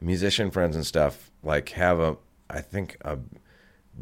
musician 0.00 0.50
friends 0.50 0.76
and 0.76 0.86
stuff 0.86 1.30
like 1.42 1.70
have 1.70 1.98
a 2.00 2.16
I 2.50 2.60
think 2.60 2.96
a 3.02 3.18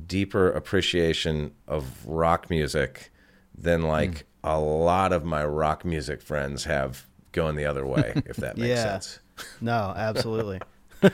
deeper 0.07 0.51
appreciation 0.51 1.53
of 1.66 2.07
rock 2.07 2.51
music 2.51 3.11
than 3.57 3.82
like 3.82 4.24
a 4.45 4.61
lot 4.61 5.12
of 5.12 5.24
my 5.24 5.45
rock 5.45 5.84
music 5.84 6.20
friends 6.22 6.64
have 6.64 7.07
going 7.32 7.57
the 7.57 7.64
other 7.66 7.87
way, 7.87 8.12
if 8.26 8.37
that 8.37 8.57
makes 8.57 8.68
Yeah. 8.68 8.82
sense. 8.84 9.20
no, 9.61 9.93
absolutely. 9.97 10.61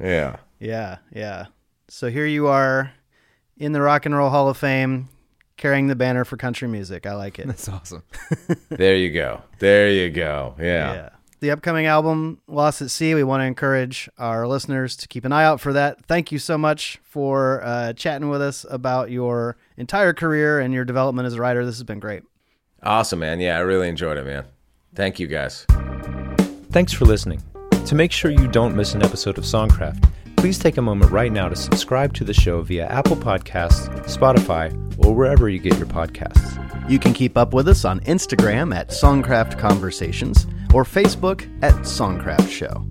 Yeah. 0.00 0.36
Yeah, 0.58 0.98
yeah. 1.12 1.46
So 1.88 2.08
here 2.08 2.26
you 2.26 2.46
are 2.46 2.92
in 3.58 3.72
the 3.72 3.80
Rock 3.82 4.06
and 4.06 4.14
Roll 4.16 4.30
Hall 4.30 4.48
of 4.48 4.56
Fame 4.56 5.08
carrying 5.56 5.86
the 5.86 5.96
banner 5.96 6.24
for 6.24 6.36
country 6.36 6.68
music. 6.68 7.06
I 7.06 7.14
like 7.14 7.38
it. 7.38 7.46
that's 7.48 7.68
awesome. 7.68 8.02
There 8.68 8.96
you 8.96 9.10
go. 9.10 9.42
There 9.58 9.90
you 9.90 10.10
go. 10.10 10.54
yeah. 10.58 10.92
Yeah. 10.94 11.08
The 11.40 11.50
upcoming 11.50 11.84
album, 11.86 12.40
Lost 12.48 12.80
at 12.80 12.90
Sea, 12.90 13.14
we 13.14 13.22
want 13.22 13.42
to 13.42 13.44
encourage 13.44 14.08
our 14.18 14.46
listeners 14.48 14.96
to 14.96 15.06
keep 15.08 15.24
an 15.26 15.32
eye 15.32 15.44
out 15.44 15.60
for 15.60 15.72
that. 15.74 16.04
Thank 16.06 16.32
you 16.32 16.38
so 16.38 16.56
much 16.56 16.98
for 17.04 17.62
uh, 17.62 17.92
chatting 17.92 18.30
with 18.30 18.40
us 18.40 18.64
about 18.70 19.10
your 19.10 19.56
entire 19.76 20.14
career 20.14 20.60
and 20.60 20.72
your 20.72 20.84
development 20.86 21.26
as 21.26 21.34
a 21.34 21.40
writer. 21.40 21.64
This 21.66 21.76
has 21.76 21.84
been 21.84 22.00
great. 22.00 22.22
Awesome, 22.82 23.18
man. 23.18 23.40
Yeah, 23.40 23.58
I 23.58 23.60
really 23.60 23.88
enjoyed 23.88 24.16
it, 24.16 24.24
man. 24.24 24.44
Thank 24.94 25.18
you 25.20 25.26
guys. 25.26 25.66
Thanks 26.70 26.92
for 26.92 27.04
listening. 27.04 27.42
To 27.84 27.94
make 27.94 28.12
sure 28.12 28.30
you 28.30 28.48
don't 28.48 28.74
miss 28.74 28.94
an 28.94 29.02
episode 29.02 29.36
of 29.38 29.44
Songcraft, 29.44 30.08
please 30.36 30.58
take 30.58 30.76
a 30.76 30.82
moment 30.82 31.10
right 31.10 31.32
now 31.32 31.48
to 31.48 31.56
subscribe 31.56 32.12
to 32.14 32.24
the 32.24 32.34
show 32.34 32.62
via 32.62 32.86
Apple 32.86 33.16
Podcasts, 33.16 33.88
Spotify, 34.06 34.72
or 35.04 35.14
wherever 35.14 35.48
you 35.48 35.58
get 35.58 35.76
your 35.78 35.86
podcasts. 35.86 36.62
You 36.90 36.98
can 36.98 37.12
keep 37.12 37.36
up 37.36 37.52
with 37.52 37.68
us 37.68 37.84
on 37.84 38.00
Instagram 38.00 38.74
at 38.74 38.88
Songcraft 38.90 39.58
Conversations 39.58 40.46
or 40.72 40.84
Facebook 40.84 41.42
at 41.62 41.74
Songcraft 41.82 42.48
Show. 42.48 42.86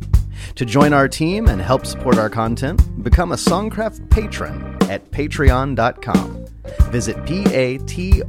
To 0.55 0.65
join 0.65 0.93
our 0.93 1.07
team 1.07 1.47
and 1.47 1.61
help 1.61 1.85
support 1.85 2.17
our 2.17 2.29
content, 2.29 3.03
become 3.03 3.31
a 3.31 3.35
Songcraft 3.35 4.09
patron 4.09 4.77
at 4.89 5.09
patreon.com. 5.11 6.45
Visit 6.91 7.25
p-a-t-r-e-o-n 7.25 8.25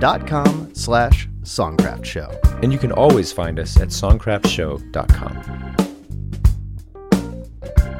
dot 0.00 0.26
com 0.26 0.74
slash 0.74 1.28
Songcraft 1.42 2.04
Show. 2.04 2.40
And 2.62 2.72
you 2.72 2.78
can 2.78 2.92
always 2.92 3.32
find 3.32 3.58
us 3.58 3.76
at 3.78 3.88
songcraftshow.com. 3.88 5.95
Bye. 7.74 7.95